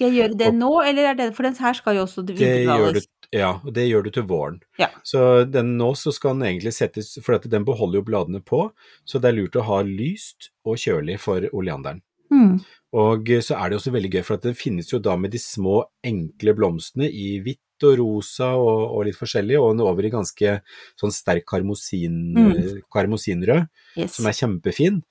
Skal 0.02 0.16
jeg 0.16 0.18
gjøre 0.18 0.38
det 0.40 0.52
nå, 0.58 0.70
eller 0.82 1.12
er 1.12 1.18
det 1.20 1.28
For 1.38 1.46
den 1.46 1.58
her 1.62 1.78
skal 1.78 2.00
jo 2.00 2.06
også 2.08 2.24
Det 2.26 2.38
gjør 2.42 3.02
ja, 3.32 3.54
og 3.64 3.72
det 3.72 3.86
gjør 3.88 4.04
du 4.04 4.10
til 4.12 4.26
våren. 4.28 4.58
Ja. 4.82 4.90
Så 5.08 5.46
den 5.48 5.78
nå 5.80 5.94
så 5.96 6.12
skal 6.12 6.34
den 6.36 6.50
egentlig 6.50 6.74
settes, 6.76 7.14
for 7.24 7.38
at 7.38 7.46
den 7.48 7.64
beholder 7.64 8.02
jo 8.02 8.08
bladene 8.10 8.42
på, 8.44 8.66
så 9.08 9.22
det 9.24 9.30
er 9.30 9.38
lurt 9.38 9.56
å 9.56 9.64
ha 9.70 9.78
lyst 9.88 10.50
og 10.68 10.76
kjølig 10.82 11.16
for 11.24 11.46
oleanderen. 11.56 12.02
Mm. 12.28 12.58
Og 13.00 13.32
så 13.40 13.56
er 13.56 13.72
det 13.72 13.78
også 13.80 13.94
veldig 13.96 14.12
gøy, 14.18 14.24
for 14.28 14.36
at 14.36 14.50
det 14.50 14.58
finnes 14.60 14.92
jo 14.92 15.00
da 15.00 15.16
med 15.16 15.32
de 15.32 15.40
små, 15.40 15.78
enkle 16.04 16.56
blomstene 16.58 17.08
i 17.08 17.38
hvitt 17.44 17.86
og 17.88 17.96
rosa 18.02 18.52
og, 18.60 18.82
og 18.98 19.08
litt 19.08 19.18
forskjellig, 19.18 19.56
og 19.62 19.72
en 19.78 19.86
over 19.88 20.06
i 20.06 20.12
ganske 20.14 20.58
sånn 21.00 21.16
sterk 21.16 21.48
karmosin, 21.48 22.20
Mm. 22.36 22.82
karmosinrød, 22.92 23.70
Yes. 23.96 24.16
som 24.16 24.28
er 24.28 24.36
kjempefin. 24.36 25.02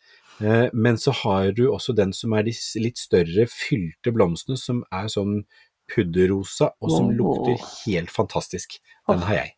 Eh, 0.41 0.69
Men 0.73 0.99
så 0.99 1.13
har 1.23 1.53
du 1.53 1.67
også 1.69 1.95
den 1.97 2.13
som 2.17 2.33
er 2.33 2.47
de 2.49 2.55
litt 2.81 2.99
større, 2.99 3.47
fylte 3.51 4.13
blomstene, 4.15 4.59
som 4.59 4.85
er 4.93 5.11
sånn 5.13 5.45
pudderrosa, 5.91 6.73
og 6.81 6.93
som 6.95 7.11
lukter 7.11 7.59
helt 7.85 8.11
fantastisk. 8.15 8.79
Den 9.09 9.25
har 9.27 9.43
jeg. 9.43 9.55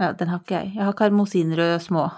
Ja, 0.00 0.14
den 0.16 0.30
har 0.32 0.40
ikke 0.40 0.56
jeg. 0.56 0.72
Jeg 0.78 0.86
har 0.88 0.96
karmosinrøde 0.96 1.76
små. 1.84 2.08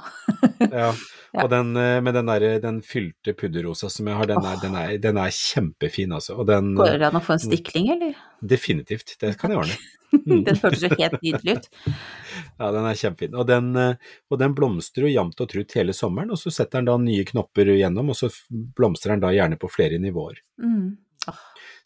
Ja. 0.72 0.92
Og 1.40 1.48
den, 1.48 1.70
eh, 1.80 1.98
med 2.04 2.12
den, 2.12 2.28
der, 2.28 2.58
den 2.60 2.82
fylte 2.84 3.32
pudderrosa 3.32 3.88
som 3.90 4.08
jeg 4.10 4.18
har, 4.18 4.28
den 4.28 4.44
er, 4.44 4.58
den 4.60 4.74
er, 4.76 4.90
den 5.00 5.16
er 5.16 5.32
kjempefin, 5.32 6.12
altså. 6.12 6.36
Den 6.44 6.74
Går 6.76 6.98
det 7.00 7.06
an 7.08 7.16
å 7.16 7.22
få 7.24 7.38
en 7.38 7.40
stikling, 7.40 7.88
eller? 7.94 8.18
Definitivt, 8.44 9.14
det 9.22 9.32
kan 9.40 9.54
jeg 9.54 9.64
ordne. 9.64 9.80
Mm. 10.12 10.42
Den 10.44 10.58
hørtes 10.60 10.82
jo 10.84 10.90
helt 10.92 11.22
nydelig 11.24 11.54
ut. 11.56 11.66
Ja, 12.60 12.66
den 12.68 12.84
er 12.84 12.98
kjempefin. 13.00 13.36
Og 13.40 13.46
den, 13.48 13.70
eh, 13.80 14.10
og 14.28 14.42
den 14.42 14.52
blomstrer 14.52 15.06
jo 15.06 15.12
jevnt 15.14 15.40
og 15.40 15.48
trutt 15.48 15.72
hele 15.78 15.94
sommeren, 15.96 16.34
og 16.34 16.36
så 16.36 16.52
setter 16.52 16.82
den 16.82 16.90
da 16.90 16.98
nye 17.00 17.24
knopper 17.24 17.70
gjennom, 17.72 18.12
og 18.12 18.18
så 18.18 18.28
blomstrer 18.76 19.14
den 19.14 19.24
da 19.24 19.32
gjerne 19.32 19.56
på 19.56 19.72
flere 19.72 19.96
nivåer. 20.02 20.42
Mm. 20.60 20.98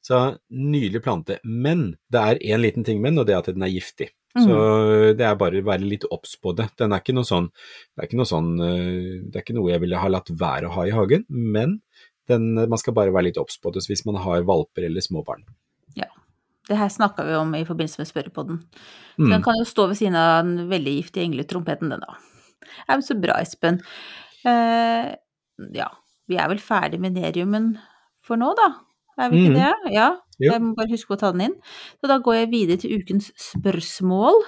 Så 0.02 0.20
nydelig 0.50 1.04
plante. 1.06 1.38
Men 1.44 1.92
det 2.10 2.24
er 2.32 2.42
én 2.50 2.64
liten 2.66 2.82
ting 2.86 2.98
med 2.98 3.14
den, 3.14 3.22
og 3.22 3.30
det 3.30 3.38
er 3.38 3.44
at 3.44 3.54
den 3.54 3.62
er 3.62 3.70
giftig. 3.70 4.10
Mm. 4.36 4.44
Så 4.44 4.56
det 5.16 5.24
er 5.24 5.38
bare 5.40 5.62
å 5.62 5.66
være 5.66 5.88
litt 5.88 6.06
obs 6.12 6.36
på 6.40 6.52
det. 6.58 6.68
Den 6.76 6.92
er 6.92 7.00
ikke 7.00 7.16
noe 7.16 7.28
sånn, 7.28 7.50
det 7.94 8.02
er 8.02 8.10
ikke 8.10 8.20
noe 8.20 8.28
sånn, 8.28 8.50
eh, 8.60 9.12
det 9.24 9.40
er 9.40 9.44
ikke 9.46 9.56
noe 9.56 9.72
jeg 9.72 9.84
ville 9.86 10.02
ha 10.02 10.12
latt 10.12 10.32
være 10.32 10.68
å 10.68 10.76
ha 10.76 10.86
i 10.86 10.94
hagen, 10.94 11.24
men 11.32 11.78
den, 12.28 12.52
man 12.58 12.80
skal 12.80 12.94
bare 12.96 13.14
være 13.14 13.30
litt 13.30 13.40
obs 13.40 13.56
på 13.62 13.72
det 13.72 13.86
hvis 13.86 14.04
man 14.08 14.18
har 14.20 14.44
valper 14.48 14.88
eller 14.88 15.04
små 15.04 15.22
barn. 15.26 15.46
Det 16.66 16.74
her 16.74 16.88
snakka 16.90 17.24
vi 17.26 17.34
om 17.38 17.52
i 17.54 17.64
forbindelse 17.66 18.00
med 18.00 18.08
spørrepodden. 18.10 18.62
Så 19.16 19.22
Mm. 19.22 19.30
Den 19.30 19.42
kan 19.42 19.54
jo 19.58 19.64
stå 19.64 19.86
ved 19.86 19.96
siden 19.96 20.16
av 20.16 20.44
den 20.44 20.68
veldig 20.68 20.92
giftige 20.96 21.24
engletrompeten, 21.24 21.90
den 21.90 22.00
da. 22.00 22.18
Ja, 22.88 22.96
men 22.96 23.02
så 23.02 23.14
bra, 23.14 23.40
Espen. 23.40 23.80
Eh, 24.44 25.14
ja, 25.72 25.88
vi 26.28 26.36
er 26.36 26.48
vel 26.48 26.58
ferdig 26.58 27.00
med 27.00 27.14
neriumen 27.14 27.78
for 28.22 28.36
nå, 28.36 28.52
da? 28.54 28.74
Er 29.16 29.30
vi 29.30 29.38
ikke 29.40 29.54
mm. 29.54 29.60
det? 29.62 29.94
Ja. 29.94 30.16
Jo. 30.38 30.52
Jeg 30.52 30.62
må 30.62 30.74
bare 30.76 30.90
huske 30.92 31.14
å 31.14 31.18
ta 31.20 31.30
den 31.32 31.46
inn. 31.46 31.54
Så 32.00 32.10
da 32.10 32.18
går 32.20 32.34
jeg 32.42 32.50
videre 32.52 32.80
til 32.82 32.98
ukens 33.00 33.30
spørsmål. 33.40 34.42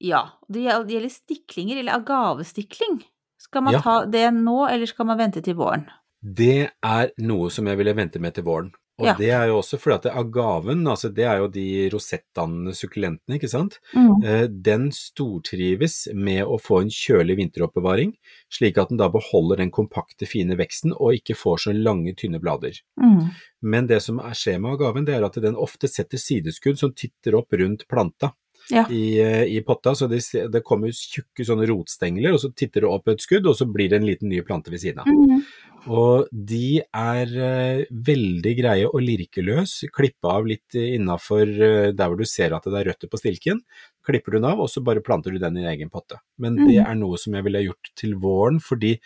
Ja, 0.00 0.22
det 0.52 0.62
gjelder 0.68 1.10
stiklinger, 1.10 1.80
eller 1.82 1.98
agavestikling. 1.98 3.02
Skal 3.42 3.62
man 3.66 3.74
Ja. 3.74 3.80
ta 3.80 4.04
det 4.06 4.28
nå, 4.32 4.68
eller 4.70 4.86
skal 4.86 5.06
man 5.06 5.18
vente 5.18 5.42
til 5.42 5.54
våren? 5.54 5.88
Det 6.22 6.70
er 6.82 7.10
noe 7.18 7.50
som 7.50 7.66
jeg 7.66 7.76
ville 7.76 7.92
vente 7.94 8.20
med 8.20 8.34
til 8.34 8.44
våren. 8.44 8.72
Og 8.98 9.06
Ja. 9.06 9.14
det 9.18 9.30
er 9.34 9.48
jo 9.48 9.56
også 9.58 9.78
fordi 9.80 9.94
at 9.96 10.02
det 10.04 10.12
agaven, 10.14 10.84
altså 10.86 11.08
det 11.12 11.24
er 11.26 11.38
jo 11.42 11.48
de 11.48 11.90
rosettdannende 11.90 12.74
sukkulentene, 12.78 13.38
ikke 13.40 13.50
sant. 13.50 13.80
Mm. 13.92 14.22
Eh, 14.22 14.46
Den 14.46 14.92
stortrives 14.92 16.08
med 16.14 16.44
å 16.46 16.60
få 16.62 16.82
en 16.82 16.92
kjølig 16.94 17.36
vinteroppbevaring, 17.40 18.14
slik 18.54 18.78
at 18.78 18.92
den 18.92 19.00
da 19.00 19.08
beholder 19.08 19.56
den 19.56 19.72
kompakte, 19.74 20.28
fine 20.30 20.54
veksten 20.56 20.92
og 20.94 21.18
ikke 21.18 21.34
får 21.34 21.66
så 21.66 21.74
lange, 21.74 22.14
tynne 22.14 22.38
blader. 22.40 22.78
Mm. 23.00 23.30
Men 23.62 23.86
det 23.90 24.00
som 24.02 24.20
er 24.20 24.34
skjer 24.38 24.60
med 24.60 24.78
agaven, 24.78 25.04
det 25.04 25.16
er 25.16 25.24
at 25.26 25.34
den 25.42 25.56
ofte 25.56 25.88
setter 25.90 26.18
sideskudd 26.18 26.78
som 26.78 26.92
titter 26.94 27.34
opp 27.34 27.52
rundt 27.52 27.88
planta. 27.88 28.32
Ja. 28.70 28.86
I, 28.88 29.20
eh, 29.20 29.42
i 29.44 29.60
potta, 29.60 29.92
så 29.94 30.06
det, 30.08 30.22
det 30.50 30.62
kommer 30.64 30.88
tjukke 30.88 31.44
sånne 31.44 31.66
rotstengler, 31.68 32.32
og 32.32 32.40
så 32.40 32.48
titter 32.56 32.80
det 32.86 32.88
opp 32.88 33.10
et 33.12 33.20
skudd, 33.20 33.44
og 33.50 33.58
så 33.58 33.66
blir 33.68 33.90
det 33.92 33.98
en 34.00 34.06
liten 34.08 34.30
ny 34.32 34.40
plante 34.40 34.72
ved 34.72 34.80
siden 34.80 35.02
av. 35.02 35.10
Mm. 35.10 35.42
Og 35.88 36.28
de 36.32 36.80
er 36.80 37.32
eh, 37.36 37.84
veldig 37.90 38.52
greie 38.60 38.86
og 38.88 39.02
lirkeløs. 39.04 39.84
klippe 39.94 40.24
av 40.30 40.46
litt 40.46 40.74
innafor 40.74 41.44
der 41.92 42.08
hvor 42.08 42.16
du 42.16 42.24
ser 42.24 42.54
at 42.56 42.64
det 42.64 42.78
er 42.80 42.88
røtter 42.92 43.08
på 43.12 43.20
stilken. 43.20 43.60
Klipper 44.04 44.32
du 44.32 44.38
den 44.38 44.48
av, 44.50 44.60
og 44.60 44.68
så 44.68 44.82
bare 44.84 45.00
planter 45.04 45.30
du 45.32 45.38
den 45.38 45.56
i 45.56 45.60
din 45.60 45.68
egen 45.74 45.90
potte. 45.90 46.20
Men 46.38 46.56
det 46.56 46.80
Mhm. 46.80 46.86
er 46.90 46.94
noe 46.94 47.16
som 47.18 47.34
jeg 47.34 47.44
ville 47.44 47.64
gjort 47.68 47.90
til 47.96 48.14
våren, 48.14 48.60
fordi 48.60 48.98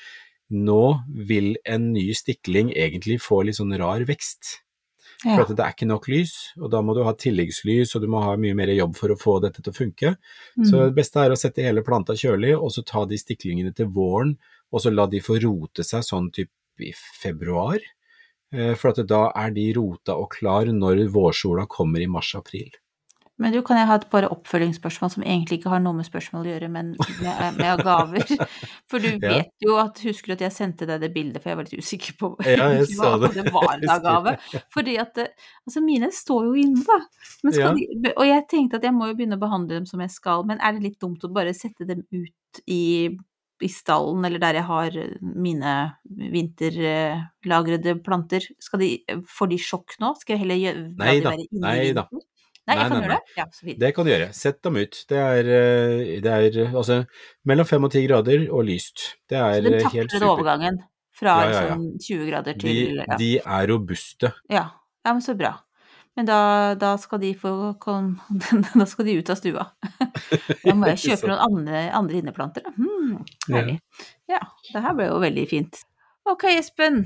nå 0.51 1.03
vil 1.29 1.57
en 1.67 1.93
ny 1.93 2.13
stikling 2.15 2.73
egentlig 2.75 3.21
få 3.21 3.45
litt 3.45 3.57
sånn 3.57 3.77
rar 3.79 4.01
vekst. 4.05 4.61
For 5.23 5.31
Ja. 5.31 5.43
at 5.43 5.49
det 5.49 5.59
er 5.59 5.73
ikke 5.75 5.87
nok 5.89 6.07
lys, 6.07 6.53
og 6.63 6.71
da 6.71 6.81
må 6.81 6.95
du 6.95 7.03
ha 7.03 7.13
tilleggslys, 7.13 7.95
og 7.97 8.03
du 8.03 8.07
må 8.07 8.23
ha 8.23 8.37
mye 8.37 8.55
mer 8.55 8.69
jobb 8.69 8.95
for 8.95 9.09
å 9.09 9.19
få 9.19 9.41
dette 9.43 9.61
til 9.63 9.73
å 9.73 9.77
funke. 9.77 10.17
Så 10.63 10.75
Mm. 10.79 10.87
det 10.87 10.95
beste 10.95 11.17
er 11.17 11.31
å 11.31 11.37
sette 11.37 11.57
hele 11.63 11.83
planta 11.83 12.13
kjølig, 12.15 12.55
og 12.57 12.71
så 12.71 12.85
ta 12.87 13.05
de 13.05 13.17
stiklingene 13.17 13.75
til 13.75 13.87
våren, 13.87 14.37
og 14.73 14.81
så 14.81 14.95
la 14.95 15.07
de 15.07 15.19
få 15.19 15.41
rote 15.43 15.83
seg 15.83 16.03
sånn 16.05 16.31
typ 16.33 16.49
i 16.85 16.93
februar. 17.23 17.79
Eh, 18.55 18.75
For 18.81 18.91
at 18.95 19.03
da 19.09 19.27
er 19.37 19.51
de 19.57 19.71
rota 19.77 20.15
og 20.17 20.31
klar 20.39 20.71
når 20.73 21.07
vårsola 21.13 21.67
kommer 21.69 22.01
i 22.01 22.07
mars-april. 22.11 22.71
Men 23.39 23.53
du, 23.55 23.61
kan 23.63 23.77
jeg 23.79 23.87
ha 23.87 23.95
et 24.01 24.09
par 24.11 24.25
oppfølgingsspørsmål 24.35 25.11
som 25.15 25.23
egentlig 25.23 25.61
ikke 25.61 25.71
har 25.71 25.79
noe 25.79 25.95
med 25.95 26.09
spørsmål 26.09 26.43
å 26.43 26.49
gjøre, 26.51 26.69
men 26.75 26.89
med, 27.23 27.59
med 27.61 27.83
gaver? 27.87 28.25
For 28.91 28.99
du 28.99 29.13
Ja. 29.23 29.37
vet 29.37 29.53
jo 29.63 29.77
at 29.79 30.01
Husker 30.03 30.33
du 30.33 30.35
at 30.35 30.43
jeg 30.49 30.55
sendte 30.57 30.89
deg 30.91 31.05
det 31.05 31.13
bildet, 31.15 31.39
for 31.45 31.53
jeg 31.53 31.59
var 31.61 31.69
litt 31.69 31.79
usikker 31.79 32.17
på 32.19 32.33
Ja, 32.43 32.67
hva 32.99 33.13
det. 33.23 33.31
det 33.37 33.45
var 33.55 33.69
en 33.79 34.03
gave. 34.09 34.35
Fordi 34.75 34.97
at 34.99 35.21
Altså, 35.23 35.85
mine 35.87 36.11
står 36.11 36.49
jo 36.49 36.57
inne, 36.59 36.83
da. 36.83 36.99
Ja. 37.55 37.71
de, 37.79 38.11
og 38.17 38.27
jeg 38.27 38.43
tenkte 38.51 38.81
at 38.83 38.89
jeg 38.89 38.97
må 38.99 39.07
jo 39.13 39.15
begynne 39.21 39.39
å 39.39 39.45
behandle 39.47 39.79
dem 39.79 39.87
som 39.87 40.03
jeg 40.03 40.11
skal, 40.17 40.43
men 40.49 40.59
er 40.59 40.75
det 40.75 40.83
litt 40.89 40.99
dumt 40.99 41.23
å 41.23 41.31
bare 41.31 41.55
sette 41.55 41.87
dem 41.87 42.03
ut 42.11 42.63
i, 42.67 43.15
i 43.65 43.69
stallen, 43.73 44.25
eller 44.29 44.39
der 44.43 44.59
jeg 44.61 44.67
har 44.69 44.97
mine 45.23 45.75
vinterlagrede 46.33 47.97
planter? 48.05 48.45
Skal 48.63 48.83
de, 48.85 48.91
får 49.39 49.51
de 49.53 49.59
sjokk 49.63 49.97
nå? 50.03 50.13
Skal 50.21 50.37
jeg 50.37 50.45
heller 50.45 50.61
gjøre, 50.63 50.83
Nei 51.01 51.15
de 51.19 51.23
da, 51.25 51.33
være 51.35 51.47
inne 51.49 51.63
nei 51.65 51.77
i 51.89 51.95
da. 51.97 52.05
vinter? 52.11 52.27
Nei, 52.69 52.75
Nei, 52.77 52.85
kan 52.85 52.91
nei, 52.93 53.01
gjøre 53.01 53.15
det? 53.17 53.35
Ja, 53.39 53.45
så. 53.57 53.75
Det 53.81 53.89
kan 53.97 54.05
du 54.05 54.11
gjøre. 54.13 54.25
Sett 54.37 54.59
dem 54.67 54.77
ut. 54.77 54.99
Det 55.09 55.17
er, 55.25 55.47
eh, 55.57 56.19
det 56.21 56.33
er 56.35 56.59
altså 56.77 56.99
mellom 57.49 57.69
fem 57.71 57.87
og 57.89 57.93
ti 57.95 58.03
grader 58.05 58.43
og 58.53 58.67
lyst. 58.69 59.07
Det 59.25 59.39
Så 59.41 59.47
er 59.55 59.71
eh, 59.71 59.87
helt 59.95 60.13
takler 60.13 60.27
overgangen 60.29 60.77
fra 61.17 61.39
Ja, 61.41 61.49
ja, 61.49 61.63
ja. 61.71 61.79
sånn 61.79 61.87
20 62.05 62.27
grader 62.29 62.59
De, 62.59 62.61
til 62.67 63.01
ja. 63.01 63.17
de 63.19 63.31
er 63.41 63.71
robuste. 63.73 64.35
ja. 64.53 64.67
ja, 65.07 65.15
men 65.15 65.25
så 65.25 65.33
bra. 65.39 65.55
Men 66.19 66.27
da, 66.27 66.39
da 66.75 66.97
skal 66.99 67.21
de 67.23 67.29
få 67.39 67.53
kom, 67.79 68.17
Da 68.75 68.87
skal 68.91 69.07
de 69.07 69.21
ut 69.21 69.31
av 69.31 69.39
stua. 69.39 69.69
Da 70.65 70.75
må 70.75 70.91
jeg 70.91 71.05
kjøpe 71.05 71.31
noen 71.31 71.45
andre, 71.45 71.85
andre 71.95 72.19
inneplanter, 72.19 72.67
da. 72.67 72.75
Hmm, 72.75 73.21
herlig. 73.47 73.79
Ja, 74.29 74.43
det 74.73 74.83
her 74.83 74.99
ble 74.99 75.07
jo 75.13 75.23
veldig 75.23 75.47
fint. 75.51 75.79
Ok, 76.29 76.49
Espen. 76.51 77.05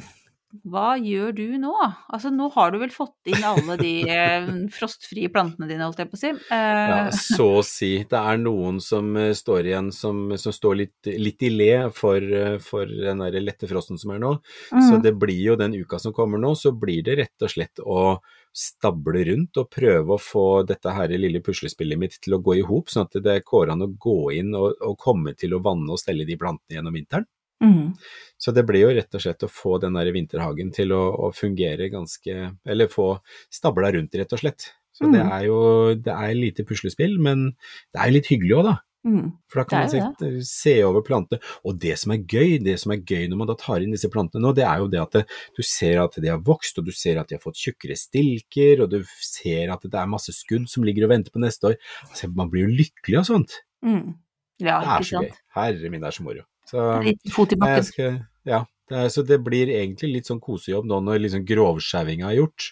Hva 0.68 0.98
gjør 1.00 1.30
du 1.32 1.44
nå? 1.60 1.70
Altså, 2.12 2.28
nå 2.32 2.50
har 2.52 2.72
du 2.74 2.78
vel 2.82 2.90
fått 2.92 3.30
inn 3.32 3.44
alle 3.46 3.76
de 3.80 3.92
eh, 4.16 4.48
frostfrie 4.74 5.30
plantene 5.32 5.68
dine, 5.70 5.86
holdt 5.86 6.02
jeg 6.02 6.10
på 6.10 6.18
å 6.18 6.20
si. 6.20 6.32
Eh, 6.32 6.82
Ja, 6.92 6.98
så 7.16 7.46
å 7.60 7.62
si. 7.64 7.92
Det 8.08 8.20
er 8.20 8.40
noen 8.40 8.80
som 8.84 9.12
eh, 9.16 9.30
står 9.36 9.70
igjen 9.70 9.88
som, 9.96 10.26
som 10.40 10.56
står 10.56 10.78
litt, 10.82 11.12
litt 11.20 11.46
i 11.48 11.52
le 11.52 11.72
for, 11.96 12.20
eh, 12.20 12.58
for 12.64 12.88
den 12.88 13.24
der 13.24 13.40
lette 13.44 13.68
frosten 13.70 14.00
som 14.00 14.12
er 14.16 14.20
nå. 14.24 14.34
Så 14.72 14.98
mm, 14.98 15.02
det 15.04 15.14
blir 15.20 15.40
jo 15.52 15.56
den 15.60 15.76
uka 15.78 16.00
som 16.02 16.16
kommer 16.16 16.40
nå, 16.42 16.52
så 16.58 16.74
blir 16.76 17.04
det 17.06 17.20
rett 17.22 17.48
og 17.48 17.52
slett 17.54 17.80
å 17.84 18.04
stable 18.52 19.24
rundt 19.28 19.56
og 19.60 19.70
prøve 19.72 20.14
å 20.16 20.20
få 20.20 20.62
dette 20.68 20.92
her 20.92 21.12
lille 21.16 21.40
puslespillet 21.44 21.98
mitt 21.98 22.18
til 22.20 22.36
å 22.36 22.40
gå 22.44 22.58
i 22.58 22.64
hop, 22.68 22.90
sånn 22.92 23.06
at 23.08 23.16
det 23.24 23.38
går 23.48 23.72
an 23.72 23.86
å 23.86 23.88
gå 23.96 24.32
inn 24.36 24.52
og, 24.54 24.74
og 24.84 24.98
komme 25.00 25.32
til 25.38 25.54
å 25.56 25.62
vanne 25.64 25.92
og 25.94 26.00
stelle 26.00 26.26
de 26.28 26.36
plantene 26.36 26.76
gjennom 26.78 26.92
vinteren. 26.94 27.26
mm, 27.64 27.94
Så 28.38 28.52
det 28.52 28.66
blir 28.68 28.82
jo 28.84 28.92
rett 28.92 29.14
og 29.14 29.22
slett 29.24 29.42
å 29.46 29.48
få 29.50 29.78
den 29.80 29.94
der 29.94 30.12
vinterhagen 30.12 30.72
til 30.74 30.92
å, 30.92 31.02
å 31.28 31.32
fungere 31.32 31.88
ganske 31.88 32.56
Eller 32.66 32.88
få 32.92 33.20
stabla 33.50 33.92
rundt, 33.92 34.14
rett 34.14 34.32
og 34.32 34.38
slett. 34.44 34.72
Så 34.92 35.08
det 35.10 35.22
Mm. 35.24 35.32
er 35.32 35.44
jo 35.46 35.94
det 35.94 36.12
er 36.12 36.34
lite 36.34 36.64
puslespill, 36.68 37.18
men 37.18 37.52
det 37.94 38.00
er 38.00 38.10
litt 38.12 38.26
hyggelig 38.28 38.58
òg, 38.58 38.64
da. 38.64 38.76
Mm. 39.06 39.26
For 39.50 39.62
da 39.62 39.64
kan 39.68 39.84
man 39.84 39.90
se, 39.92 40.30
se 40.48 40.74
over 40.86 41.04
plantene. 41.06 41.40
Og 41.66 41.78
det 41.82 41.96
som 42.00 42.14
er 42.14 42.22
gøy, 42.22 42.56
det 42.64 42.78
som 42.82 42.94
er 42.94 43.02
gøy 43.02 43.28
når 43.30 43.40
man 43.42 43.50
da 43.50 43.56
tar 43.60 43.84
inn 43.84 43.94
disse 43.94 44.10
plantene 44.12 44.44
nå, 44.44 44.54
det 44.56 44.66
er 44.68 44.82
jo 44.82 44.90
det 44.92 45.02
at 45.02 45.18
det, 45.18 45.24
du 45.56 45.62
ser 45.66 46.02
at 46.04 46.18
de 46.22 46.32
har 46.32 46.42
vokst, 46.46 46.78
og 46.78 46.88
du 46.88 46.92
ser 46.96 47.20
at 47.20 47.30
de 47.30 47.38
har 47.38 47.44
fått 47.44 47.60
tjukkere 47.60 47.98
stilker, 47.98 48.84
og 48.84 48.92
du 48.94 49.00
ser 49.26 49.72
at 49.74 49.86
det 49.86 49.98
er 49.98 50.10
masse 50.10 50.34
skudd 50.36 50.68
som 50.70 50.86
ligger 50.86 51.08
og 51.08 51.14
venter 51.14 51.34
på 51.34 51.42
neste 51.42 51.72
år. 51.72 51.78
Altså, 52.08 52.30
man 52.36 52.52
blir 52.52 52.66
jo 52.68 52.76
lykkelig 52.82 53.22
av 53.22 53.28
sånt. 53.30 53.60
Mm. 53.84 54.14
Ja, 54.62 54.78
Det 54.78 54.94
er 54.94 55.08
så 55.08 55.22
gøy. 55.24 55.32
Herre 55.56 55.90
min, 55.90 56.02
det 56.02 56.12
er 56.12 56.18
så 56.18 56.26
moro. 56.26 56.46
Så 56.68 56.86
Litt 57.02 57.32
fot 57.34 57.52
i 57.52 57.58
Nei, 57.58 57.68
bakken. 57.68 57.88
skal, 57.88 58.18
ja, 58.48 58.64
det 58.90 58.98
er, 58.98 59.08
så 59.12 59.24
det 59.26 59.38
blir 59.44 59.70
egentlig 59.72 60.12
litt 60.16 60.28
sånn 60.30 60.40
kosejobb 60.42 60.86
nå 60.88 61.00
når 61.04 61.24
liksom 61.24 61.46
grovskjævinga 61.48 62.30
er 62.30 62.38
gjort. 62.38 62.68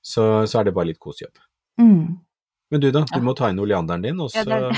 Så, 0.00 0.24
så 0.48 0.60
er 0.60 0.68
det 0.68 0.74
bare 0.76 0.92
litt 0.92 1.02
kosejobb. 1.02 1.42
Mm. 1.80 2.23
Men 2.74 2.82
du 2.82 2.88
da, 2.90 3.04
du 3.06 3.14
Ja. 3.20 3.22
må 3.22 3.36
ta 3.38 3.48
inn 3.52 3.60
oleanderen 3.62 4.02
din, 4.02 4.18
og 4.20 4.32
så 4.34 4.42
Ja, 4.50 4.72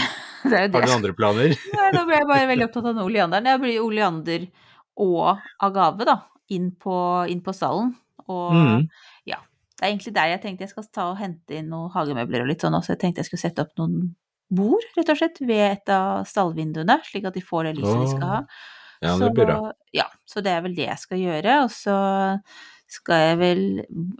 har 0.52 0.68
du 0.68 0.92
andre 0.92 1.14
planer. 1.16 1.54
Nei, 1.56 1.86
Nå 1.96 2.02
ble 2.06 2.18
jeg 2.20 2.26
bare 2.28 2.46
veldig 2.52 2.66
opptatt 2.68 2.84
av 2.90 2.94
den 2.94 3.02
oleanderen. 3.06 3.48
Jeg 3.48 3.60
blir 3.62 3.78
oleander 3.82 4.44
og 5.02 5.40
agave, 5.64 6.04
da, 6.06 6.18
inn 6.54 6.68
på, 6.76 6.94
inn 7.32 7.40
på 7.42 7.54
stallen. 7.56 7.94
Og 8.28 8.52
Mm. 8.52 8.84
ja, 9.26 9.38
det 9.78 9.82
er 9.86 9.90
egentlig 9.94 10.12
der 10.14 10.28
jeg 10.34 10.42
tenkte 10.44 10.66
jeg 10.66 10.70
skal 10.74 10.86
ta 10.92 11.08
og 11.10 11.18
hente 11.18 11.56
inn 11.56 11.68
noen 11.72 11.90
hagemøbler 11.94 12.42
og 12.44 12.48
litt 12.52 12.60
sånn 12.62 12.76
også. 12.78 12.92
Jeg 12.94 13.00
tenkte 13.00 13.24
jeg 13.24 13.30
skulle 13.30 13.44
sette 13.46 13.64
opp 13.64 13.72
noen 13.80 14.14
bord, 14.50 14.84
rett 14.96 15.08
og 15.10 15.18
slett, 15.18 15.40
ved 15.40 15.64
et 15.72 15.88
av 15.90 16.24
stallvinduene, 16.28 17.00
slik 17.08 17.24
at 17.26 17.34
de 17.34 17.40
får 17.42 17.64
det 17.70 17.76
lyset 17.80 18.00
de 18.04 18.12
skal 18.12 18.28
ha. 18.36 18.40
Ja, 19.02 19.16
det 19.18 19.32
blir 19.34 19.46
bra. 19.50 19.72
Ja, 19.92 20.06
så 20.28 20.42
det 20.44 20.52
er 20.52 20.62
vel 20.64 20.74
det 20.76 20.86
jeg 20.86 20.98
skal 21.02 21.18
gjøre. 21.18 21.56
Og 21.64 21.70
så 21.74 21.96
skal 22.96 23.22
jeg 23.22 23.38
vel 23.40 23.62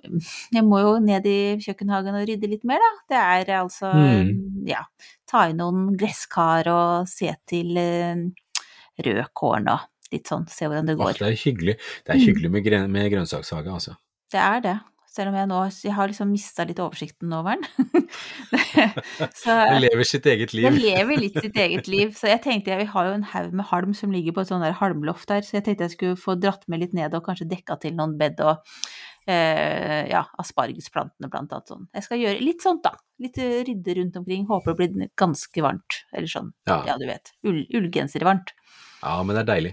Jeg 0.57 0.65
må 0.67 0.81
jo 0.83 0.95
ned 1.03 1.27
i 1.31 1.37
kjøkkenhagen 1.65 2.17
og 2.21 2.27
rydde 2.29 2.51
litt 2.53 2.65
mer, 2.69 2.83
da. 2.85 2.93
Det 3.15 3.21
er 3.23 3.53
altså 3.63 3.93
Mm. 3.97 4.33
Ja. 4.69 4.83
Ta 5.31 5.45
i 5.51 5.55
noen 5.57 5.93
gresskar 5.99 6.69
og 6.73 7.09
se 7.11 7.33
til 7.51 7.77
eh, 7.81 8.25
rød 9.07 9.23
korn 9.37 9.69
og 9.73 9.87
litt 10.13 10.27
sånn. 10.31 10.45
Se 10.51 10.67
hvordan 10.69 10.87
det 10.87 10.95
Åh, 10.99 11.03
går. 11.05 11.19
det 11.21 11.29
er 11.33 11.39
hyggelig. 11.45 11.77
Det 12.07 12.15
er 12.15 12.19
Mm. 12.21 12.27
hyggelig 12.27 12.51
med 12.91 13.11
grønnsakshage, 13.13 13.67
altså. 13.73 13.97
Det 14.33 14.41
er 14.43 14.61
det. 14.61 14.77
Selv 15.17 15.33
om 15.33 15.39
jeg 15.39 15.49
nå 15.49 15.59
jeg 15.87 15.95
har 15.97 16.11
liksom 16.11 16.29
mista 16.29 16.67
litt 16.69 16.81
oversikten 16.83 17.33
over 17.33 17.57
den. 17.57 18.11
så 19.41 19.57
Det 19.71 19.81
lever 19.87 20.09
sitt 20.09 20.29
eget 20.29 20.53
liv. 20.53 20.69
Det 20.69 20.83
lever 20.83 21.23
litt 21.23 21.41
sitt 21.41 21.57
eget 21.57 21.89
liv. 21.95 22.13
Så 22.19 22.29
jeg 22.29 22.43
tenkte 22.45 22.75
jeg, 22.75 22.85
vi 22.85 22.91
har 22.93 23.09
jo 23.09 23.17
en 23.17 23.27
haug 23.33 23.57
med 23.57 23.69
halm 23.71 23.97
som 23.97 24.13
ligger 24.15 24.37
på 24.37 24.45
et 24.45 24.53
sånt 24.53 24.67
der 24.67 24.77
halmloft 24.77 25.29
der, 25.33 25.45
så 25.47 25.59
jeg 25.59 25.67
tenkte 25.67 25.89
jeg 25.89 25.97
skulle 25.97 26.21
få 26.21 26.37
dratt 26.41 26.67
med 26.69 26.85
litt 26.85 26.97
ned 26.97 27.17
og 27.17 27.25
kanskje 27.27 27.49
dekka 27.51 27.79
til 27.83 27.97
noen 27.97 28.17
bed 28.21 28.43
og 28.45 28.61
eh, 29.27 30.05
ja, 30.11 30.23
aspargesplantene 30.43 31.31
blant 31.33 31.53
annet 31.55 31.73
sånn. 31.73 31.89
Jeg 31.97 32.07
skal 32.07 32.23
gjøre 32.23 32.45
litt 32.45 32.65
sånt, 32.65 32.85
da. 32.87 32.95
Litt 33.23 33.41
eh, 33.43 33.61
rydde 33.67 33.97
rundt 34.01 34.21
omkring. 34.21 34.47
Håper 34.51 34.77
det 34.77 34.91
blir 34.97 35.11
ganske 35.19 35.65
varmt. 35.65 36.03
Eller 36.13 36.31
sånn, 36.31 36.53
Ja. 36.69 36.83
ja, 36.93 36.99
du 37.01 37.07
vet. 37.09 37.33
Ull, 37.47 37.65
ullgenservarmt. 37.81 38.53
Ja, 39.03 39.17
men 39.23 39.37
det 39.37 39.45
er 39.45 39.51
deilig. 39.51 39.73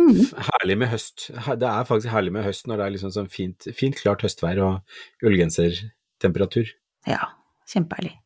Mm. 0.00 0.20
Herlig 0.50 0.78
med 0.82 0.92
høst. 0.92 1.28
Det 1.30 1.70
er 1.70 1.88
faktisk 1.88 2.12
herlig 2.12 2.34
med 2.34 2.46
høst 2.46 2.68
når 2.70 2.80
det 2.80 2.86
er 2.86 2.96
liksom 2.96 3.14
sånn 3.14 3.30
fint, 3.32 3.68
fint 3.76 3.98
klart 4.00 4.24
høstvær 4.26 4.62
og 4.66 5.26
ullgensertemperatur. 5.26 6.74
Ja, 7.08 7.22
kjempeherlig. 7.70 8.18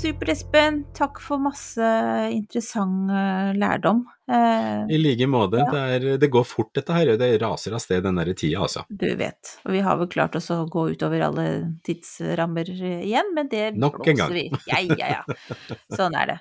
Super-Espen, 0.00 0.78
Takk 0.96 1.18
for 1.20 1.42
masse 1.42 1.84
interessant 2.32 3.10
eh, 3.12 3.50
lærdom. 3.58 3.98
Eh, 4.32 4.86
I 4.94 5.00
like 5.00 5.26
måte. 5.28 5.60
Det, 5.60 5.80
er, 5.96 6.06
det 6.22 6.30
går 6.32 6.46
fort 6.48 6.70
dette 6.78 6.94
her, 6.96 7.10
det 7.20 7.28
raser 7.42 7.76
av 7.76 7.82
sted 7.84 8.06
den 8.06 8.16
derre 8.16 8.32
tida, 8.32 8.62
altså. 8.64 8.86
Du 8.88 9.08
vet. 9.20 9.52
Og 9.66 9.74
vi 9.76 9.82
har 9.84 9.98
vel 10.00 10.08
klart 10.08 10.38
oss 10.40 10.48
å 10.54 10.62
gå 10.72 10.86
utover 10.94 11.26
alle 11.26 11.46
tidsrammer 11.84 12.70
eh, 12.78 13.02
igjen, 13.10 13.34
men 13.36 13.50
det 13.52 13.66
Nok 13.76 14.00
en 14.08 14.22
gang. 14.22 14.32
vi. 14.38 14.46
Ja, 14.70 14.80
ja, 14.88 15.18
ja. 15.18 15.58
Sånn 15.98 16.16
er 16.16 16.32
det. 16.32 16.38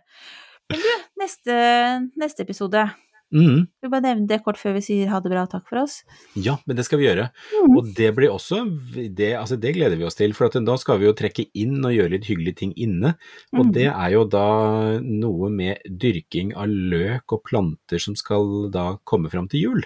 Men 0.69 0.81
du, 0.83 0.89
neste, 1.21 1.53
neste 2.21 2.43
episode. 2.45 2.83
mm. 3.33 3.59
Vi 3.81 3.89
bare 3.89 4.01
nevne 4.05 4.27
det 4.29 4.39
kort 4.45 4.57
før 4.57 4.73
vi 4.77 4.81
sier 4.85 5.09
ha 5.11 5.19
det 5.21 5.29
bra, 5.31 5.43
takk 5.49 5.65
for 5.69 5.81
oss. 5.83 5.99
Ja, 6.37 6.57
men 6.65 6.77
det 6.77 6.85
skal 6.87 6.99
vi 7.01 7.05
gjøre. 7.07 7.27
Mm. 7.53 7.75
Og 7.77 7.89
det 7.97 8.09
blir 8.17 8.29
også 8.33 8.61
det, 9.17 9.31
altså 9.37 9.57
det 9.61 9.75
gleder 9.77 9.97
vi 9.97 10.05
oss 10.07 10.17
til, 10.17 10.33
for 10.37 10.49
at 10.49 10.57
da 10.65 10.77
skal 10.81 10.99
vi 11.01 11.05
jo 11.09 11.13
trekke 11.17 11.47
inn 11.57 11.77
og 11.85 11.93
gjøre 11.93 12.13
litt 12.15 12.29
hyggelige 12.29 12.59
ting 12.63 12.73
inne. 12.77 13.15
Og 13.53 13.65
Mm. 13.67 13.73
det 13.73 13.87
er 13.89 14.09
jo 14.13 14.23
da 14.25 14.45
noe 15.01 15.49
med 15.49 15.77
dyrking 15.89 16.53
av 16.55 16.67
løk 16.69 17.33
og 17.37 17.43
planter 17.49 17.99
som 18.01 18.15
skal 18.15 18.69
da 18.73 18.97
komme 19.05 19.29
fram 19.29 19.47
til 19.49 19.61
jul. 19.67 19.85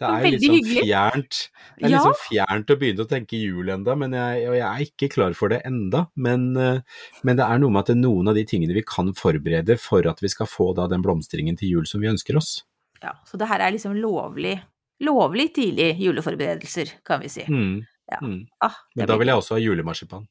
Det 0.00 0.08
er 0.08 0.22
Veldig 0.24 0.30
litt 0.32 0.42
sånn 0.48 0.54
hyggelig. 0.56 0.84
fjernt. 0.88 1.38
Det 1.76 1.84
er 1.84 1.88
Ja. 1.90 1.98
litt 1.98 2.06
sånn 2.08 2.22
fjernt 2.30 2.70
å 2.72 2.76
begynne 2.80 3.04
å 3.04 3.08
tenke 3.10 3.36
jul 3.40 3.68
enda, 3.68 3.94
men 4.00 4.12
jeg, 4.16 4.48
og 4.48 4.54
jeg 4.56 4.64
er 4.64 4.84
ikke 4.86 5.08
klar 5.12 5.34
for 5.36 5.48
det 5.52 5.60
enda. 5.68 6.06
Men, 6.16 6.56
eh, 6.56 6.80
men 7.22 7.36
det 7.36 7.44
er 7.44 7.58
noe 7.58 7.70
med 7.70 7.80
at 7.80 7.86
det 7.92 7.96
er 7.96 8.00
noen 8.08 8.28
av 8.28 8.34
de 8.34 8.44
tingene 8.44 8.72
vi 8.72 8.82
kan 8.82 9.12
forberede 9.12 9.78
for 9.78 10.06
at 10.08 10.20
vi 10.24 10.28
skal 10.32 10.46
få 10.46 10.74
da 10.74 10.86
den 10.88 11.02
blomstringen 11.04 11.58
til 11.58 11.68
jul 11.68 11.84
som 11.86 12.00
vi 12.00 12.08
ønsker 12.08 12.34
oss. 12.40 12.62
Ja, 13.02 13.12
så 13.26 13.36
det 13.38 13.48
her 13.48 13.60
er 13.60 13.72
liksom 13.72 13.94
lovlig, 14.00 14.62
lovlig 15.02 15.52
tidlig 15.54 15.98
juleforberedelser, 16.00 16.92
kan 17.04 17.20
vi 17.20 17.28
si. 17.28 17.44
Mm. 17.44 17.86
Ja. 18.10 18.18
Mm. 18.22 18.46
Ah, 18.62 18.74
Men 18.96 19.06
da 19.06 19.16
vil 19.18 19.26
jeg 19.28 19.36
også 19.36 19.50
ha 19.54 19.60
julemarsipan. 19.60 20.26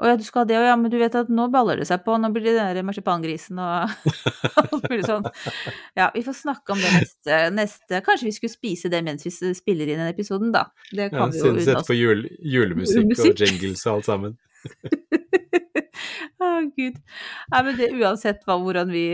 Å 0.00 0.08
ja, 0.08 0.16
du 0.16 0.22
skal 0.24 0.42
ha 0.42 0.48
det 0.48 0.56
òg, 0.56 0.64
ja, 0.64 0.76
men 0.80 0.88
du 0.92 0.96
vet 0.96 1.16
at 1.18 1.28
nå 1.28 1.44
baller 1.52 1.76
det 1.76 1.84
seg 1.90 2.00
på. 2.06 2.14
Nå 2.16 2.30
blir 2.32 2.46
det 2.46 2.54
den 2.56 2.70
der 2.78 2.86
marsipangrisen 2.88 3.58
og 3.60 3.90
alt 4.62 4.86
mulig 4.88 5.02
sånn. 5.04 5.26
Ja, 5.98 6.06
vi 6.14 6.22
får 6.24 6.38
snakke 6.40 6.72
om 6.72 6.80
det 6.80 6.92
neste, 6.96 7.40
neste 7.52 8.00
Kanskje 8.06 8.30
vi 8.30 8.32
skulle 8.38 8.54
spise 8.54 8.88
det 8.92 9.02
mens 9.04 9.26
vi 9.28 9.32
spiller 9.56 9.90
inn 9.92 10.00
den 10.00 10.08
episoden, 10.08 10.54
da. 10.56 10.66
Det 10.88 11.10
Ja, 11.10 11.12
kan 11.18 11.34
vi 11.34 11.42
jo 11.42 11.52
unne 11.52 11.76
oss. 11.82 11.88
på 11.90 11.98
jul, 11.98 12.24
julemusikk 12.40 13.12
og 13.12 13.44
jingles 13.44 13.84
og 13.86 13.98
alt 13.98 14.08
sammen. 14.08 14.38
Å, 16.40 16.46
gud. 16.76 16.96
Nei, 17.52 17.60
men 17.66 17.76
det, 17.76 17.90
uansett 18.00 18.40
hva, 18.48 18.56
hvordan 18.62 18.88
vi 18.92 19.04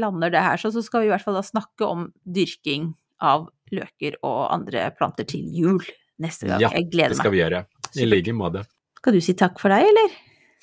lander 0.00 0.32
det 0.32 0.40
her, 0.46 0.60
så, 0.60 0.70
så 0.72 0.80
skal 0.84 1.04
vi 1.04 1.10
i 1.10 1.12
hvert 1.12 1.24
fall 1.26 1.36
da 1.36 1.44
snakke 1.44 1.84
om 1.84 2.06
dyrking 2.24 2.94
av 3.24 3.50
løker 3.74 4.16
og 4.24 4.46
andre 4.54 4.88
planter 4.96 5.28
til 5.28 5.44
jul 5.52 5.82
neste 6.22 6.48
gang. 6.48 6.62
Ja, 6.64 6.70
Jeg 6.72 6.88
Det 6.94 7.18
skal 7.18 7.28
meg. 7.30 7.36
vi 7.36 7.42
gjøre. 7.42 7.62
I 8.00 8.08
like 8.08 8.32
måte. 8.36 8.64
Skal 9.06 9.14
du 9.14 9.22
si 9.22 9.36
takk 9.38 9.60
for 9.62 9.70
deg, 9.70 9.84
eller? 9.86 10.14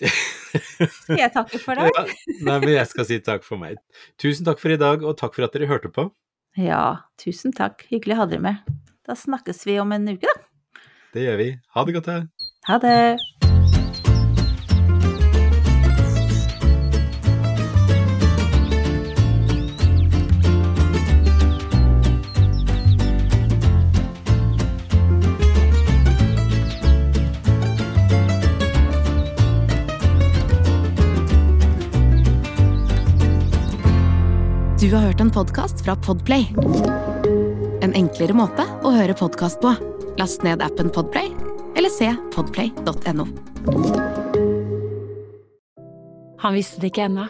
Skal 0.98 1.20
jeg 1.22 1.32
takke 1.32 1.60
for 1.64 1.80
deg? 1.80 1.96
Ja, 1.96 2.02
nei, 2.44 2.56
men 2.60 2.72
jeg 2.74 2.89
skal 2.91 3.06
si 3.08 3.22
takk 3.24 3.46
for 3.48 3.56
meg. 3.62 3.78
Tusen 4.20 4.44
takk 4.44 4.60
for 4.60 4.74
i 4.74 4.76
dag, 4.82 5.06
og 5.08 5.16
takk 5.16 5.38
for 5.38 5.46
at 5.48 5.56
dere 5.56 5.70
hørte 5.70 5.88
på. 5.96 6.10
Ja, 6.60 7.06
tusen 7.24 7.56
takk. 7.56 7.86
Hyggelig 7.88 8.18
å 8.18 8.20
ha 8.20 8.26
dere 8.34 8.44
med. 8.44 8.74
Da 9.08 9.16
snakkes 9.16 9.64
vi 9.64 9.78
om 9.80 9.96
en 9.96 10.12
uke, 10.12 10.28
da. 10.28 10.84
Det 11.16 11.24
gjør 11.24 11.39
vi. 11.39 11.48
Ha 11.72 11.86
det 11.88 11.96
godt. 11.96 12.12
da. 12.12 12.50
Ha 12.68 12.82
det. 12.84 12.98
Du 34.84 34.92
har 34.92 35.02
hørt 35.02 35.22
en 35.22 35.32
podkast 35.32 35.86
fra 35.86 35.96
Podplay. 35.96 36.50
En 37.82 37.94
enklere 37.96 38.34
måte 38.36 38.66
å 38.84 38.90
høre 38.92 39.14
podkast 39.16 39.62
på. 39.64 39.70
Last 40.20 40.44
ned 40.44 40.60
appen 40.60 40.90
Podplay, 40.92 41.30
eller 41.80 41.88
se 41.88 42.10
podplay.no. 42.34 43.24
Han 46.44 46.58
visste 46.58 46.84
det 46.84 46.90
ikke 46.92 47.06
ennå, 47.06 47.30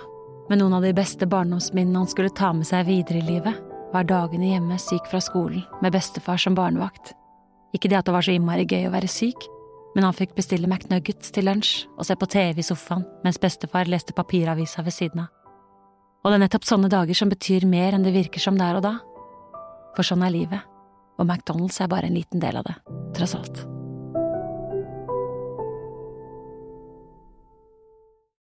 men 0.49 0.63
noen 0.63 0.79
av 0.79 0.87
de 0.87 0.95
beste 0.97 1.29
barndomsminnene 1.29 2.01
han 2.01 2.09
skulle 2.09 2.33
ta 2.33 2.49
med 2.57 2.65
seg 2.71 2.89
videre 2.89 3.21
i 3.21 3.27
livet, 3.27 3.61
var 3.93 4.09
dagene 4.09 4.49
hjemme 4.55 4.79
syk 4.81 5.05
fra 5.13 5.21
skolen 5.21 5.61
med 5.85 5.93
bestefar 5.93 6.41
som 6.41 6.57
barnevakt. 6.57 7.13
Ikke 7.77 7.93
det 7.93 8.01
at 8.01 8.09
det 8.09 8.17
var 8.17 8.25
så 8.25 8.33
innmari 8.33 8.65
gøy 8.65 8.89
å 8.89 8.95
være 8.97 9.13
syk, 9.13 9.45
men 9.93 10.09
han 10.09 10.17
fikk 10.17 10.33
bestille 10.41 10.65
McNuggets 10.65 11.29
til 11.29 11.45
lunsj 11.51 11.85
og 11.99 12.09
se 12.09 12.17
på 12.17 12.33
TV 12.33 12.65
i 12.65 12.69
sofaen 12.73 13.05
mens 13.21 13.37
bestefar 13.37 13.93
leste 13.93 14.17
papiravisa 14.17 14.81
ved 14.81 14.97
siden 14.97 15.27
av. 15.27 15.42
Og 16.23 16.31
det 16.31 16.37
er 16.37 16.43
nettopp 16.45 16.67
sånne 16.67 16.91
dager 16.91 17.17
som 17.19 17.31
betyr 17.31 17.67
mer 17.67 17.97
enn 17.97 18.05
det 18.05 18.15
virker 18.15 18.39
som 18.39 18.59
der 18.59 18.79
og 18.79 18.85
da. 18.85 18.95
For 19.97 20.07
sånn 20.07 20.23
er 20.23 20.33
livet, 20.33 20.63
og 21.19 21.27
McDonald's 21.27 21.81
er 21.83 21.91
bare 21.91 22.07
en 22.09 22.17
liten 22.17 22.41
del 22.43 22.57
av 22.61 22.67
det, 22.69 22.79
tross 23.17 23.35
alt. 23.37 23.65